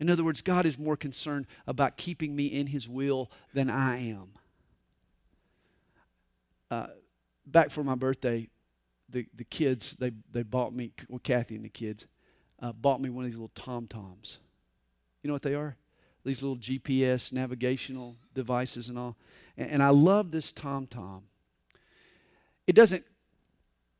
In 0.00 0.08
other 0.08 0.24
words, 0.24 0.40
God 0.40 0.64
is 0.64 0.78
more 0.78 0.96
concerned 0.96 1.46
about 1.66 1.96
keeping 1.96 2.34
me 2.34 2.46
in 2.46 2.68
His 2.68 2.88
will 2.88 3.30
than 3.52 3.68
I 3.68 4.08
am. 4.08 4.28
Uh, 6.70 6.86
back 7.46 7.70
for 7.70 7.84
my 7.84 7.94
birthday, 7.94 8.48
the, 9.12 9.26
the 9.36 9.44
kids, 9.44 9.96
they, 9.96 10.12
they 10.32 10.42
bought 10.42 10.74
me, 10.74 10.92
well, 11.08 11.20
Kathy 11.22 11.54
and 11.54 11.64
the 11.64 11.68
kids, 11.68 12.06
uh, 12.60 12.72
bought 12.72 13.00
me 13.00 13.10
one 13.10 13.24
of 13.24 13.30
these 13.30 13.38
little 13.38 13.50
TomToms. 13.54 14.38
You 15.22 15.28
know 15.28 15.34
what 15.34 15.42
they 15.42 15.54
are? 15.54 15.76
these 16.24 16.42
little 16.42 16.56
GPS 16.56 17.32
navigational 17.32 18.16
devices 18.34 18.88
and 18.88 18.98
all. 18.98 19.16
And, 19.56 19.72
and 19.72 19.82
I 19.82 19.88
love 19.88 20.30
this 20.30 20.52
TomTom. 20.52 21.22
It 22.66 22.74
doesn't, 22.74 23.04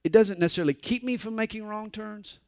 it 0.04 0.12
doesn't 0.12 0.38
necessarily 0.38 0.74
keep 0.74 1.02
me 1.02 1.16
from 1.16 1.34
making 1.34 1.66
wrong 1.66 1.90
turns, 1.90 2.38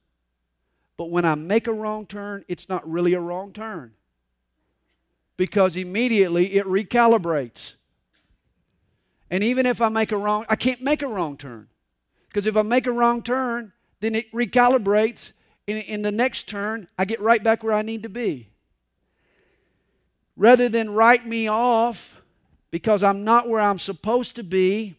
but 0.97 1.11
when 1.11 1.25
I 1.25 1.35
make 1.35 1.67
a 1.67 1.73
wrong 1.73 2.07
turn, 2.07 2.45
it's 2.47 2.69
not 2.69 2.89
really 2.89 3.15
a 3.15 3.21
wrong 3.21 3.53
turn 3.53 3.95
because 5.37 5.77
immediately 5.77 6.55
it 6.55 6.67
recalibrates. 6.67 7.75
And 9.31 9.43
even 9.43 9.67
if 9.67 9.81
I 9.81 9.89
make 9.89 10.13
a 10.13 10.17
wrong, 10.17 10.47
I 10.49 10.55
can't 10.55 10.81
make 10.81 11.03
a 11.03 11.09
wrong 11.09 11.37
turn. 11.37 11.69
Because 12.35 12.47
if 12.49 12.57
I 12.57 12.63
make 12.63 12.89
a 12.89 12.93
wrong 12.93 13.23
turn, 13.23 13.73
then 14.01 14.17
it 14.17 14.33
recalibrates. 14.33 15.31
And 15.69 15.79
in 15.85 16.03
the 16.03 16.11
next 16.11 16.49
turn, 16.49 16.89
I 16.99 17.05
get 17.05 17.21
right 17.21 17.41
back 17.41 17.63
where 17.63 17.73
I 17.73 17.83
need 17.83 18.03
to 18.03 18.09
be. 18.09 18.49
Rather 20.37 20.69
than 20.69 20.91
write 20.91 21.25
me 21.25 21.47
off 21.47 22.21
because 22.73 23.05
I'm 23.05 23.23
not 23.23 23.49
where 23.49 23.61
I'm 23.61 23.79
supposed 23.79 24.35
to 24.35 24.43
be, 24.43 24.97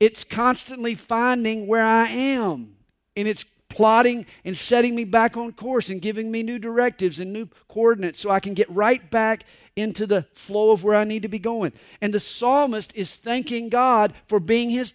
it's 0.00 0.24
constantly 0.24 0.94
finding 0.94 1.66
where 1.66 1.84
I 1.84 2.08
am. 2.08 2.76
And 3.14 3.28
it's 3.28 3.44
plotting 3.68 4.24
and 4.42 4.56
setting 4.56 4.94
me 4.94 5.04
back 5.04 5.36
on 5.36 5.52
course 5.52 5.90
and 5.90 6.00
giving 6.00 6.30
me 6.30 6.42
new 6.42 6.58
directives 6.58 7.18
and 7.18 7.30
new 7.30 7.46
coordinates 7.68 8.20
so 8.20 8.30
I 8.30 8.40
can 8.40 8.54
get 8.54 8.70
right 8.70 9.10
back 9.10 9.44
into 9.76 10.06
the 10.06 10.22
flow 10.32 10.72
of 10.72 10.82
where 10.82 10.96
I 10.96 11.04
need 11.04 11.24
to 11.24 11.28
be 11.28 11.38
going. 11.38 11.74
And 12.00 12.14
the 12.14 12.20
psalmist 12.20 12.96
is 12.96 13.18
thanking 13.18 13.68
God 13.68 14.14
for 14.28 14.40
being 14.40 14.70
his 14.70 14.92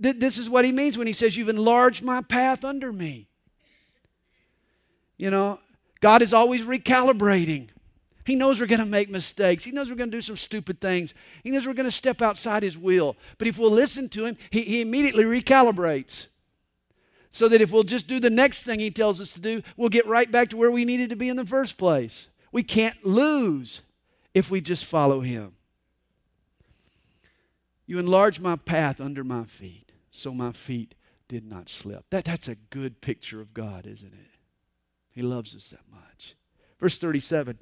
TomTom. 0.00 0.20
This 0.20 0.38
is 0.38 0.48
what 0.48 0.64
he 0.64 0.72
means 0.72 0.96
when 0.98 1.06
he 1.06 1.12
says, 1.12 1.36
You've 1.36 1.48
enlarged 1.48 2.02
my 2.02 2.22
path 2.22 2.64
under 2.64 2.92
me. 2.92 3.28
You 5.16 5.30
know, 5.30 5.60
God 6.00 6.22
is 6.22 6.32
always 6.32 6.64
recalibrating. 6.64 7.68
He 8.24 8.34
knows 8.34 8.60
we're 8.60 8.66
going 8.66 8.80
to 8.80 8.86
make 8.86 9.08
mistakes. 9.08 9.62
He 9.62 9.70
knows 9.70 9.88
we're 9.88 9.96
going 9.96 10.10
to 10.10 10.16
do 10.16 10.20
some 10.20 10.36
stupid 10.36 10.80
things. 10.80 11.14
He 11.44 11.50
knows 11.50 11.64
we're 11.64 11.74
going 11.74 11.84
to 11.84 11.92
step 11.92 12.20
outside 12.20 12.64
His 12.64 12.76
will. 12.76 13.16
But 13.38 13.46
if 13.46 13.56
we'll 13.56 13.70
listen 13.70 14.08
to 14.10 14.24
Him, 14.24 14.36
He, 14.50 14.62
he 14.62 14.80
immediately 14.80 15.24
recalibrates. 15.24 16.26
So 17.30 17.48
that 17.48 17.60
if 17.60 17.70
we'll 17.70 17.84
just 17.84 18.08
do 18.08 18.18
the 18.18 18.30
next 18.30 18.64
thing 18.64 18.80
He 18.80 18.90
tells 18.90 19.20
us 19.20 19.32
to 19.34 19.40
do, 19.40 19.62
we'll 19.76 19.90
get 19.90 20.06
right 20.06 20.30
back 20.30 20.48
to 20.50 20.56
where 20.56 20.72
we 20.72 20.84
needed 20.84 21.08
to 21.10 21.16
be 21.16 21.28
in 21.28 21.36
the 21.36 21.46
first 21.46 21.78
place. 21.78 22.28
We 22.50 22.62
can't 22.62 23.06
lose 23.06 23.82
if 24.34 24.50
we 24.50 24.60
just 24.60 24.84
follow 24.84 25.20
Him. 25.20 25.52
You 27.86 28.00
enlarge 28.00 28.40
my 28.40 28.56
path 28.56 29.00
under 29.00 29.22
my 29.22 29.44
feet, 29.44 29.85
so 30.16 30.32
my 30.32 30.52
feet 30.52 30.94
did 31.28 31.44
not 31.44 31.68
slip. 31.68 32.04
That, 32.10 32.24
that's 32.24 32.48
a 32.48 32.54
good 32.54 33.00
picture 33.00 33.40
of 33.40 33.54
God, 33.54 33.86
isn't 33.86 34.12
it? 34.12 34.30
He 35.10 35.22
loves 35.22 35.54
us 35.54 35.70
that 35.70 35.80
much. 35.90 36.34
Verse 36.78 36.98
37 36.98 37.58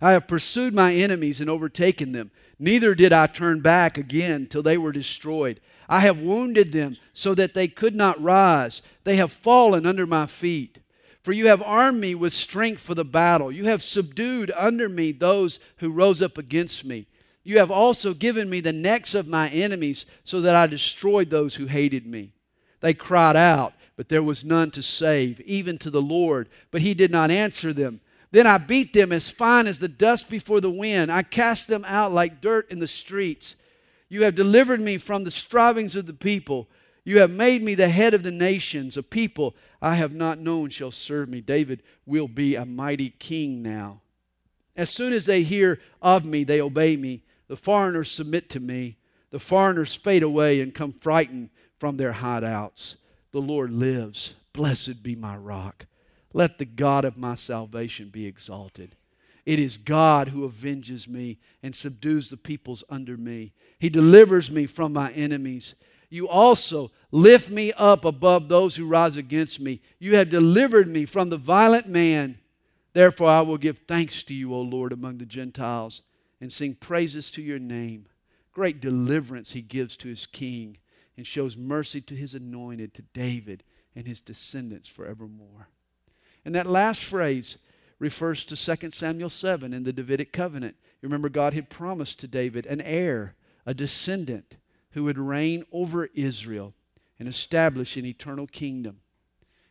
I 0.00 0.12
have 0.12 0.28
pursued 0.28 0.74
my 0.74 0.94
enemies 0.94 1.40
and 1.40 1.48
overtaken 1.48 2.12
them. 2.12 2.30
Neither 2.58 2.94
did 2.94 3.12
I 3.12 3.26
turn 3.26 3.60
back 3.60 3.98
again 3.98 4.46
till 4.46 4.62
they 4.62 4.78
were 4.78 4.92
destroyed. 4.92 5.60
I 5.88 6.00
have 6.00 6.20
wounded 6.20 6.72
them 6.72 6.96
so 7.12 7.34
that 7.34 7.54
they 7.54 7.68
could 7.68 7.96
not 7.96 8.20
rise. 8.20 8.82
They 9.04 9.16
have 9.16 9.32
fallen 9.32 9.86
under 9.86 10.06
my 10.06 10.26
feet. 10.26 10.78
For 11.22 11.32
you 11.32 11.48
have 11.48 11.62
armed 11.62 12.00
me 12.00 12.14
with 12.14 12.32
strength 12.32 12.80
for 12.80 12.94
the 12.94 13.04
battle. 13.04 13.50
You 13.50 13.64
have 13.64 13.82
subdued 13.82 14.52
under 14.56 14.88
me 14.88 15.12
those 15.12 15.58
who 15.78 15.90
rose 15.90 16.22
up 16.22 16.38
against 16.38 16.84
me. 16.84 17.06
You 17.46 17.58
have 17.58 17.70
also 17.70 18.12
given 18.12 18.50
me 18.50 18.58
the 18.58 18.72
necks 18.72 19.14
of 19.14 19.28
my 19.28 19.48
enemies 19.50 20.04
so 20.24 20.40
that 20.40 20.56
I 20.56 20.66
destroyed 20.66 21.30
those 21.30 21.54
who 21.54 21.66
hated 21.66 22.04
me. 22.04 22.32
They 22.80 22.92
cried 22.92 23.36
out, 23.36 23.72
but 23.94 24.08
there 24.08 24.22
was 24.22 24.44
none 24.44 24.72
to 24.72 24.82
save, 24.82 25.40
even 25.42 25.78
to 25.78 25.90
the 25.90 26.02
Lord. 26.02 26.48
But 26.72 26.80
he 26.80 26.92
did 26.92 27.12
not 27.12 27.30
answer 27.30 27.72
them. 27.72 28.00
Then 28.32 28.48
I 28.48 28.58
beat 28.58 28.92
them 28.92 29.12
as 29.12 29.30
fine 29.30 29.68
as 29.68 29.78
the 29.78 29.86
dust 29.86 30.28
before 30.28 30.60
the 30.60 30.72
wind. 30.72 31.12
I 31.12 31.22
cast 31.22 31.68
them 31.68 31.84
out 31.86 32.10
like 32.10 32.40
dirt 32.40 32.68
in 32.68 32.80
the 32.80 32.88
streets. 32.88 33.54
You 34.08 34.24
have 34.24 34.34
delivered 34.34 34.80
me 34.80 34.98
from 34.98 35.22
the 35.22 35.30
strivings 35.30 35.94
of 35.94 36.06
the 36.06 36.14
people. 36.14 36.66
You 37.04 37.20
have 37.20 37.30
made 37.30 37.62
me 37.62 37.76
the 37.76 37.90
head 37.90 38.12
of 38.12 38.24
the 38.24 38.32
nations. 38.32 38.96
A 38.96 39.04
people 39.04 39.54
I 39.80 39.94
have 39.94 40.12
not 40.12 40.40
known 40.40 40.70
shall 40.70 40.90
serve 40.90 41.28
me. 41.28 41.42
David 41.42 41.84
will 42.06 42.26
be 42.26 42.56
a 42.56 42.64
mighty 42.64 43.10
king 43.10 43.62
now. 43.62 44.00
As 44.74 44.90
soon 44.90 45.12
as 45.12 45.26
they 45.26 45.44
hear 45.44 45.78
of 46.02 46.24
me, 46.24 46.42
they 46.42 46.60
obey 46.60 46.96
me. 46.96 47.22
The 47.48 47.56
foreigners 47.56 48.10
submit 48.10 48.50
to 48.50 48.60
me. 48.60 48.96
The 49.30 49.38
foreigners 49.38 49.94
fade 49.94 50.22
away 50.22 50.60
and 50.60 50.74
come 50.74 50.92
frightened 50.92 51.50
from 51.78 51.96
their 51.96 52.14
hideouts. 52.14 52.96
The 53.32 53.40
Lord 53.40 53.70
lives. 53.70 54.34
Blessed 54.52 55.02
be 55.02 55.14
my 55.14 55.36
rock. 55.36 55.86
Let 56.32 56.58
the 56.58 56.64
God 56.64 57.04
of 57.04 57.16
my 57.16 57.34
salvation 57.34 58.08
be 58.08 58.26
exalted. 58.26 58.96
It 59.44 59.60
is 59.60 59.78
God 59.78 60.28
who 60.28 60.44
avenges 60.44 61.06
me 61.06 61.38
and 61.62 61.74
subdues 61.74 62.30
the 62.30 62.36
peoples 62.36 62.82
under 62.90 63.16
me. 63.16 63.52
He 63.78 63.88
delivers 63.88 64.50
me 64.50 64.66
from 64.66 64.92
my 64.92 65.12
enemies. 65.12 65.76
You 66.10 66.28
also 66.28 66.90
lift 67.10 67.50
me 67.50 67.72
up 67.74 68.04
above 68.04 68.48
those 68.48 68.76
who 68.76 68.86
rise 68.86 69.16
against 69.16 69.60
me. 69.60 69.80
You 69.98 70.16
have 70.16 70.30
delivered 70.30 70.88
me 70.88 71.04
from 71.04 71.30
the 71.30 71.36
violent 71.36 71.86
man. 71.88 72.38
Therefore, 72.92 73.28
I 73.28 73.40
will 73.42 73.58
give 73.58 73.78
thanks 73.78 74.22
to 74.24 74.34
you, 74.34 74.54
O 74.54 74.60
Lord, 74.60 74.92
among 74.92 75.18
the 75.18 75.26
Gentiles, 75.26 76.02
and 76.40 76.52
sing 76.52 76.74
praises 76.74 77.30
to 77.32 77.42
your 77.42 77.58
name. 77.58 78.06
Great 78.52 78.80
deliverance 78.80 79.52
he 79.52 79.62
gives 79.62 79.96
to 79.98 80.08
his 80.08 80.26
king, 80.26 80.78
and 81.16 81.26
shows 81.26 81.56
mercy 81.56 82.00
to 82.00 82.14
his 82.14 82.34
anointed, 82.34 82.94
to 82.94 83.02
David 83.14 83.62
and 83.94 84.06
his 84.06 84.20
descendants 84.20 84.88
forevermore. 84.88 85.68
And 86.44 86.54
that 86.54 86.66
last 86.66 87.02
phrase 87.02 87.58
refers 87.98 88.44
to 88.44 88.76
2 88.76 88.90
Samuel 88.90 89.30
7 89.30 89.72
in 89.72 89.84
the 89.84 89.92
Davidic 89.92 90.32
covenant. 90.32 90.76
You 91.00 91.08
remember, 91.08 91.28
God 91.28 91.54
had 91.54 91.70
promised 91.70 92.20
to 92.20 92.28
David 92.28 92.66
an 92.66 92.80
heir, 92.82 93.34
a 93.64 93.74
descendant 93.74 94.56
who 94.90 95.04
would 95.04 95.18
reign 95.18 95.64
over 95.72 96.06
Israel 96.14 96.74
and 97.18 97.28
establish 97.28 97.96
an 97.96 98.04
eternal 98.04 98.46
kingdom. 98.46 99.00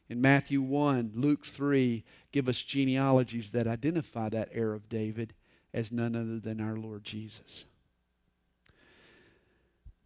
In 0.10 0.22
Matthew 0.22 0.62
1, 0.62 1.14
Luke 1.16 1.46
3 1.46 2.04
give 2.32 2.48
us 2.50 2.64
genealogies 2.64 3.52
that 3.52 3.68
identify 3.68 4.30
that 4.30 4.50
heir 4.52 4.74
of 4.74 4.90
David 4.90 5.34
as 5.76 5.92
none 5.92 6.16
other 6.16 6.40
than 6.40 6.62
our 6.62 6.78
Lord 6.78 7.04
Jesus. 7.04 7.66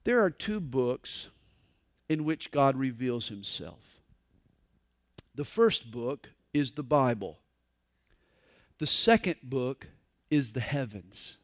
There 0.03 0.19
are 0.19 0.31
two 0.31 0.59
books 0.59 1.29
in 2.09 2.25
which 2.25 2.49
God 2.49 2.75
reveals 2.75 3.27
himself. 3.27 4.01
The 5.35 5.45
first 5.45 5.91
book 5.91 6.31
is 6.55 6.71
the 6.71 6.83
Bible. 6.83 7.37
The 8.79 8.87
second 8.87 9.35
book 9.43 9.87
is 10.31 10.53
the 10.53 10.59
heavens. 10.59 11.37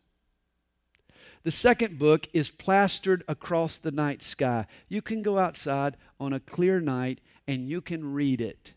The 1.44 1.52
second 1.52 2.00
book 2.00 2.28
is 2.34 2.50
plastered 2.50 3.24
across 3.28 3.78
the 3.78 3.92
night 3.92 4.24
sky. 4.24 4.66
You 4.90 5.04
can 5.04 5.22
go 5.22 5.38
outside 5.38 5.98
on 6.20 6.34
a 6.34 6.40
clear 6.40 6.80
night 6.80 7.22
and 7.48 7.70
you 7.70 7.80
can 7.80 8.14
read 8.14 8.42
it. 8.42 8.74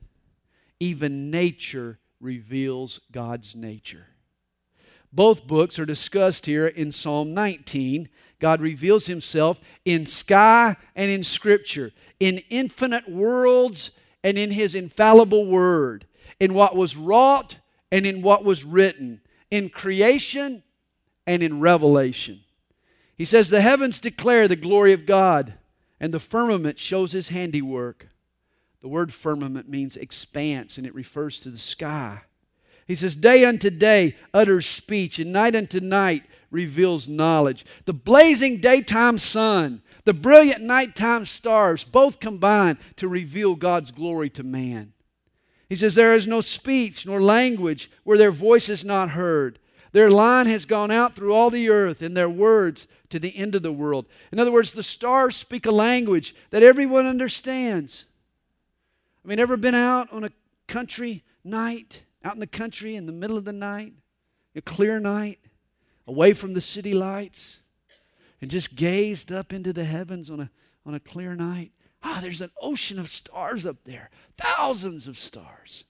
Even 0.79 1.31
nature 1.31 1.99
reveals 2.21 3.01
God's 3.11 3.57
nature. 3.57 4.09
Both 5.13 5.47
books 5.47 5.79
are 5.79 5.87
discussed 5.87 6.47
here 6.47 6.67
in 6.67 6.93
Psalm 6.93 7.33
19. 7.35 8.09
God 8.41 8.61
reveals 8.61 9.07
himself 9.07 9.61
in 9.85 10.07
sky 10.07 10.77
and 10.95 11.11
in 11.11 11.23
scripture, 11.23 11.93
in 12.21 12.43
infinite 12.51 13.09
worlds 13.09 13.91
and 14.23 14.39
in 14.39 14.51
his 14.51 14.75
infallible 14.75 15.47
word 15.47 16.07
in 16.41 16.55
what 16.55 16.77
was 16.77 16.97
wrought 16.97 17.59
and 17.91 18.07
in 18.07 18.23
what 18.23 18.45
was 18.45 18.65
written, 18.65 19.21
in 19.51 19.69
creation 19.69 20.63
and 21.27 21.43
in 21.43 21.61
revelation. 21.61 22.41
He 23.17 23.25
says, 23.25 23.49
The 23.49 23.61
heavens 23.61 24.01
declare 24.01 24.47
the 24.47 24.57
glory 24.57 24.93
of 24.93 25.07
God, 25.07 25.55
and 25.99 26.13
the 26.15 26.21
firmament 26.21 26.79
shows 26.79 27.13
his 27.13 27.31
handiwork. 27.31 28.09
The 28.81 28.89
word 28.89 29.13
firmament 29.13 29.69
means 29.69 29.97
expanse, 29.97 30.79
and 30.79 30.87
it 30.87 30.95
refers 30.95 31.41
to 31.41 31.51
the 31.51 31.59
sky. 31.59 32.23
He 32.89 32.97
says, 32.97 33.15
Day 33.15 33.45
unto 33.45 33.69
day 33.69 34.17
utters 34.33 34.67
speech, 34.67 35.19
and 35.19 35.31
night 35.33 35.55
unto 35.55 35.79
night 35.79 36.25
reveals 36.51 37.07
knowledge. 37.07 37.65
The 37.85 37.93
blazing 37.93 38.61
daytime 38.61 39.19
sun, 39.19 39.83
the 40.05 40.15
brilliant 40.15 40.63
nighttime 40.63 41.27
stars, 41.27 41.85
both 41.85 42.19
combine 42.19 42.79
to 42.97 43.07
reveal 43.07 43.55
God's 43.55 43.91
glory 43.91 44.31
to 44.31 44.43
man. 44.43 44.95
He 45.69 45.77
says, 45.77 45.95
There 45.95 46.15
is 46.15 46.27
no 46.27 46.41
speech 46.41 47.07
nor 47.07 47.23
language 47.23 47.91
where 48.05 48.17
their 48.17 48.31
voice 48.31 48.71
is 48.71 48.87
not 48.87 49.11
heard. 49.11 49.59
Their 49.93 50.11
line 50.11 50.47
has 50.47 50.65
gone 50.65 50.91
out 50.91 51.15
through 51.15 51.35
all 51.35 51.51
the 51.51 51.69
earth, 51.69 52.01
and 52.01 52.17
their 52.17 52.29
words 52.29 52.89
to 53.11 53.19
the 53.19 53.37
end 53.37 53.55
of 53.55 53.63
the 53.63 53.73
world. 53.73 54.07
In 54.33 54.39
other 54.39 54.53
words, 54.53 54.73
the 54.73 54.83
stars 54.83 55.37
speak 55.37 55.67
a 55.67 55.71
language 55.71 56.35
that 56.51 56.63
everyone 56.63 57.07
understands. 57.07 58.07
I 59.23 59.29
mean, 59.29 59.39
ever 59.39 59.59
been 59.59 59.75
out 59.75 60.11
on 60.11 60.25
a 60.25 60.31
country 60.67 61.23
night, 61.45 62.03
out 62.25 62.35
in 62.35 62.41
the 62.41 62.47
country 62.47 62.97
in 62.97 63.07
the 63.07 63.13
middle 63.13 63.37
of 63.37 63.45
the 63.45 63.53
night, 63.53 63.95
a 64.55 64.63
clear 64.63 64.99
night, 64.99 65.39
away 66.07 66.33
from 66.33 66.55
the 66.55 66.61
city 66.61 66.95
lights, 66.95 67.59
and 68.41 68.51
just 68.51 68.77
gazed 68.77 69.31
up 69.31 69.53
into 69.53 69.73
the 69.73 69.85
heavens 69.85 70.31
on 70.31 70.41
a, 70.41 70.51
on 70.85 70.95
a 70.95 71.01
clear 71.01 71.35
night? 71.35 71.73
Ah, 72.03 72.19
there's 72.21 72.41
an 72.41 72.51
ocean 72.61 72.99
of 72.99 73.09
stars 73.09 73.67
up 73.67 73.85
there, 73.85 74.11
thousands 74.37 75.09
of 75.09 75.19
stars. 75.19 75.85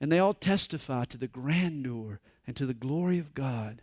And 0.00 0.12
they 0.12 0.18
all 0.18 0.34
testify 0.34 1.04
to 1.06 1.18
the 1.18 1.28
grandeur 1.28 2.20
and 2.46 2.54
to 2.56 2.66
the 2.66 2.74
glory 2.74 3.18
of 3.18 3.34
God. 3.34 3.80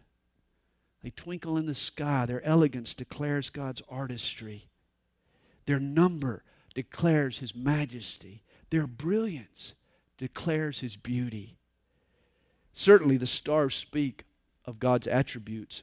They 1.04 1.10
twinkle 1.10 1.58
in 1.58 1.66
the 1.66 1.74
sky. 1.76 2.26
Their 2.26 2.46
elegance 2.46 2.94
declares 2.94 3.50
God's 3.50 3.82
artistry. 3.90 4.68
Their 5.66 5.80
number 5.80 6.44
declares 6.76 7.40
His 7.40 7.56
majesty. 7.56 8.44
Their 8.70 8.86
brilliance 8.86 9.74
declares 10.22 10.82
His 10.82 10.96
beauty. 10.96 11.58
Certainly, 12.74 13.18
the 13.18 13.26
stars 13.26 13.74
speak 13.74 14.24
of 14.66 14.80
God's 14.80 15.08
attributes, 15.08 15.82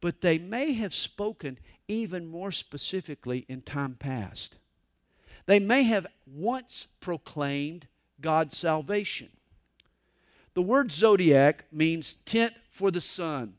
but 0.00 0.20
they 0.20 0.38
may 0.38 0.74
have 0.74 0.94
spoken 0.94 1.58
even 1.88 2.26
more 2.26 2.52
specifically 2.52 3.44
in 3.48 3.62
time 3.62 3.96
past. 3.98 4.58
They 5.46 5.58
may 5.58 5.82
have 5.82 6.06
once 6.32 6.86
proclaimed 7.00 7.88
God's 8.20 8.56
salvation. 8.56 9.30
The 10.54 10.62
word 10.62 10.92
zodiac 10.92 11.64
means 11.72 12.14
tent 12.24 12.54
for 12.70 12.92
the 12.92 13.00
sun. 13.00 13.54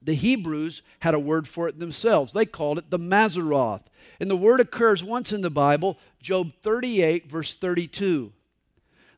The 0.00 0.14
Hebrews 0.14 0.80
had 1.00 1.12
a 1.12 1.18
word 1.18 1.46
for 1.46 1.68
it 1.68 1.78
themselves. 1.78 2.32
They 2.32 2.46
called 2.46 2.78
it 2.78 2.88
the 2.88 2.98
Mazzaroth. 2.98 3.82
And 4.20 4.30
the 4.30 4.36
word 4.36 4.60
occurs 4.60 5.04
once 5.04 5.34
in 5.34 5.42
the 5.42 5.50
Bible, 5.50 5.98
Job 6.18 6.52
38, 6.62 7.30
verse 7.30 7.54
32. 7.54 8.32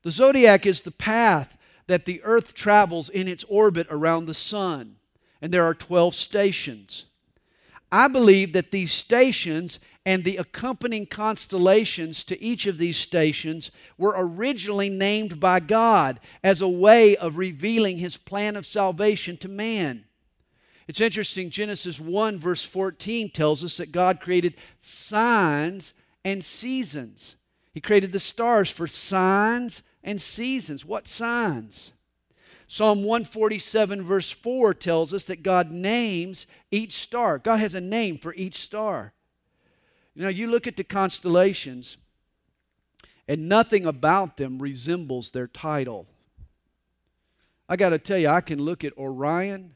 The 0.02 0.10
zodiac 0.10 0.66
is 0.66 0.82
the 0.82 0.90
path 0.90 1.56
that 1.86 2.04
the 2.04 2.22
earth 2.22 2.54
travels 2.54 3.08
in 3.08 3.28
its 3.28 3.44
orbit 3.44 3.86
around 3.90 4.26
the 4.26 4.34
sun, 4.34 4.96
and 5.42 5.52
there 5.52 5.64
are 5.64 5.74
12 5.74 6.14
stations. 6.14 7.06
I 7.92 8.08
believe 8.08 8.52
that 8.52 8.70
these 8.70 8.92
stations 8.92 9.80
and 10.06 10.24
the 10.24 10.38
accompanying 10.38 11.06
constellations 11.06 12.24
to 12.24 12.40
each 12.42 12.66
of 12.66 12.78
these 12.78 12.96
stations 12.96 13.70
were 13.98 14.14
originally 14.16 14.88
named 14.88 15.40
by 15.40 15.60
God 15.60 16.20
as 16.42 16.60
a 16.60 16.68
way 16.68 17.16
of 17.16 17.36
revealing 17.36 17.98
His 17.98 18.16
plan 18.16 18.56
of 18.56 18.64
salvation 18.64 19.36
to 19.38 19.48
man. 19.48 20.04
It's 20.88 21.00
interesting, 21.00 21.50
Genesis 21.50 22.00
1, 22.00 22.38
verse 22.38 22.64
14 22.64 23.30
tells 23.30 23.62
us 23.62 23.76
that 23.76 23.92
God 23.92 24.20
created 24.20 24.54
signs 24.78 25.92
and 26.24 26.42
seasons. 26.42 27.36
He 27.72 27.80
created 27.80 28.12
the 28.12 28.20
stars 28.20 28.70
for 28.70 28.86
signs 28.86 29.82
and 30.02 30.20
seasons. 30.20 30.84
What 30.84 31.06
signs? 31.06 31.92
Psalm 32.66 33.02
147, 33.02 34.04
verse 34.04 34.30
4 34.30 34.74
tells 34.74 35.12
us 35.12 35.24
that 35.24 35.42
God 35.42 35.72
names 35.72 36.46
each 36.70 36.94
star. 36.94 37.38
God 37.38 37.56
has 37.56 37.74
a 37.74 37.80
name 37.80 38.16
for 38.16 38.32
each 38.34 38.62
star. 38.62 39.12
You 40.14 40.22
know, 40.22 40.28
you 40.28 40.48
look 40.48 40.66
at 40.66 40.76
the 40.76 40.84
constellations, 40.84 41.96
and 43.26 43.48
nothing 43.48 43.86
about 43.86 44.36
them 44.36 44.60
resembles 44.60 45.32
their 45.32 45.48
title. 45.48 46.06
I 47.68 47.76
got 47.76 47.90
to 47.90 47.98
tell 47.98 48.18
you, 48.18 48.28
I 48.28 48.40
can 48.40 48.62
look 48.62 48.84
at 48.84 48.96
Orion 48.96 49.74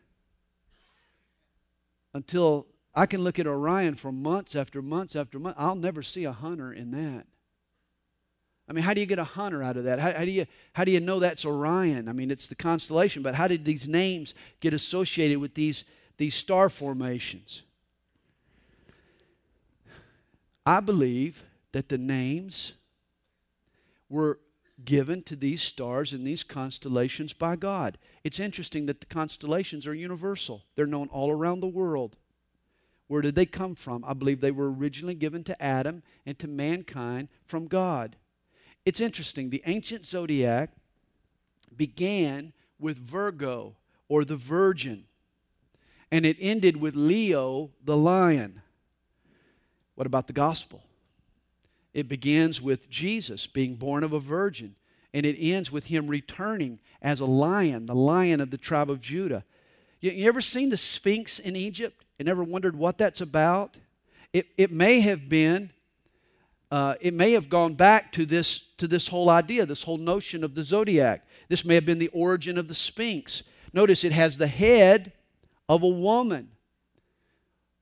until 2.13 2.67
I 2.95 3.07
can 3.07 3.23
look 3.23 3.39
at 3.41 3.47
Orion 3.47 3.97
for 3.97 4.13
months 4.13 4.55
after 4.55 4.81
months 4.81 5.17
after 5.17 5.39
months. 5.39 5.59
I'll 5.61 5.75
never 5.75 6.03
see 6.03 6.25
a 6.25 6.33
hunter 6.33 6.73
in 6.73 6.93
that. 6.93 7.27
I 8.69 8.73
mean, 8.73 8.83
how 8.83 8.95
do 8.95 9.01
you 9.01 9.07
get 9.07 9.19
a 9.19 9.25
hunter 9.25 9.63
out 9.63 9.77
of 9.77 9.85
that? 9.85 9.99
How, 9.99 10.13
how, 10.13 10.25
do 10.25 10.31
you, 10.31 10.47
how 10.73 10.85
do 10.85 10.91
you 10.91 11.01
know 11.01 11.19
that's 11.19 11.45
Orion? 11.45 12.09
I 12.09 12.13
mean, 12.13 12.31
it's 12.31 12.49
the 12.49 12.55
constellation, 12.55 13.23
but 13.23 13.35
how 13.35 13.47
did 13.47 13.65
these 13.65 13.87
names 13.87 14.35
get 14.61 14.73
associated 14.73 15.39
with 15.39 15.55
these, 15.55 15.85
these 16.17 16.35
star 16.35 16.71
formations? 16.71 17.63
I 20.65 20.81
believe 20.81 21.45
that 21.73 21.91
the 21.91 21.99
names 21.99 22.73
were 24.09 24.41
given 24.83 25.23
to 25.23 25.37
these 25.37 25.63
stars 25.63 26.13
and 26.13 26.27
these 26.27 26.43
constellations 26.43 27.33
by 27.33 27.57
God. 27.57 27.99
It's 28.23 28.41
interesting 28.41 28.87
that 28.87 29.01
the 29.01 29.07
constellations 29.07 29.87
are 29.87 29.95
universal, 29.95 30.65
they're 30.75 30.87
known 30.87 31.09
all 31.09 31.31
around 31.31 31.61
the 31.61 31.67
world. 31.67 32.17
Where 33.07 33.21
did 33.21 33.35
they 33.35 33.45
come 33.45 33.75
from? 33.75 34.03
I 34.07 34.15
believe 34.15 34.41
they 34.41 34.51
were 34.51 34.73
originally 34.73 35.15
given 35.15 35.45
to 35.45 35.63
Adam 35.63 36.03
and 36.25 36.39
to 36.39 36.49
mankind 36.49 37.29
from 37.47 37.67
God. 37.67 38.17
It's 38.85 39.01
interesting. 39.01 39.51
The 39.51 39.63
ancient 39.67 40.07
zodiac 40.07 40.71
began 41.75 42.53
with 42.79 42.99
Virgo 42.99 43.77
or 44.09 44.25
the 44.25 44.37
Virgin, 44.37 45.05
and 46.11 46.27
it 46.27 46.37
ended 46.39 46.77
with 46.77 46.95
Leo 46.95 47.71
the 47.83 47.97
lion. 47.97 48.61
What 49.95 50.07
about 50.07 50.27
the 50.27 50.33
gospel? 50.33 50.85
It 51.95 52.09
begins 52.09 52.61
with 52.61 52.91
Jesus 52.91 53.47
being 53.47 53.77
born 53.77 54.03
of 54.03 54.13
a 54.13 54.19
virgin, 54.19 54.75
and 55.15 55.25
it 55.25 55.37
ends 55.39 55.71
with 55.71 55.87
him 55.87 56.09
returning 56.09 56.81
as 57.01 57.21
a 57.21 57.25
lion, 57.25 57.87
the 57.87 57.95
lion 57.95 58.41
of 58.41 58.51
the 58.51 58.59
tribe 58.59 58.91
of 58.91 59.01
Judah. 59.01 59.45
You, 60.01 60.11
you 60.11 60.29
ever 60.29 60.41
seen 60.41 60.71
the 60.71 60.77
Sphinx 60.77 61.39
in 61.39 61.55
Egypt 61.55 62.05
and 62.19 62.29
ever 62.29 62.43
wondered 62.43 62.75
what 62.75 62.99
that's 62.99 63.21
about? 63.21 63.77
It, 64.33 64.49
it 64.59 64.73
may 64.73 65.01
have 65.01 65.29
been 65.29 65.71
uh, 66.75 66.97
it 67.01 67.15
may 67.15 67.31
have 67.31 67.49
gone 67.49 67.75
back 67.75 68.11
to 68.11 68.27
this, 68.27 68.59
to 68.79 68.89
this 68.89 69.07
whole 69.07 69.31
idea, 69.31 69.65
this 69.65 69.85
whole 69.85 69.97
notion 69.97 70.43
of 70.43 70.57
the 70.57 70.65
zodiac. 70.65 71.25
This 71.49 71.65
may 71.65 71.77
have 71.77 71.87
been 71.87 72.01
the 72.01 72.09
origin 72.09 72.59
of 72.59 72.67
the 72.67 72.75
Sphinx. 72.75 73.45
Notice 73.73 74.03
it 74.03 74.11
has 74.11 74.39
the 74.39 74.49
head 74.49 75.13
of 75.69 75.85
a 75.85 75.89
woman, 75.89 76.49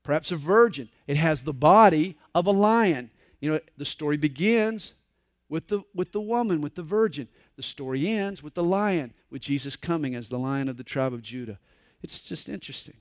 perhaps 0.03 0.31
a 0.31 0.35
virgin. 0.35 0.89
It 1.07 1.17
has 1.17 1.41
the 1.41 1.55
body 1.55 2.19
of 2.35 2.45
a 2.45 2.51
lion. 2.51 3.09
You 3.41 3.53
know, 3.53 3.59
the 3.79 3.83
story 3.83 4.15
begins 4.15 4.93
with 5.49 5.69
the, 5.69 5.81
with 5.95 6.11
the 6.11 6.21
woman, 6.21 6.61
with 6.61 6.75
the 6.75 6.83
virgin. 6.83 7.27
The 7.55 7.63
story 7.63 8.07
ends 8.07 8.43
with 8.43 8.53
the 8.53 8.63
lion, 8.63 9.15
with 9.31 9.41
Jesus 9.41 9.75
coming 9.75 10.13
as 10.13 10.29
the 10.29 10.37
lion 10.37 10.69
of 10.69 10.77
the 10.77 10.83
tribe 10.83 11.13
of 11.13 11.23
Judah. 11.23 11.57
It's 12.03 12.21
just 12.29 12.47
interesting. 12.47 12.97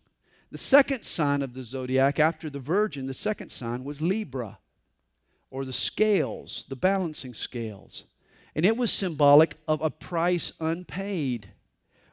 The 0.51 0.57
second 0.57 1.05
sign 1.05 1.43
of 1.43 1.53
the 1.53 1.65
zodiac 1.65 2.19
after 2.19 2.49
the 2.49 2.61
virgin, 2.61 3.09
the 3.09 3.13
second 3.13 3.51
sign 3.51 3.85
was 3.85 4.01
Libra 4.01 4.57
or 5.53 5.67
the 5.67 5.73
scales, 5.73 6.65
the 6.69 6.75
balancing 6.75 7.35
scales. 7.35 8.05
And 8.57 8.65
it 8.65 8.75
was 8.75 8.91
symbolic 8.91 9.57
of 9.69 9.83
a 9.83 9.91
price 9.91 10.53
unpaid 10.59 11.51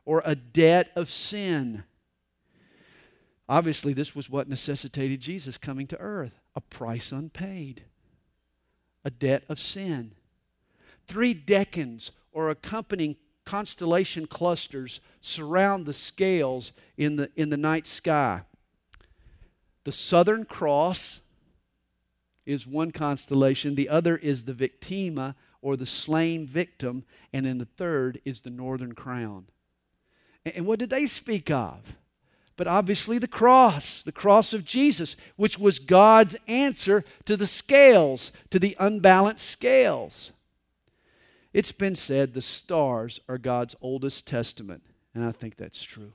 or 0.03 0.21
a 0.25 0.35
debt 0.35 0.91
of 0.95 1.09
sin. 1.09 1.85
Obviously, 3.47 3.93
this 3.93 4.13
was 4.13 4.29
what 4.29 4.49
necessitated 4.49 5.21
Jesus 5.21 5.57
coming 5.57 5.87
to 5.87 5.97
earth 5.97 6.33
a 6.53 6.61
price 6.61 7.13
unpaid, 7.13 7.83
a 9.05 9.09
debt 9.09 9.43
of 9.47 9.57
sin. 9.57 10.11
Three 11.07 11.33
decans 11.33 12.11
or 12.33 12.49
accompanying 12.49 13.15
constellation 13.45 14.27
clusters 14.27 14.99
surround 15.21 15.85
the 15.85 15.93
scales 15.93 16.73
in 16.97 17.15
the, 17.15 17.31
in 17.37 17.49
the 17.49 17.57
night 17.57 17.87
sky. 17.87 18.41
The 19.85 19.93
Southern 19.93 20.43
Cross, 20.43 21.21
is 22.45 22.65
one 22.65 22.91
constellation, 22.91 23.75
the 23.75 23.89
other 23.89 24.15
is 24.17 24.43
the 24.43 24.53
victima 24.53 25.35
or 25.61 25.75
the 25.75 25.85
slain 25.85 26.47
victim, 26.47 27.03
and 27.33 27.45
then 27.45 27.57
the 27.57 27.65
third 27.65 28.19
is 28.25 28.41
the 28.41 28.49
northern 28.49 28.93
crown. 28.93 29.45
And 30.45 30.65
what 30.65 30.79
did 30.79 30.89
they 30.89 31.05
speak 31.05 31.51
of? 31.51 31.97
But 32.55 32.67
obviously, 32.67 33.19
the 33.19 33.27
cross, 33.27 34.03
the 34.03 34.11
cross 34.11 34.53
of 34.53 34.65
Jesus, 34.65 35.15
which 35.37 35.57
was 35.57 35.79
God's 35.79 36.35
answer 36.47 37.05
to 37.25 37.37
the 37.37 37.47
scales, 37.47 38.31
to 38.49 38.59
the 38.59 38.75
unbalanced 38.79 39.45
scales. 39.45 40.33
It's 41.53 41.71
been 41.71 41.95
said 41.95 42.33
the 42.33 42.41
stars 42.41 43.19
are 43.29 43.37
God's 43.37 43.75
oldest 43.81 44.27
testament, 44.27 44.83
and 45.15 45.23
I 45.23 45.31
think 45.31 45.55
that's 45.55 45.81
true. 45.81 46.11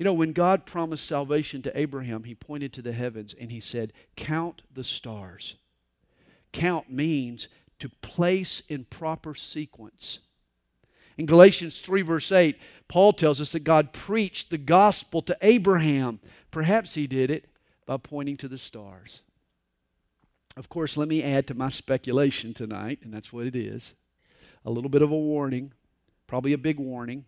You 0.00 0.04
know, 0.04 0.14
when 0.14 0.32
God 0.32 0.64
promised 0.64 1.04
salvation 1.04 1.60
to 1.60 1.78
Abraham, 1.78 2.24
he 2.24 2.34
pointed 2.34 2.72
to 2.72 2.80
the 2.80 2.94
heavens 2.94 3.34
and 3.38 3.52
he 3.52 3.60
said, 3.60 3.92
Count 4.16 4.62
the 4.72 4.82
stars. 4.82 5.56
Count 6.52 6.90
means 6.90 7.48
to 7.80 7.90
place 7.90 8.62
in 8.70 8.86
proper 8.86 9.34
sequence. 9.34 10.20
In 11.18 11.26
Galatians 11.26 11.82
3, 11.82 12.00
verse 12.00 12.32
8, 12.32 12.58
Paul 12.88 13.12
tells 13.12 13.42
us 13.42 13.52
that 13.52 13.60
God 13.60 13.92
preached 13.92 14.48
the 14.48 14.56
gospel 14.56 15.20
to 15.20 15.36
Abraham. 15.42 16.20
Perhaps 16.50 16.94
he 16.94 17.06
did 17.06 17.30
it 17.30 17.50
by 17.84 17.98
pointing 17.98 18.36
to 18.36 18.48
the 18.48 18.56
stars. 18.56 19.20
Of 20.56 20.70
course, 20.70 20.96
let 20.96 21.08
me 21.08 21.22
add 21.22 21.46
to 21.48 21.54
my 21.54 21.68
speculation 21.68 22.54
tonight, 22.54 23.00
and 23.02 23.12
that's 23.12 23.34
what 23.34 23.46
it 23.46 23.54
is 23.54 23.92
a 24.64 24.70
little 24.70 24.90
bit 24.90 25.02
of 25.02 25.10
a 25.10 25.18
warning, 25.18 25.72
probably 26.26 26.54
a 26.54 26.58
big 26.58 26.78
warning 26.78 27.26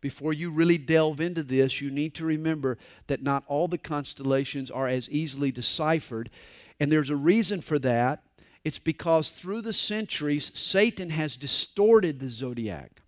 before 0.00 0.32
you 0.32 0.50
really 0.50 0.78
delve 0.78 1.20
into 1.20 1.42
this, 1.42 1.80
you 1.80 1.90
need 1.90 2.14
to 2.14 2.24
remember 2.24 2.78
that 3.08 3.22
not 3.22 3.44
all 3.48 3.68
the 3.68 3.78
constellations 3.78 4.70
are 4.70 4.86
as 4.86 5.10
easily 5.10 5.50
deciphered. 5.50 6.30
And 6.78 6.90
there's 6.90 7.10
a 7.10 7.16
reason 7.16 7.60
for 7.60 7.78
that. 7.80 8.22
It's 8.64 8.78
because 8.78 9.32
through 9.32 9.62
the 9.62 9.72
centuries, 9.72 10.50
Satan 10.54 11.10
has 11.10 11.36
distorted 11.36 12.20
the 12.20 12.28
zodiac. 12.28 13.02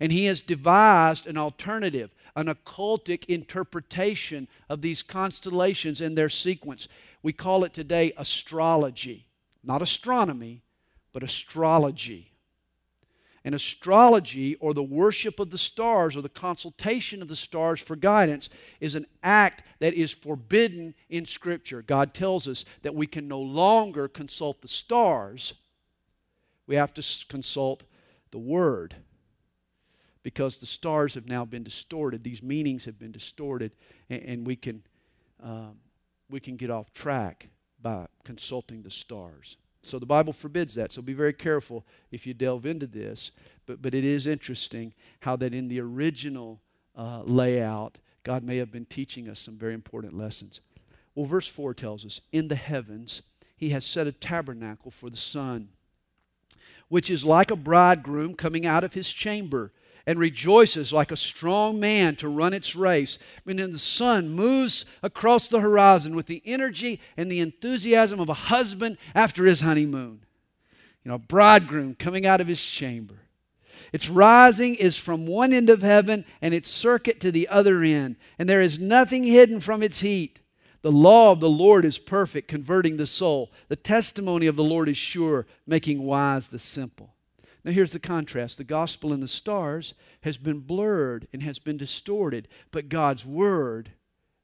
And 0.00 0.10
he 0.10 0.24
has 0.24 0.40
devised 0.40 1.26
an 1.26 1.36
alternative, 1.36 2.14
an 2.34 2.46
occultic 2.46 3.24
interpretation 3.26 4.48
of 4.68 4.80
these 4.80 5.02
constellations 5.02 6.00
and 6.00 6.16
their 6.16 6.28
sequence. 6.28 6.88
We 7.22 7.32
call 7.32 7.62
it 7.64 7.74
today 7.74 8.12
astrology. 8.16 9.26
Not 9.62 9.82
astronomy, 9.82 10.62
but 11.12 11.22
astrology. 11.22 12.31
And 13.44 13.56
astrology, 13.56 14.54
or 14.56 14.72
the 14.72 14.84
worship 14.84 15.40
of 15.40 15.50
the 15.50 15.58
stars, 15.58 16.14
or 16.14 16.20
the 16.20 16.28
consultation 16.28 17.22
of 17.22 17.28
the 17.28 17.34
stars 17.34 17.80
for 17.80 17.96
guidance, 17.96 18.48
is 18.80 18.94
an 18.94 19.06
act 19.22 19.64
that 19.80 19.94
is 19.94 20.12
forbidden 20.12 20.94
in 21.08 21.26
Scripture. 21.26 21.82
God 21.82 22.14
tells 22.14 22.46
us 22.46 22.64
that 22.82 22.94
we 22.94 23.06
can 23.08 23.26
no 23.26 23.40
longer 23.40 24.06
consult 24.06 24.62
the 24.62 24.68
stars, 24.68 25.54
we 26.68 26.76
have 26.76 26.94
to 26.94 27.26
consult 27.28 27.82
the 28.30 28.38
Word. 28.38 28.94
Because 30.22 30.58
the 30.58 30.66
stars 30.66 31.14
have 31.14 31.26
now 31.26 31.44
been 31.44 31.64
distorted, 31.64 32.22
these 32.22 32.44
meanings 32.44 32.84
have 32.84 32.96
been 32.96 33.10
distorted, 33.10 33.72
and, 34.08 34.22
and 34.22 34.46
we, 34.46 34.54
can, 34.54 34.84
um, 35.42 35.78
we 36.30 36.38
can 36.38 36.54
get 36.54 36.70
off 36.70 36.92
track 36.94 37.48
by 37.80 38.06
consulting 38.24 38.82
the 38.82 38.90
stars. 38.90 39.56
So 39.82 39.98
the 39.98 40.06
Bible 40.06 40.32
forbids 40.32 40.74
that. 40.76 40.92
So 40.92 41.02
be 41.02 41.12
very 41.12 41.32
careful 41.32 41.84
if 42.10 42.26
you 42.26 42.34
delve 42.34 42.66
into 42.66 42.86
this. 42.86 43.32
But, 43.66 43.82
but 43.82 43.94
it 43.94 44.04
is 44.04 44.26
interesting 44.26 44.94
how 45.20 45.36
that 45.36 45.52
in 45.52 45.68
the 45.68 45.80
original 45.80 46.60
uh, 46.96 47.22
layout, 47.24 47.98
God 48.22 48.44
may 48.44 48.58
have 48.58 48.70
been 48.70 48.84
teaching 48.84 49.28
us 49.28 49.40
some 49.40 49.56
very 49.56 49.74
important 49.74 50.16
lessons. 50.16 50.60
Well, 51.14 51.26
verse 51.26 51.46
4 51.46 51.74
tells 51.74 52.04
us 52.04 52.20
In 52.30 52.48
the 52.48 52.54
heavens, 52.54 53.22
he 53.56 53.70
has 53.70 53.84
set 53.84 54.06
a 54.06 54.12
tabernacle 54.12 54.90
for 54.90 55.10
the 55.10 55.16
sun, 55.16 55.68
which 56.88 57.10
is 57.10 57.24
like 57.24 57.50
a 57.50 57.56
bridegroom 57.56 58.34
coming 58.34 58.66
out 58.66 58.84
of 58.84 58.94
his 58.94 59.12
chamber 59.12 59.72
and 60.06 60.18
rejoices 60.18 60.92
like 60.92 61.10
a 61.10 61.16
strong 61.16 61.78
man 61.78 62.16
to 62.16 62.28
run 62.28 62.52
its 62.52 62.74
race. 62.74 63.18
When 63.44 63.56
the 63.56 63.78
sun 63.78 64.30
moves 64.30 64.84
across 65.02 65.48
the 65.48 65.60
horizon 65.60 66.14
with 66.14 66.26
the 66.26 66.42
energy 66.44 67.00
and 67.16 67.30
the 67.30 67.40
enthusiasm 67.40 68.20
of 68.20 68.28
a 68.28 68.34
husband 68.34 68.98
after 69.14 69.44
his 69.44 69.60
honeymoon. 69.60 70.20
You 71.04 71.10
know, 71.10 71.16
a 71.16 71.18
bridegroom 71.18 71.94
coming 71.94 72.26
out 72.26 72.40
of 72.40 72.46
his 72.46 72.64
chamber. 72.64 73.16
Its 73.92 74.08
rising 74.08 74.74
is 74.74 74.96
from 74.96 75.26
one 75.26 75.52
end 75.52 75.68
of 75.68 75.82
heaven 75.82 76.24
and 76.40 76.54
its 76.54 76.68
circuit 76.68 77.20
to 77.20 77.30
the 77.30 77.48
other 77.48 77.82
end, 77.82 78.16
and 78.38 78.48
there 78.48 78.62
is 78.62 78.78
nothing 78.78 79.24
hidden 79.24 79.60
from 79.60 79.82
its 79.82 80.00
heat. 80.00 80.40
The 80.80 80.92
law 80.92 81.32
of 81.32 81.40
the 81.40 81.50
Lord 81.50 81.84
is 81.84 81.98
perfect, 81.98 82.48
converting 82.48 82.96
the 82.96 83.06
soul. 83.06 83.52
The 83.68 83.76
testimony 83.76 84.46
of 84.46 84.56
the 84.56 84.64
Lord 84.64 84.88
is 84.88 84.96
sure, 84.96 85.46
making 85.66 86.02
wise 86.02 86.48
the 86.48 86.58
simple. 86.58 87.11
Now, 87.64 87.70
here's 87.70 87.92
the 87.92 88.00
contrast 88.00 88.58
the 88.58 88.64
gospel 88.64 89.12
in 89.12 89.20
the 89.20 89.28
stars 89.28 89.94
has 90.22 90.36
been 90.36 90.60
blurred 90.60 91.28
and 91.32 91.42
has 91.42 91.58
been 91.58 91.76
distorted, 91.76 92.48
but 92.70 92.88
God's 92.88 93.24
word 93.24 93.90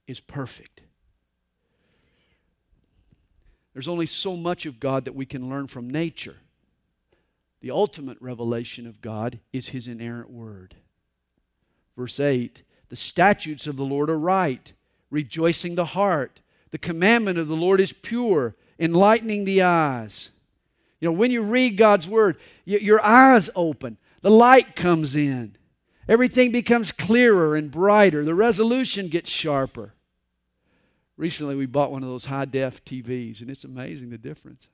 is 0.06 0.20
perfect. 0.20 0.82
There's 3.72 3.88
only 3.88 4.06
so 4.06 4.36
much 4.36 4.66
of 4.66 4.80
God 4.80 5.04
that 5.04 5.14
we 5.14 5.26
can 5.26 5.48
learn 5.48 5.66
from 5.66 5.90
nature. 5.90 6.36
The 7.60 7.70
ultimate 7.70 8.18
revelation 8.20 8.86
of 8.86 9.00
God 9.00 9.40
is 9.52 9.68
His 9.68 9.88
inerrant 9.88 10.30
word. 10.30 10.76
Verse 11.96 12.20
8 12.20 12.62
The 12.88 12.96
statutes 12.96 13.66
of 13.66 13.76
the 13.76 13.84
Lord 13.84 14.10
are 14.10 14.18
right, 14.18 14.72
rejoicing 15.10 15.74
the 15.74 15.86
heart. 15.86 16.40
The 16.70 16.78
commandment 16.78 17.38
of 17.38 17.48
the 17.48 17.56
Lord 17.56 17.80
is 17.80 17.92
pure, 17.92 18.54
enlightening 18.78 19.44
the 19.44 19.62
eyes. 19.62 20.30
You 21.00 21.08
know, 21.08 21.12
when 21.12 21.30
you 21.30 21.42
read 21.42 21.76
God's 21.76 22.08
Word, 22.08 22.36
your 22.64 23.04
eyes 23.04 23.48
open, 23.54 23.98
the 24.20 24.30
light 24.30 24.74
comes 24.74 25.14
in, 25.14 25.56
everything 26.08 26.50
becomes 26.50 26.90
clearer 26.90 27.54
and 27.54 27.70
brighter, 27.70 28.24
the 28.24 28.34
resolution 28.34 29.08
gets 29.08 29.30
sharper. 29.30 29.94
Recently, 31.16 31.56
we 31.56 31.66
bought 31.66 31.90
one 31.90 32.02
of 32.02 32.08
those 32.08 32.26
high 32.26 32.44
def 32.44 32.84
TVs, 32.84 33.40
and 33.40 33.50
it's 33.50 33.64
amazing 33.64 34.10
the 34.10 34.18
difference. 34.18 34.68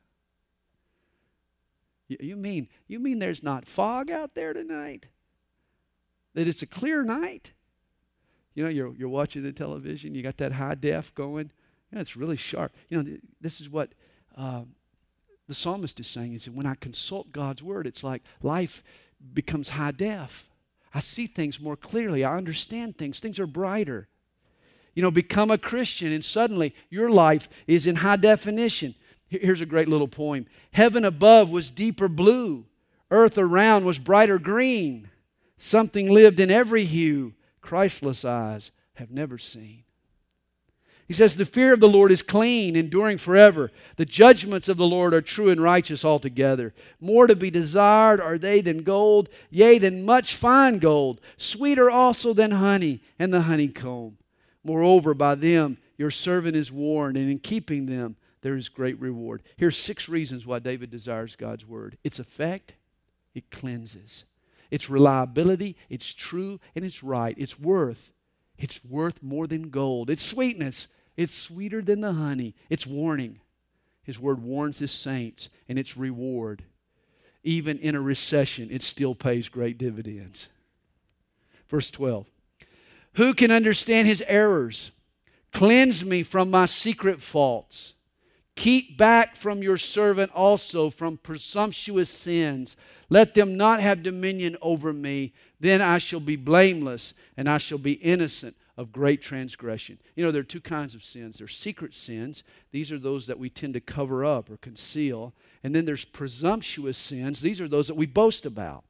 You 2.07 2.37
mean, 2.37 2.69
you 2.87 3.01
mean 3.01 3.19
there's 3.19 3.43
not 3.43 3.67
fog 3.67 4.11
out 4.11 4.35
there 4.35 4.53
tonight? 4.53 5.07
That 6.35 6.47
it's 6.47 6.63
a 6.63 6.67
clear 6.67 7.03
night? 7.03 7.53
You 8.55 8.65
know, 8.65 8.69
you're, 8.69 8.95
you're 8.95 9.09
watching 9.09 9.43
the 9.43 9.53
television, 9.53 10.15
you 10.15 10.23
got 10.23 10.37
that 10.37 10.53
high 10.53 10.75
def 10.75 11.15
going. 11.15 11.51
Yeah, 11.93 12.01
it's 12.01 12.17
really 12.17 12.37
sharp. 12.37 12.75
You 12.89 13.03
know, 13.03 13.17
this 13.41 13.61
is 13.61 13.71
what 13.71 13.93
um, 14.37 14.75
the 15.47 15.55
psalmist 15.55 16.01
is 16.01 16.07
saying 16.07 16.35
is 16.35 16.47
that 16.47 16.55
when 16.55 16.67
I 16.67 16.75
consult 16.75 17.33
God's 17.33 17.63
word, 17.63 17.87
it's 17.87 18.03
like 18.03 18.23
life 18.43 18.83
becomes 19.33 19.71
high 19.71 19.91
def. 19.91 20.49
I 20.95 21.01
see 21.01 21.27
things 21.27 21.61
more 21.61 21.77
clearly. 21.77 22.25
I 22.25 22.37
understand 22.37 22.97
things. 22.97 23.21
Things 23.21 23.39
are 23.41 23.47
brighter. 23.47 24.09
You 24.95 25.03
know, 25.03 25.11
become 25.11 25.51
a 25.51 25.59
Christian, 25.59 26.13
and 26.13 26.25
suddenly 26.25 26.75
your 26.89 27.11
life 27.11 27.49
is 27.67 27.87
in 27.87 27.97
high 27.97 28.17
definition. 28.17 28.95
Here's 29.29 29.61
a 29.61 29.67
great 29.67 29.89
little 29.89 30.09
poem 30.09 30.47
Heaven 30.73 31.05
above 31.05 31.51
was 31.51 31.71
deeper 31.71 32.09
blue, 32.09 32.67
earth 33.11 33.37
around 33.37 33.85
was 33.85 33.99
brighter 33.99 34.39
green. 34.39 35.11
Something 35.59 36.11
lived 36.11 36.41
in 36.41 36.51
every 36.51 36.85
hue 36.85 37.35
Christless 37.61 38.25
eyes 38.25 38.71
have 38.95 39.11
never 39.11 39.39
seen. 39.39 39.85
He 41.07 41.15
says, 41.15 41.37
The 41.37 41.45
fear 41.45 41.73
of 41.73 41.81
the 41.81 41.89
Lord 41.89 42.11
is 42.11 42.23
clean, 42.23 42.77
enduring 42.77 43.19
forever. 43.19 43.71
The 43.97 44.07
judgments 44.07 44.69
of 44.69 44.77
the 44.77 44.87
Lord 44.87 45.13
are 45.13 45.21
true 45.21 45.51
and 45.51 45.63
righteous 45.63 46.05
altogether. 46.05 46.73
More 47.01 47.27
to 47.27 47.37
be 47.37 47.51
desired 47.51 48.21
are 48.21 48.39
they 48.39 48.61
than 48.61 48.83
gold, 48.83 49.29
yea, 49.51 49.79
than 49.79 50.05
much 50.05 50.35
fine 50.35 50.79
gold, 50.79 51.21
sweeter 51.37 51.91
also 51.91 52.33
than 52.33 52.53
honey 52.53 53.03
and 53.19 53.33
the 53.33 53.43
honeycomb. 53.43 54.17
Moreover, 54.65 55.13
by 55.13 55.35
them 55.35 55.77
your 55.99 56.11
servant 56.11 56.57
is 56.57 56.73
warned, 56.73 57.17
and 57.17 57.31
in 57.31 57.39
keeping 57.39 57.87
them 57.87 58.17
there 58.41 58.57
is 58.57 58.69
great 58.69 58.99
reward. 58.99 59.43
Here's 59.57 59.77
six 59.77 60.09
reasons 60.09 60.47
why 60.47 60.59
David 60.59 60.91
desires 60.91 61.37
God's 61.37 61.67
word 61.67 61.99
its 62.03 62.19
effect, 62.19 62.75
it 63.35 63.51
cleanses. 63.51 64.25
Its 64.71 64.91
reliability, 64.91 65.77
it's 65.89 66.13
true, 66.13 66.59
and 66.75 66.85
it's 66.85 67.05
right. 67.05 67.39
Its 67.39 67.61
worth, 67.61 68.11
it's 68.59 68.85
worth 68.85 69.23
more 69.23 69.47
than 69.47 69.71
gold. 69.71 70.11
Its 70.11 70.23
sweetness, 70.23 70.89
it's 71.17 71.35
sweeter 71.35 71.83
than 71.83 72.01
the 72.01 72.13
honey. 72.13 72.55
It's 72.69 72.87
warning. 72.87 73.41
His 74.03 74.19
word 74.19 74.43
warns 74.43 74.79
his 74.79 74.93
saints, 74.93 75.49
and 75.69 75.79
its 75.79 75.97
reward. 75.97 76.65
Even 77.43 77.79
in 77.79 77.95
a 77.95 78.01
recession, 78.01 78.69
it 78.71 78.83
still 78.83 79.15
pays 79.15 79.49
great 79.49 79.79
dividends. 79.79 80.49
Verse 81.69 81.91
12 81.91 82.27
Who 83.15 83.35
can 83.35 83.51
understand 83.51 84.07
his 84.07 84.23
errors? 84.27 84.93
Cleanse 85.53 86.05
me 86.05 86.23
from 86.23 86.51
my 86.51 86.67
secret 86.67 87.23
faults. 87.23 87.95
Keep 88.57 88.97
back 88.97 89.35
from 89.35 89.63
your 89.63 89.77
servant 89.77 90.31
also 90.33 90.89
from 90.89 91.17
presumptuous 91.17 92.09
sins. 92.09 92.77
Let 93.11 93.35
them 93.35 93.57
not 93.57 93.81
have 93.81 94.03
dominion 94.03 94.57
over 94.63 94.93
me. 94.93 95.33
Then 95.59 95.83
I 95.83 95.99
shall 95.99 96.21
be 96.21 96.37
blameless 96.37 97.15
and 97.37 97.49
I 97.49 97.59
shall 97.59 97.79
be 97.79 97.95
innocent 97.95 98.57
of 98.77 98.93
great 98.93 99.23
transgression. 99.23 99.99
You 100.17 100.25
know, 100.25 100.31
there 100.31 100.41
are 100.41 100.45
two 100.45 100.61
kinds 100.61 100.95
of 100.95 101.05
sins 101.05 101.39
there's 101.39 101.57
secret 101.57 101.95
sins, 101.95 102.43
these 102.71 102.91
are 102.91 102.99
those 102.99 103.27
that 103.27 103.39
we 103.39 103.49
tend 103.49 103.75
to 103.75 103.81
cover 103.81 104.25
up 104.25 104.51
or 104.51 104.57
conceal. 104.57 105.33
And 105.63 105.75
then 105.75 105.85
there's 105.85 106.05
presumptuous 106.05 106.99
sins, 106.99 107.41
these 107.41 107.61
are 107.61 107.69
those 107.69 107.89
that 107.89 107.95
we 107.95 108.07
boast 108.07 108.47
about. 108.47 108.85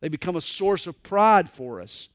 They 0.00 0.08
become 0.08 0.36
a 0.36 0.40
source 0.40 0.86
of 0.86 1.02
pride 1.02 1.48
for 1.50 1.80
us. 1.80 2.08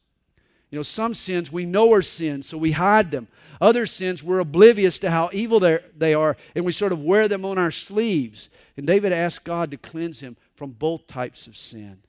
You 0.70 0.78
know, 0.78 0.84
some 0.84 1.13
sins 1.13 1.51
we 1.51 1.65
know 1.65 1.93
are 1.93 2.01
sins, 2.01 2.47
so 2.47 2.57
we 2.57 2.72
hide 2.72 3.11
them. 3.11 3.28
Other 3.61 3.86
sins 3.86 4.22
we're 4.22 4.39
oblivious 4.39 4.99
to 4.99 5.09
how 5.09 5.30
evil 5.32 5.59
they 5.59 6.13
are, 6.13 6.38
and 6.55 6.65
we 6.65 6.72
sort 6.72 6.91
of 6.91 7.01
wear 7.01 7.28
them 7.28 7.45
on 7.45 7.57
our 7.57 7.72
sleeves. 7.72 8.49
And 8.76 8.86
David 8.86 9.13
asked 9.13 9.43
God 9.43 9.72
to 9.72 9.78
cleanse 9.78 10.20
him 10.20 10.36
from 10.55 10.72
both 10.72 11.07
types 11.07 11.47
of 11.47 11.57
sin. 11.57 11.99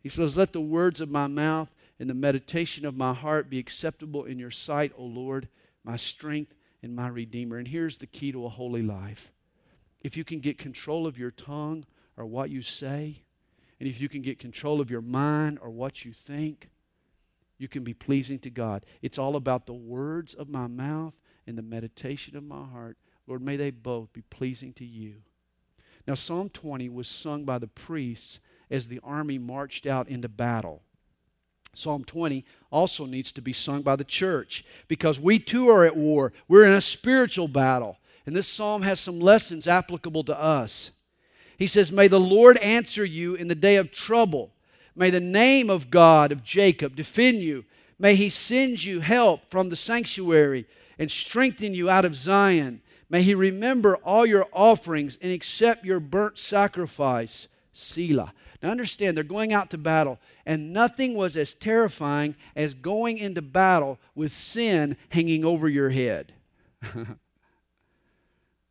He 0.00 0.08
says, 0.08 0.36
Let 0.36 0.52
the 0.52 0.60
words 0.60 1.00
of 1.00 1.10
my 1.10 1.26
mouth 1.26 1.68
and 2.00 2.08
the 2.08 2.14
meditation 2.14 2.84
of 2.86 2.96
my 2.96 3.12
heart 3.12 3.50
be 3.50 3.58
acceptable 3.58 4.24
in 4.24 4.38
your 4.38 4.50
sight, 4.50 4.92
O 4.96 5.04
Lord, 5.04 5.48
my 5.84 5.96
strength 5.96 6.54
and 6.82 6.96
my 6.96 7.08
Redeemer. 7.08 7.58
And 7.58 7.68
here's 7.68 7.98
the 7.98 8.06
key 8.06 8.32
to 8.32 8.46
a 8.46 8.50
holy 8.50 8.82
life 8.82 9.30
if 10.00 10.16
you 10.16 10.24
can 10.24 10.40
get 10.40 10.58
control 10.58 11.06
of 11.06 11.18
your 11.18 11.30
tongue 11.30 11.86
or 12.16 12.26
what 12.26 12.50
you 12.50 12.62
say, 12.62 13.22
and 13.80 13.88
if 13.88 14.00
you 14.00 14.08
can 14.08 14.22
get 14.22 14.38
control 14.38 14.80
of 14.80 14.90
your 14.90 15.00
mind 15.00 15.58
or 15.62 15.70
what 15.70 16.04
you 16.04 16.12
think, 16.12 16.68
you 17.58 17.68
can 17.68 17.84
be 17.84 17.94
pleasing 17.94 18.38
to 18.40 18.50
God. 18.50 18.84
It's 19.02 19.18
all 19.18 19.36
about 19.36 19.66
the 19.66 19.74
words 19.74 20.34
of 20.34 20.48
my 20.48 20.66
mouth 20.66 21.14
and 21.46 21.56
the 21.56 21.62
meditation 21.62 22.36
of 22.36 22.44
my 22.44 22.64
heart. 22.64 22.96
Lord, 23.26 23.42
may 23.42 23.56
they 23.56 23.70
both 23.70 24.12
be 24.12 24.22
pleasing 24.22 24.72
to 24.74 24.84
you. 24.84 25.16
Now, 26.06 26.14
Psalm 26.14 26.50
20 26.50 26.88
was 26.88 27.08
sung 27.08 27.44
by 27.44 27.58
the 27.58 27.66
priests 27.66 28.40
as 28.70 28.88
the 28.88 29.00
army 29.02 29.38
marched 29.38 29.86
out 29.86 30.08
into 30.08 30.28
battle. 30.28 30.82
Psalm 31.72 32.04
20 32.04 32.44
also 32.70 33.06
needs 33.06 33.32
to 33.32 33.42
be 33.42 33.52
sung 33.52 33.82
by 33.82 33.96
the 33.96 34.04
church 34.04 34.64
because 34.86 35.18
we 35.18 35.38
too 35.38 35.68
are 35.68 35.84
at 35.84 35.96
war. 35.96 36.32
We're 36.46 36.66
in 36.66 36.72
a 36.72 36.80
spiritual 36.80 37.48
battle. 37.48 37.98
And 38.26 38.34
this 38.34 38.48
psalm 38.48 38.82
has 38.82 39.00
some 39.00 39.20
lessons 39.20 39.66
applicable 39.66 40.24
to 40.24 40.38
us. 40.38 40.90
He 41.58 41.66
says, 41.66 41.92
May 41.92 42.08
the 42.08 42.20
Lord 42.20 42.56
answer 42.58 43.04
you 43.04 43.34
in 43.34 43.48
the 43.48 43.54
day 43.54 43.76
of 43.76 43.92
trouble. 43.92 44.53
May 44.96 45.10
the 45.10 45.20
name 45.20 45.70
of 45.70 45.90
God 45.90 46.32
of 46.32 46.44
Jacob 46.44 46.96
defend 46.96 47.38
you. 47.38 47.64
May 47.98 48.14
he 48.14 48.28
send 48.28 48.84
you 48.84 49.00
help 49.00 49.50
from 49.50 49.68
the 49.68 49.76
sanctuary 49.76 50.66
and 50.98 51.10
strengthen 51.10 51.74
you 51.74 51.90
out 51.90 52.04
of 52.04 52.16
Zion. 52.16 52.80
May 53.08 53.22
he 53.22 53.34
remember 53.34 53.96
all 53.96 54.26
your 54.26 54.46
offerings 54.52 55.18
and 55.20 55.32
accept 55.32 55.84
your 55.84 56.00
burnt 56.00 56.38
sacrifice. 56.38 57.48
Selah. 57.72 58.32
And 58.62 58.70
understand, 58.70 59.16
they're 59.16 59.24
going 59.24 59.52
out 59.52 59.70
to 59.70 59.78
battle, 59.78 60.18
and 60.46 60.72
nothing 60.72 61.16
was 61.16 61.36
as 61.36 61.52
terrifying 61.54 62.34
as 62.56 62.72
going 62.72 63.18
into 63.18 63.42
battle 63.42 63.98
with 64.14 64.32
sin 64.32 64.96
hanging 65.10 65.44
over 65.44 65.68
your 65.68 65.90
head. 65.90 66.32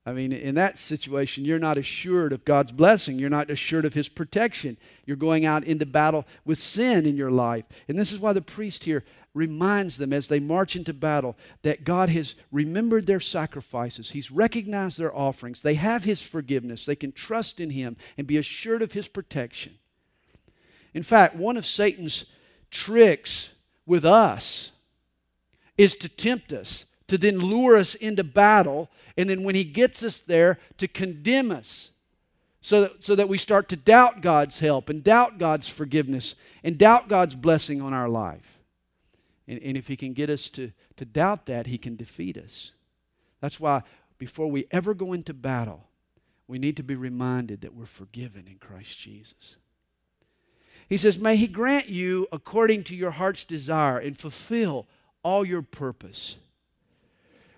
I 0.05 0.11
mean, 0.11 0.33
in 0.33 0.55
that 0.55 0.79
situation, 0.79 1.45
you're 1.45 1.59
not 1.59 1.77
assured 1.77 2.33
of 2.33 2.43
God's 2.43 2.73
blessing. 2.73 3.19
You're 3.19 3.29
not 3.29 3.49
assured 3.49 3.85
of 3.85 3.93
His 3.93 4.09
protection. 4.09 4.75
You're 5.05 5.15
going 5.15 5.45
out 5.45 5.63
into 5.63 5.85
battle 5.85 6.25
with 6.43 6.59
sin 6.59 7.05
in 7.05 7.15
your 7.15 7.31
life. 7.31 7.63
And 7.87 7.97
this 7.97 8.11
is 8.11 8.19
why 8.19 8.33
the 8.33 8.41
priest 8.41 8.83
here 8.83 9.05
reminds 9.33 9.97
them 9.97 10.11
as 10.11 10.27
they 10.27 10.39
march 10.39 10.75
into 10.75 10.93
battle 10.93 11.37
that 11.61 11.85
God 11.85 12.09
has 12.09 12.35
remembered 12.51 13.07
their 13.07 13.21
sacrifices. 13.21 14.11
He's 14.11 14.29
recognized 14.29 14.99
their 14.99 15.15
offerings. 15.15 15.61
They 15.61 15.75
have 15.75 16.03
His 16.03 16.21
forgiveness. 16.21 16.85
They 16.85 16.97
can 16.97 17.13
trust 17.13 17.61
in 17.61 17.69
Him 17.69 17.95
and 18.17 18.27
be 18.27 18.37
assured 18.37 18.81
of 18.81 18.91
His 18.91 19.07
protection. 19.07 19.75
In 20.93 21.03
fact, 21.03 21.37
one 21.37 21.55
of 21.55 21.65
Satan's 21.65 22.25
tricks 22.69 23.51
with 23.85 24.03
us 24.03 24.71
is 25.77 25.95
to 25.95 26.09
tempt 26.09 26.51
us 26.51 26.83
to 27.07 27.17
then 27.17 27.39
lure 27.39 27.75
us 27.75 27.95
into 27.95 28.23
battle, 28.23 28.89
and 29.17 29.29
then 29.29 29.43
when 29.43 29.55
he 29.55 29.63
gets 29.63 30.03
us 30.03 30.21
there, 30.21 30.59
to 30.77 30.87
condemn 30.87 31.51
us. 31.51 31.91
So 32.61 32.81
that, 32.81 33.03
so 33.03 33.15
that 33.15 33.27
we 33.27 33.37
start 33.37 33.67
to 33.69 33.75
doubt 33.75 34.21
God's 34.21 34.59
help 34.59 34.89
and 34.89 35.03
doubt 35.03 35.37
God's 35.37 35.67
forgiveness 35.67 36.35
and 36.63 36.77
doubt 36.77 37.09
God's 37.09 37.35
blessing 37.35 37.81
on 37.81 37.93
our 37.93 38.07
life. 38.07 38.57
And, 39.49 39.61
and 39.61 39.75
if 39.75 39.89
he 39.89 39.97
can 39.97 40.13
get 40.13 40.29
us 40.29 40.49
to, 40.51 40.71
to 40.95 41.03
doubt 41.03 41.45
that, 41.47 41.67
he 41.67 41.77
can 41.77 41.97
defeat 41.97 42.37
us. 42.37 42.71
That's 43.41 43.59
why 43.59 43.83
before 44.17 44.49
we 44.49 44.67
ever 44.71 44.93
go 44.93 45.11
into 45.11 45.33
battle, 45.33 45.89
we 46.47 46.57
need 46.57 46.77
to 46.77 46.83
be 46.83 46.95
reminded 46.95 47.61
that 47.61 47.73
we're 47.73 47.85
forgiven 47.85 48.47
in 48.47 48.57
Christ 48.57 48.97
Jesus. 48.97 49.57
He 50.87 50.97
says, 50.97 51.17
May 51.17 51.35
He 51.35 51.47
grant 51.47 51.89
you 51.89 52.27
according 52.31 52.83
to 52.85 52.95
your 52.95 53.11
heart's 53.11 53.43
desire 53.43 53.97
and 53.97 54.17
fulfill 54.17 54.87
all 55.23 55.45
your 55.45 55.61
purpose. 55.61 56.37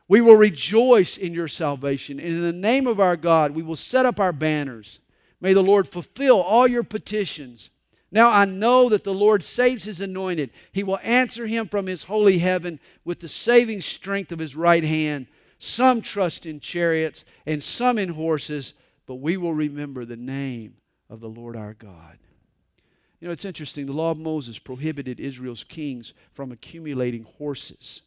We 0.07 0.21
will 0.21 0.35
rejoice 0.35 1.17
in 1.17 1.33
your 1.33 1.47
salvation. 1.47 2.19
And 2.19 2.29
in 2.29 2.41
the 2.41 2.53
name 2.53 2.85
of 2.87 2.99
our 2.99 3.17
God, 3.17 3.51
we 3.51 3.63
will 3.63 3.75
set 3.75 4.05
up 4.05 4.19
our 4.19 4.33
banners. 4.33 4.99
May 5.41 5.53
the 5.53 5.63
Lord 5.63 5.87
fulfill 5.87 6.41
all 6.41 6.67
your 6.67 6.83
petitions. 6.83 7.71
Now 8.11 8.29
I 8.29 8.45
know 8.45 8.87
that 8.89 9.03
the 9.03 9.13
Lord 9.13 9.43
saves 9.43 9.83
his 9.83 9.99
anointed. 9.99 10.51
He 10.71 10.83
will 10.83 10.99
answer 11.03 11.47
him 11.47 11.67
from 11.67 11.87
his 11.87 12.03
holy 12.03 12.37
heaven 12.37 12.79
with 13.03 13.19
the 13.19 13.27
saving 13.27 13.81
strength 13.81 14.31
of 14.31 14.39
his 14.39 14.55
right 14.55 14.83
hand. 14.83 15.27
Some 15.57 16.01
trust 16.01 16.45
in 16.45 16.59
chariots 16.59 17.25
and 17.45 17.63
some 17.63 17.97
in 17.97 18.09
horses, 18.09 18.73
but 19.07 19.15
we 19.15 19.37
will 19.37 19.53
remember 19.53 20.05
the 20.05 20.17
name 20.17 20.75
of 21.09 21.19
the 21.19 21.29
Lord 21.29 21.55
our 21.55 21.73
God. 21.73 22.19
You 23.19 23.27
know, 23.27 23.31
it's 23.31 23.45
interesting. 23.45 23.85
The 23.85 23.93
law 23.93 24.11
of 24.11 24.17
Moses 24.17 24.59
prohibited 24.59 25.19
Israel's 25.19 25.63
kings 25.63 26.13
from 26.33 26.51
accumulating 26.51 27.23
horses. 27.37 28.01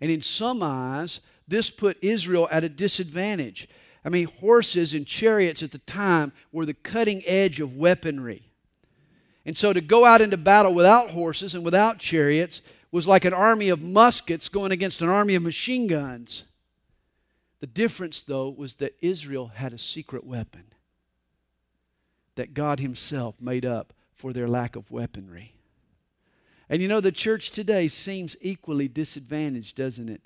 And 0.00 0.10
in 0.10 0.20
some 0.20 0.62
eyes, 0.62 1.20
this 1.48 1.70
put 1.70 1.98
Israel 2.02 2.48
at 2.50 2.64
a 2.64 2.68
disadvantage. 2.68 3.68
I 4.04 4.08
mean, 4.08 4.26
horses 4.26 4.94
and 4.94 5.06
chariots 5.06 5.62
at 5.62 5.72
the 5.72 5.78
time 5.78 6.32
were 6.52 6.66
the 6.66 6.74
cutting 6.74 7.22
edge 7.26 7.60
of 7.60 7.76
weaponry. 7.76 8.50
And 9.44 9.56
so 9.56 9.72
to 9.72 9.80
go 9.80 10.04
out 10.04 10.20
into 10.20 10.36
battle 10.36 10.74
without 10.74 11.10
horses 11.10 11.54
and 11.54 11.64
without 11.64 11.98
chariots 11.98 12.62
was 12.90 13.06
like 13.06 13.24
an 13.24 13.34
army 13.34 13.68
of 13.68 13.82
muskets 13.82 14.48
going 14.48 14.72
against 14.72 15.02
an 15.02 15.08
army 15.08 15.34
of 15.34 15.42
machine 15.42 15.86
guns. 15.86 16.44
The 17.60 17.66
difference, 17.66 18.22
though, 18.22 18.48
was 18.48 18.74
that 18.74 18.96
Israel 19.00 19.48
had 19.48 19.72
a 19.72 19.78
secret 19.78 20.24
weapon 20.24 20.64
that 22.36 22.54
God 22.54 22.80
Himself 22.80 23.40
made 23.40 23.64
up 23.64 23.92
for 24.14 24.32
their 24.32 24.48
lack 24.48 24.76
of 24.76 24.90
weaponry. 24.90 25.55
And 26.68 26.82
you 26.82 26.88
know, 26.88 27.00
the 27.00 27.12
church 27.12 27.50
today 27.50 27.88
seems 27.88 28.36
equally 28.40 28.88
disadvantaged, 28.88 29.76
doesn't 29.76 30.08
it? 30.08 30.22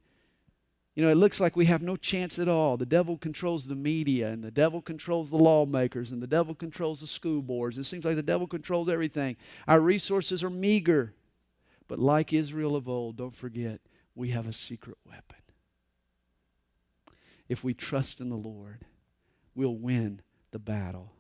You 0.95 1.05
know, 1.05 1.11
it 1.11 1.17
looks 1.17 1.41
like 1.41 1.57
we 1.57 1.67
have 1.67 1.83
no 1.83 1.97
chance 1.97 2.39
at 2.39 2.49
all. 2.49 2.77
The 2.77 2.87
devil 2.87 3.17
controls 3.17 3.67
the 3.67 3.75
media, 3.75 4.29
and 4.29 4.43
the 4.43 4.51
devil 4.51 4.83
controls 4.83 5.31
the 5.31 5.37
lawmakers, 5.37 6.11
and 6.11 6.21
the 6.21 6.27
devil 6.27 6.55
controls 6.55 7.01
the 7.01 7.07
school 7.07 7.43
boards. 7.43 7.79
It 7.79 7.85
seems 7.85 8.05
like 8.05 8.17
the 8.17 8.23
devil 8.23 8.47
controls 8.47 8.89
everything. 8.89 9.37
Our 9.69 9.81
resources 9.81 10.43
are 10.43 10.51
meager. 10.51 11.15
But 11.89 11.99
like 11.99 12.33
Israel 12.33 12.77
of 12.77 12.89
old, 12.89 13.17
don't 13.17 13.35
forget, 13.35 13.81
we 14.15 14.31
have 14.31 14.47
a 14.47 14.53
secret 14.53 14.97
weapon. 15.05 15.39
If 17.49 17.65
we 17.65 17.75
trust 17.75 18.21
in 18.21 18.29
the 18.29 18.37
Lord, 18.37 18.85
we'll 19.57 19.75
win 19.75 20.21
the 20.53 20.61
battle. 20.61 21.13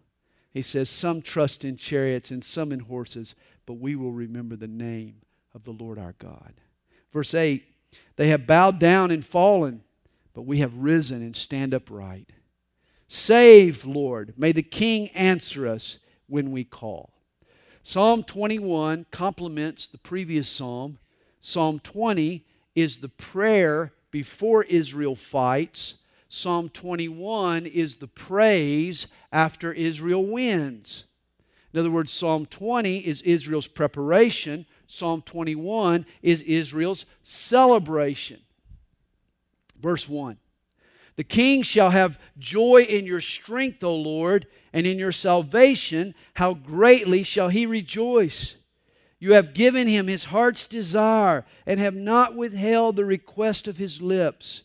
He 0.52 0.62
says, 0.62 0.88
Some 0.88 1.22
trust 1.22 1.64
in 1.64 1.76
chariots 1.76 2.30
and 2.30 2.44
some 2.44 2.70
in 2.70 2.80
horses, 2.80 3.34
but 3.70 3.78
we 3.78 3.94
will 3.94 4.10
remember 4.10 4.56
the 4.56 4.66
name 4.66 5.14
of 5.54 5.62
the 5.62 5.70
Lord 5.70 5.96
our 5.96 6.16
God. 6.18 6.54
Verse 7.12 7.34
8 7.34 7.62
They 8.16 8.26
have 8.26 8.44
bowed 8.44 8.80
down 8.80 9.12
and 9.12 9.24
fallen, 9.24 9.84
but 10.34 10.42
we 10.42 10.58
have 10.58 10.74
risen 10.74 11.22
and 11.22 11.36
stand 11.36 11.72
upright. 11.72 12.32
Save, 13.06 13.84
Lord. 13.84 14.34
May 14.36 14.50
the 14.50 14.64
King 14.64 15.06
answer 15.10 15.68
us 15.68 15.98
when 16.26 16.50
we 16.50 16.64
call. 16.64 17.12
Psalm 17.84 18.24
21 18.24 19.06
complements 19.12 19.86
the 19.86 19.98
previous 19.98 20.48
psalm. 20.48 20.98
Psalm 21.38 21.78
20 21.78 22.44
is 22.74 22.98
the 22.98 23.08
prayer 23.08 23.92
before 24.10 24.64
Israel 24.64 25.14
fights. 25.14 25.94
Psalm 26.28 26.70
21 26.70 27.66
is 27.66 27.98
the 27.98 28.08
praise 28.08 29.06
after 29.30 29.72
Israel 29.72 30.26
wins. 30.26 31.04
In 31.72 31.80
other 31.80 31.90
words, 31.90 32.10
Psalm 32.10 32.46
20 32.46 32.98
is 32.98 33.22
Israel's 33.22 33.68
preparation, 33.68 34.66
Psalm 34.86 35.22
21 35.22 36.04
is 36.20 36.42
Israel's 36.42 37.06
celebration. 37.22 38.40
Verse 39.80 40.08
1 40.08 40.36
The 41.16 41.24
king 41.24 41.62
shall 41.62 41.90
have 41.90 42.18
joy 42.38 42.82
in 42.88 43.06
your 43.06 43.20
strength, 43.20 43.84
O 43.84 43.94
Lord, 43.94 44.46
and 44.72 44.86
in 44.86 44.98
your 44.98 45.12
salvation, 45.12 46.14
how 46.34 46.54
greatly 46.54 47.22
shall 47.22 47.50
he 47.50 47.66
rejoice. 47.66 48.56
You 49.20 49.34
have 49.34 49.52
given 49.52 49.86
him 49.86 50.06
his 50.06 50.24
heart's 50.24 50.66
desire 50.66 51.44
and 51.66 51.78
have 51.78 51.94
not 51.94 52.34
withheld 52.34 52.96
the 52.96 53.04
request 53.04 53.68
of 53.68 53.76
his 53.76 54.00
lips. 54.00 54.62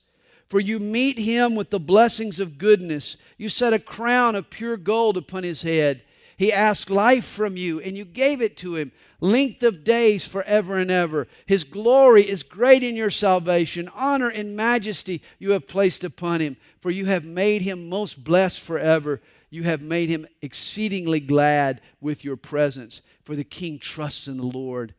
For 0.47 0.62
you 0.62 0.80
meet 0.80 1.20
him 1.20 1.56
with 1.56 1.72
the 1.72 1.80
blessings 1.80 2.39
of 2.39 2.58
goodness. 2.58 3.18
You 3.38 3.49
set 3.49 3.74
a 3.74 3.80
crown 3.80 4.36
of 4.36 4.49
pure 4.49 4.78
gold 4.78 5.18
upon 5.18 5.43
his 5.43 5.64
head. 5.64 6.03
He 6.38 6.51
asked 6.51 6.89
life 6.89 7.25
from 7.25 7.55
you, 7.55 7.79
and 7.79 7.95
you 7.97 8.05
gave 8.05 8.41
it 8.41 8.57
to 8.57 8.75
him, 8.75 8.91
length 9.21 9.63
of 9.63 9.83
days 9.83 10.25
forever 10.25 10.77
and 10.77 10.91
ever. 10.91 11.27
His 11.45 11.63
glory 11.63 12.27
is 12.27 12.43
great 12.43 12.83
in 12.83 12.95
your 12.95 13.09
salvation. 13.09 13.89
Honor 13.95 14.29
and 14.29 14.55
majesty 14.55 15.21
you 15.39 15.51
have 15.51 15.67
placed 15.67 16.03
upon 16.03 16.41
him, 16.41 16.57
for 16.81 16.91
you 16.91 17.05
have 17.05 17.23
made 17.23 17.61
him 17.61 17.88
most 17.88 18.23
blessed 18.23 18.59
forever. 18.59 19.21
You 19.49 19.63
have 19.63 19.81
made 19.81 20.09
him 20.09 20.27
exceedingly 20.41 21.21
glad 21.21 21.81
with 22.01 22.25
your 22.25 22.38
presence. 22.38 23.01
For 23.23 23.36
the 23.36 23.43
king 23.43 23.79
trusts 23.79 24.27
in 24.27 24.38
the 24.38 24.43
Lord, 24.43 24.93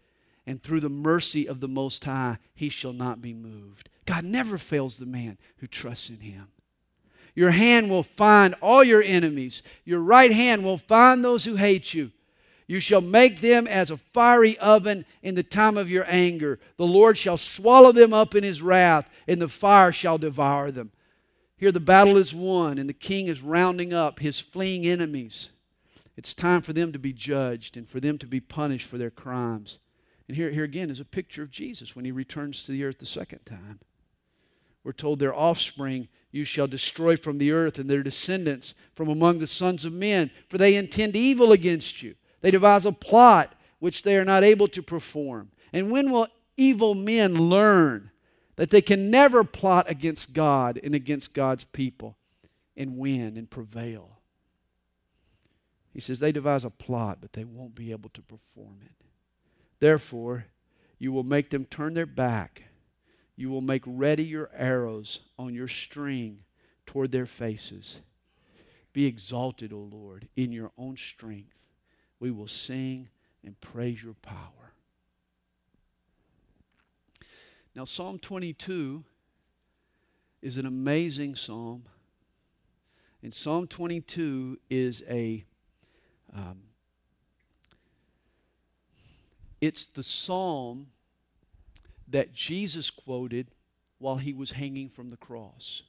and 0.46 0.62
through 0.62 0.80
the 0.80 0.88
mercy 0.88 1.46
of 1.46 1.60
the 1.60 1.68
Most 1.68 2.04
High, 2.04 2.38
he 2.54 2.68
shall 2.68 2.92
not 2.92 3.20
be 3.20 3.34
moved. 3.34 3.90
God 4.06 4.24
never 4.24 4.56
fails 4.56 4.96
the 4.96 5.06
man 5.06 5.36
who 5.58 5.66
trusts 5.66 6.08
in 6.08 6.20
him. 6.20 6.48
Your 7.36 7.50
hand 7.50 7.90
will 7.90 8.02
find 8.02 8.54
all 8.62 8.82
your 8.82 9.02
enemies. 9.02 9.62
Your 9.84 10.00
right 10.00 10.32
hand 10.32 10.64
will 10.64 10.78
find 10.78 11.22
those 11.22 11.44
who 11.44 11.54
hate 11.54 11.94
you. 11.94 12.10
You 12.66 12.80
shall 12.80 13.02
make 13.02 13.40
them 13.40 13.68
as 13.68 13.90
a 13.90 13.98
fiery 13.98 14.58
oven 14.58 15.04
in 15.22 15.36
the 15.36 15.44
time 15.44 15.76
of 15.76 15.90
your 15.90 16.06
anger. 16.08 16.58
The 16.78 16.86
Lord 16.86 17.16
shall 17.16 17.36
swallow 17.36 17.92
them 17.92 18.12
up 18.12 18.34
in 18.34 18.42
his 18.42 18.62
wrath, 18.62 19.08
and 19.28 19.40
the 19.40 19.48
fire 19.48 19.92
shall 19.92 20.18
devour 20.18 20.72
them. 20.72 20.90
Here 21.58 21.70
the 21.70 21.78
battle 21.78 22.16
is 22.16 22.34
won, 22.34 22.78
and 22.78 22.88
the 22.88 22.94
king 22.94 23.28
is 23.28 23.42
rounding 23.42 23.92
up 23.92 24.18
his 24.18 24.40
fleeing 24.40 24.86
enemies. 24.86 25.50
It's 26.16 26.32
time 26.32 26.62
for 26.62 26.72
them 26.72 26.90
to 26.92 26.98
be 26.98 27.12
judged 27.12 27.76
and 27.76 27.88
for 27.88 28.00
them 28.00 28.16
to 28.18 28.26
be 28.26 28.40
punished 28.40 28.88
for 28.88 28.96
their 28.96 29.10
crimes. 29.10 29.78
And 30.26 30.36
here, 30.36 30.50
here 30.50 30.64
again 30.64 30.90
is 30.90 31.00
a 31.00 31.04
picture 31.04 31.42
of 31.42 31.50
Jesus 31.50 31.94
when 31.94 32.06
he 32.06 32.10
returns 32.10 32.62
to 32.64 32.72
the 32.72 32.82
earth 32.82 32.98
the 32.98 33.06
second 33.06 33.40
time. 33.44 33.80
We're 34.86 34.92
told 34.92 35.18
their 35.18 35.34
offspring 35.34 36.06
you 36.30 36.44
shall 36.44 36.68
destroy 36.68 37.16
from 37.16 37.38
the 37.38 37.50
earth, 37.50 37.80
and 37.80 37.90
their 37.90 38.04
descendants 38.04 38.72
from 38.94 39.08
among 39.08 39.40
the 39.40 39.46
sons 39.48 39.84
of 39.84 39.92
men, 39.92 40.30
for 40.48 40.58
they 40.58 40.76
intend 40.76 41.16
evil 41.16 41.50
against 41.50 42.04
you. 42.04 42.14
They 42.40 42.52
devise 42.52 42.86
a 42.86 42.92
plot 42.92 43.56
which 43.80 44.04
they 44.04 44.16
are 44.16 44.24
not 44.24 44.44
able 44.44 44.68
to 44.68 44.84
perform. 44.84 45.50
And 45.72 45.90
when 45.90 46.12
will 46.12 46.28
evil 46.56 46.94
men 46.94 47.34
learn 47.34 48.12
that 48.54 48.70
they 48.70 48.80
can 48.80 49.10
never 49.10 49.42
plot 49.42 49.90
against 49.90 50.32
God 50.32 50.78
and 50.80 50.94
against 50.94 51.34
God's 51.34 51.64
people 51.64 52.16
and 52.76 52.96
win 52.96 53.36
and 53.36 53.50
prevail? 53.50 54.20
He 55.92 55.98
says 55.98 56.20
they 56.20 56.30
devise 56.30 56.64
a 56.64 56.70
plot, 56.70 57.18
but 57.20 57.32
they 57.32 57.42
won't 57.42 57.74
be 57.74 57.90
able 57.90 58.10
to 58.10 58.22
perform 58.22 58.76
it. 58.84 59.04
Therefore, 59.80 60.46
you 60.96 61.10
will 61.10 61.24
make 61.24 61.50
them 61.50 61.64
turn 61.64 61.94
their 61.94 62.06
back 62.06 62.62
you 63.36 63.50
will 63.50 63.60
make 63.60 63.82
ready 63.86 64.24
your 64.24 64.50
arrows 64.54 65.20
on 65.38 65.54
your 65.54 65.68
string 65.68 66.40
toward 66.86 67.12
their 67.12 67.26
faces. 67.26 68.00
Be 68.92 69.04
exalted, 69.04 69.72
O 69.72 69.78
Lord, 69.78 70.28
in 70.36 70.52
your 70.52 70.72
own 70.78 70.96
strength. 70.96 71.54
We 72.18 72.30
will 72.30 72.48
sing 72.48 73.10
and 73.44 73.60
praise 73.60 74.02
your 74.02 74.14
power. 74.14 74.72
Now, 77.74 77.84
Psalm 77.84 78.18
22 78.18 79.04
is 80.40 80.56
an 80.56 80.64
amazing 80.64 81.34
psalm. 81.34 81.84
And 83.22 83.34
Psalm 83.34 83.66
22 83.66 84.58
is 84.70 85.02
a, 85.08 85.44
um, 86.34 86.60
it's 89.60 89.84
the 89.84 90.02
psalm 90.02 90.86
that 92.08 92.32
Jesus 92.32 92.90
quoted 92.90 93.48
while 93.98 94.16
he 94.16 94.32
was 94.32 94.52
hanging 94.52 94.88
from 94.88 95.08
the 95.08 95.16
cross. 95.16 95.82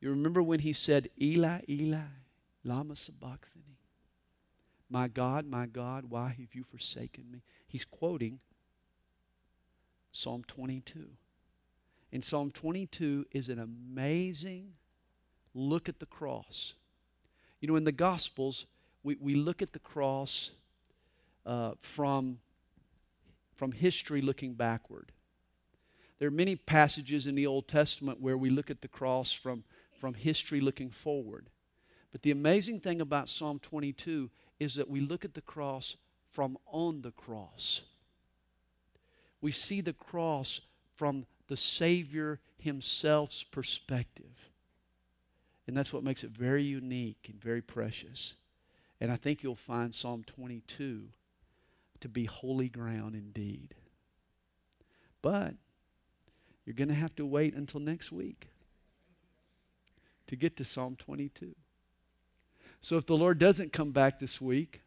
You 0.00 0.10
remember 0.10 0.42
when 0.42 0.60
he 0.60 0.72
said, 0.72 1.10
Eli, 1.20 1.60
Eli, 1.68 1.98
Lama 2.64 2.96
Sabachthani? 2.96 3.78
My 4.88 5.08
God, 5.08 5.46
my 5.46 5.66
God, 5.66 6.06
why 6.08 6.28
have 6.30 6.54
you 6.54 6.64
forsaken 6.64 7.24
me? 7.30 7.42
He's 7.66 7.84
quoting 7.84 8.40
Psalm 10.10 10.42
22. 10.46 11.10
And 12.12 12.24
Psalm 12.24 12.50
22 12.50 13.26
is 13.30 13.48
an 13.48 13.58
amazing 13.58 14.72
look 15.54 15.88
at 15.88 16.00
the 16.00 16.06
cross. 16.06 16.74
You 17.60 17.68
know, 17.68 17.76
in 17.76 17.84
the 17.84 17.92
Gospels, 17.92 18.66
we, 19.02 19.16
we 19.20 19.34
look 19.34 19.62
at 19.62 19.72
the 19.72 19.78
cross 19.78 20.50
uh, 21.46 21.72
from, 21.80 22.38
from 23.60 23.72
history 23.72 24.22
looking 24.22 24.54
backward. 24.54 25.12
There 26.18 26.28
are 26.28 26.30
many 26.30 26.56
passages 26.56 27.26
in 27.26 27.34
the 27.34 27.46
Old 27.46 27.68
Testament 27.68 28.18
where 28.18 28.38
we 28.38 28.48
look 28.48 28.70
at 28.70 28.80
the 28.80 28.88
cross 28.88 29.32
from, 29.32 29.64
from 30.00 30.14
history 30.14 30.62
looking 30.62 30.88
forward. 30.88 31.50
But 32.10 32.22
the 32.22 32.30
amazing 32.30 32.80
thing 32.80 33.02
about 33.02 33.28
Psalm 33.28 33.58
22 33.58 34.30
is 34.58 34.76
that 34.76 34.88
we 34.88 35.02
look 35.02 35.26
at 35.26 35.34
the 35.34 35.42
cross 35.42 35.96
from 36.30 36.56
on 36.72 37.02
the 37.02 37.10
cross. 37.10 37.82
We 39.42 39.52
see 39.52 39.82
the 39.82 39.92
cross 39.92 40.62
from 40.96 41.26
the 41.48 41.56
Savior 41.58 42.40
Himself's 42.56 43.44
perspective. 43.44 44.48
And 45.66 45.76
that's 45.76 45.92
what 45.92 46.02
makes 46.02 46.24
it 46.24 46.30
very 46.30 46.62
unique 46.62 47.28
and 47.30 47.38
very 47.38 47.60
precious. 47.60 48.36
And 49.02 49.12
I 49.12 49.16
think 49.16 49.42
you'll 49.42 49.54
find 49.54 49.94
Psalm 49.94 50.24
22 50.26 51.10
to 52.00 52.08
be 52.08 52.24
holy 52.24 52.68
ground 52.68 53.14
indeed. 53.14 53.74
But 55.22 55.54
you're 56.64 56.74
going 56.74 56.88
to 56.88 56.94
have 56.94 57.14
to 57.16 57.26
wait 57.26 57.54
until 57.54 57.80
next 57.80 58.10
week 58.10 58.48
to 60.26 60.36
get 60.36 60.56
to 60.56 60.64
Psalm 60.64 60.96
22. 60.96 61.54
So 62.80 62.96
if 62.96 63.06
the 63.06 63.16
Lord 63.16 63.38
doesn't 63.38 63.72
come 63.72 63.90
back 63.90 64.20
this 64.20 64.40
week, 64.40 64.82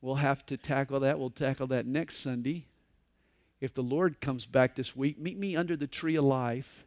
we'll 0.00 0.16
have 0.16 0.46
to 0.46 0.56
tackle 0.56 1.00
that. 1.00 1.18
We'll 1.18 1.30
tackle 1.30 1.66
that 1.68 1.86
next 1.86 2.18
Sunday 2.18 2.66
if 3.62 3.72
the 3.72 3.82
Lord 3.82 4.20
comes 4.20 4.44
back 4.44 4.74
this 4.74 4.96
week, 4.96 5.20
meet 5.20 5.38
me 5.38 5.54
under 5.54 5.76
the 5.76 5.86
tree 5.86 6.16
of 6.16 6.24
life. 6.24 6.84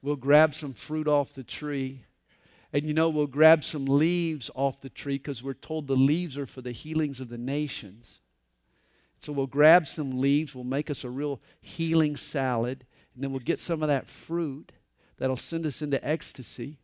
We'll 0.00 0.16
grab 0.16 0.54
some 0.54 0.72
fruit 0.72 1.06
off 1.06 1.34
the 1.34 1.44
tree. 1.44 2.06
And 2.72 2.84
you 2.84 2.94
know, 2.94 3.08
we'll 3.08 3.26
grab 3.26 3.64
some 3.64 3.86
leaves 3.86 4.50
off 4.54 4.80
the 4.80 4.88
tree 4.88 5.18
because 5.18 5.42
we're 5.42 5.54
told 5.54 5.86
the 5.86 5.96
leaves 5.96 6.38
are 6.38 6.46
for 6.46 6.62
the 6.62 6.72
healings 6.72 7.20
of 7.20 7.28
the 7.28 7.38
nations. 7.38 8.20
So 9.20 9.32
we'll 9.32 9.46
grab 9.46 9.86
some 9.86 10.20
leaves, 10.20 10.54
we'll 10.54 10.64
make 10.64 10.88
us 10.88 11.04
a 11.04 11.10
real 11.10 11.40
healing 11.60 12.16
salad, 12.16 12.84
and 13.14 13.22
then 13.22 13.32
we'll 13.32 13.40
get 13.40 13.60
some 13.60 13.82
of 13.82 13.88
that 13.88 14.08
fruit 14.08 14.72
that'll 15.18 15.36
send 15.36 15.66
us 15.66 15.82
into 15.82 16.02
ecstasy. 16.06 16.78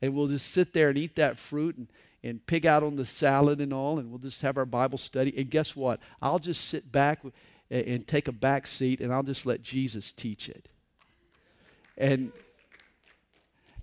And 0.00 0.14
we'll 0.14 0.28
just 0.28 0.50
sit 0.50 0.72
there 0.72 0.88
and 0.88 0.96
eat 0.96 1.16
that 1.16 1.38
fruit 1.38 1.76
and, 1.76 1.88
and 2.22 2.46
pig 2.46 2.64
out 2.64 2.82
on 2.82 2.96
the 2.96 3.04
salad 3.04 3.60
and 3.60 3.72
all, 3.72 3.98
and 3.98 4.10
we'll 4.10 4.18
just 4.18 4.42
have 4.42 4.56
our 4.56 4.64
Bible 4.64 4.98
study. 4.98 5.34
And 5.36 5.50
guess 5.50 5.76
what? 5.76 6.00
I'll 6.22 6.38
just 6.38 6.66
sit 6.66 6.90
back 6.90 7.20
and 7.70 8.06
take 8.06 8.28
a 8.28 8.32
back 8.32 8.66
seat 8.66 9.00
and 9.00 9.12
I'll 9.12 9.22
just 9.22 9.44
let 9.44 9.62
Jesus 9.62 10.12
teach 10.12 10.48
it. 10.48 10.68
And 11.98 12.32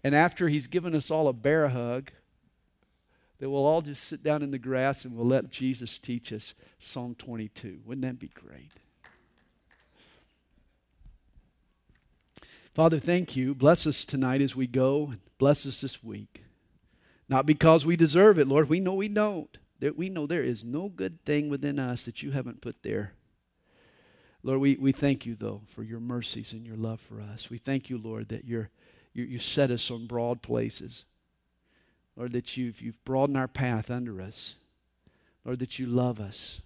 and 0.04 0.14
after 0.14 0.50
he's 0.50 0.68
given 0.68 0.96
us 0.96 1.10
all 1.10 1.28
a 1.28 1.34
bear 1.34 1.70
hug, 1.70 2.12
that 3.40 3.50
we'll 3.50 3.66
all 3.66 3.82
just 3.82 4.04
sit 4.04 4.24
down 4.24 4.42
in 4.42 4.52
the 4.52 4.60
grass 4.60 5.06
and 5.06 5.16
we'll 5.16 5.26
let 5.26 5.50
Jesus 5.50 6.00
teach 6.00 6.32
us 6.32 6.54
Psalm 6.80 7.16
22. 7.16 7.80
Wouldn't 7.86 8.06
that 8.06 8.20
be 8.20 8.30
great? 8.30 8.72
Father, 12.74 13.00
thank 13.00 13.36
you. 13.36 13.54
Bless 13.54 13.86
us 13.86 14.06
tonight 14.06 14.42
as 14.42 14.56
we 14.56 14.66
go. 14.66 15.10
And 15.12 15.20
bless 15.38 15.66
us 15.66 15.82
this 15.82 16.04
week. 16.04 16.44
Not 17.30 17.46
because 17.46 17.86
we 17.86 17.96
deserve 17.96 18.40
it, 18.40 18.48
Lord. 18.48 18.70
We 18.70 18.80
know 18.80 18.94
we 18.94 19.08
don't. 19.08 19.58
We 19.96 20.10
know 20.10 20.26
there 20.26 20.44
is 20.44 20.64
no 20.64 20.90
good 20.90 21.24
thing 21.26 21.50
within 21.50 21.78
us 21.78 22.06
that 22.06 22.24
you 22.24 22.32
haven't 22.32 22.62
put 22.62 22.84
there 22.84 23.14
Lord, 24.46 24.60
we, 24.60 24.76
we 24.76 24.92
thank 24.92 25.26
you, 25.26 25.36
though, 25.36 25.62
for 25.74 25.84
your 25.84 26.02
mercies 26.02 26.52
and 26.52 26.66
your 26.66 26.76
love 26.76 27.00
for 27.00 27.22
us. 27.22 27.50
We 27.50 27.58
thank 27.58 27.90
you, 27.90 27.98
Lord, 27.98 28.28
that 28.28 28.44
you're, 28.44 28.70
you, 29.14 29.24
you 29.24 29.40
set 29.40 29.72
us 29.72 29.90
on 29.92 30.08
broad 30.08 30.42
places. 30.42 31.06
Lord, 32.16 32.32
that 32.34 32.58
you've, 32.58 32.82
you've 32.82 33.04
broadened 33.06 33.38
our 33.38 33.48
path 33.48 33.90
under 33.90 34.22
us. 34.22 34.56
Lord, 35.46 35.60
that 35.60 35.80
you 35.80 35.88
love 35.88 36.20
us 36.20 36.62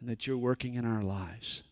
and 0.00 0.08
that 0.08 0.26
you're 0.26 0.36
working 0.36 0.74
in 0.74 0.84
our 0.84 1.02
lives. 1.02 1.62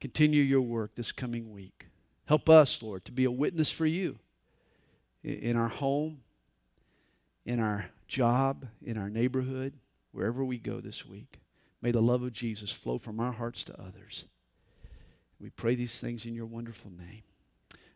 Continue 0.00 0.42
your 0.42 0.60
work 0.60 0.94
this 0.94 1.12
coming 1.12 1.52
week. 1.52 1.86
Help 2.26 2.48
us, 2.48 2.82
Lord, 2.82 3.04
to 3.06 3.12
be 3.12 3.24
a 3.24 3.30
witness 3.30 3.70
for 3.70 3.86
you 3.86 4.18
in 5.22 5.56
our 5.56 5.68
home, 5.68 6.20
in 7.44 7.60
our 7.60 7.86
job, 8.08 8.66
in 8.82 8.96
our 8.96 9.10
neighborhood, 9.10 9.74
wherever 10.12 10.44
we 10.44 10.58
go 10.58 10.80
this 10.80 11.06
week. 11.06 11.40
May 11.82 11.90
the 11.90 12.02
love 12.02 12.22
of 12.22 12.32
Jesus 12.32 12.70
flow 12.70 12.98
from 12.98 13.20
our 13.20 13.32
hearts 13.32 13.64
to 13.64 13.80
others. 13.80 14.24
We 15.38 15.50
pray 15.50 15.74
these 15.74 16.00
things 16.00 16.24
in 16.24 16.34
your 16.34 16.46
wonderful 16.46 16.90
name. 16.90 17.22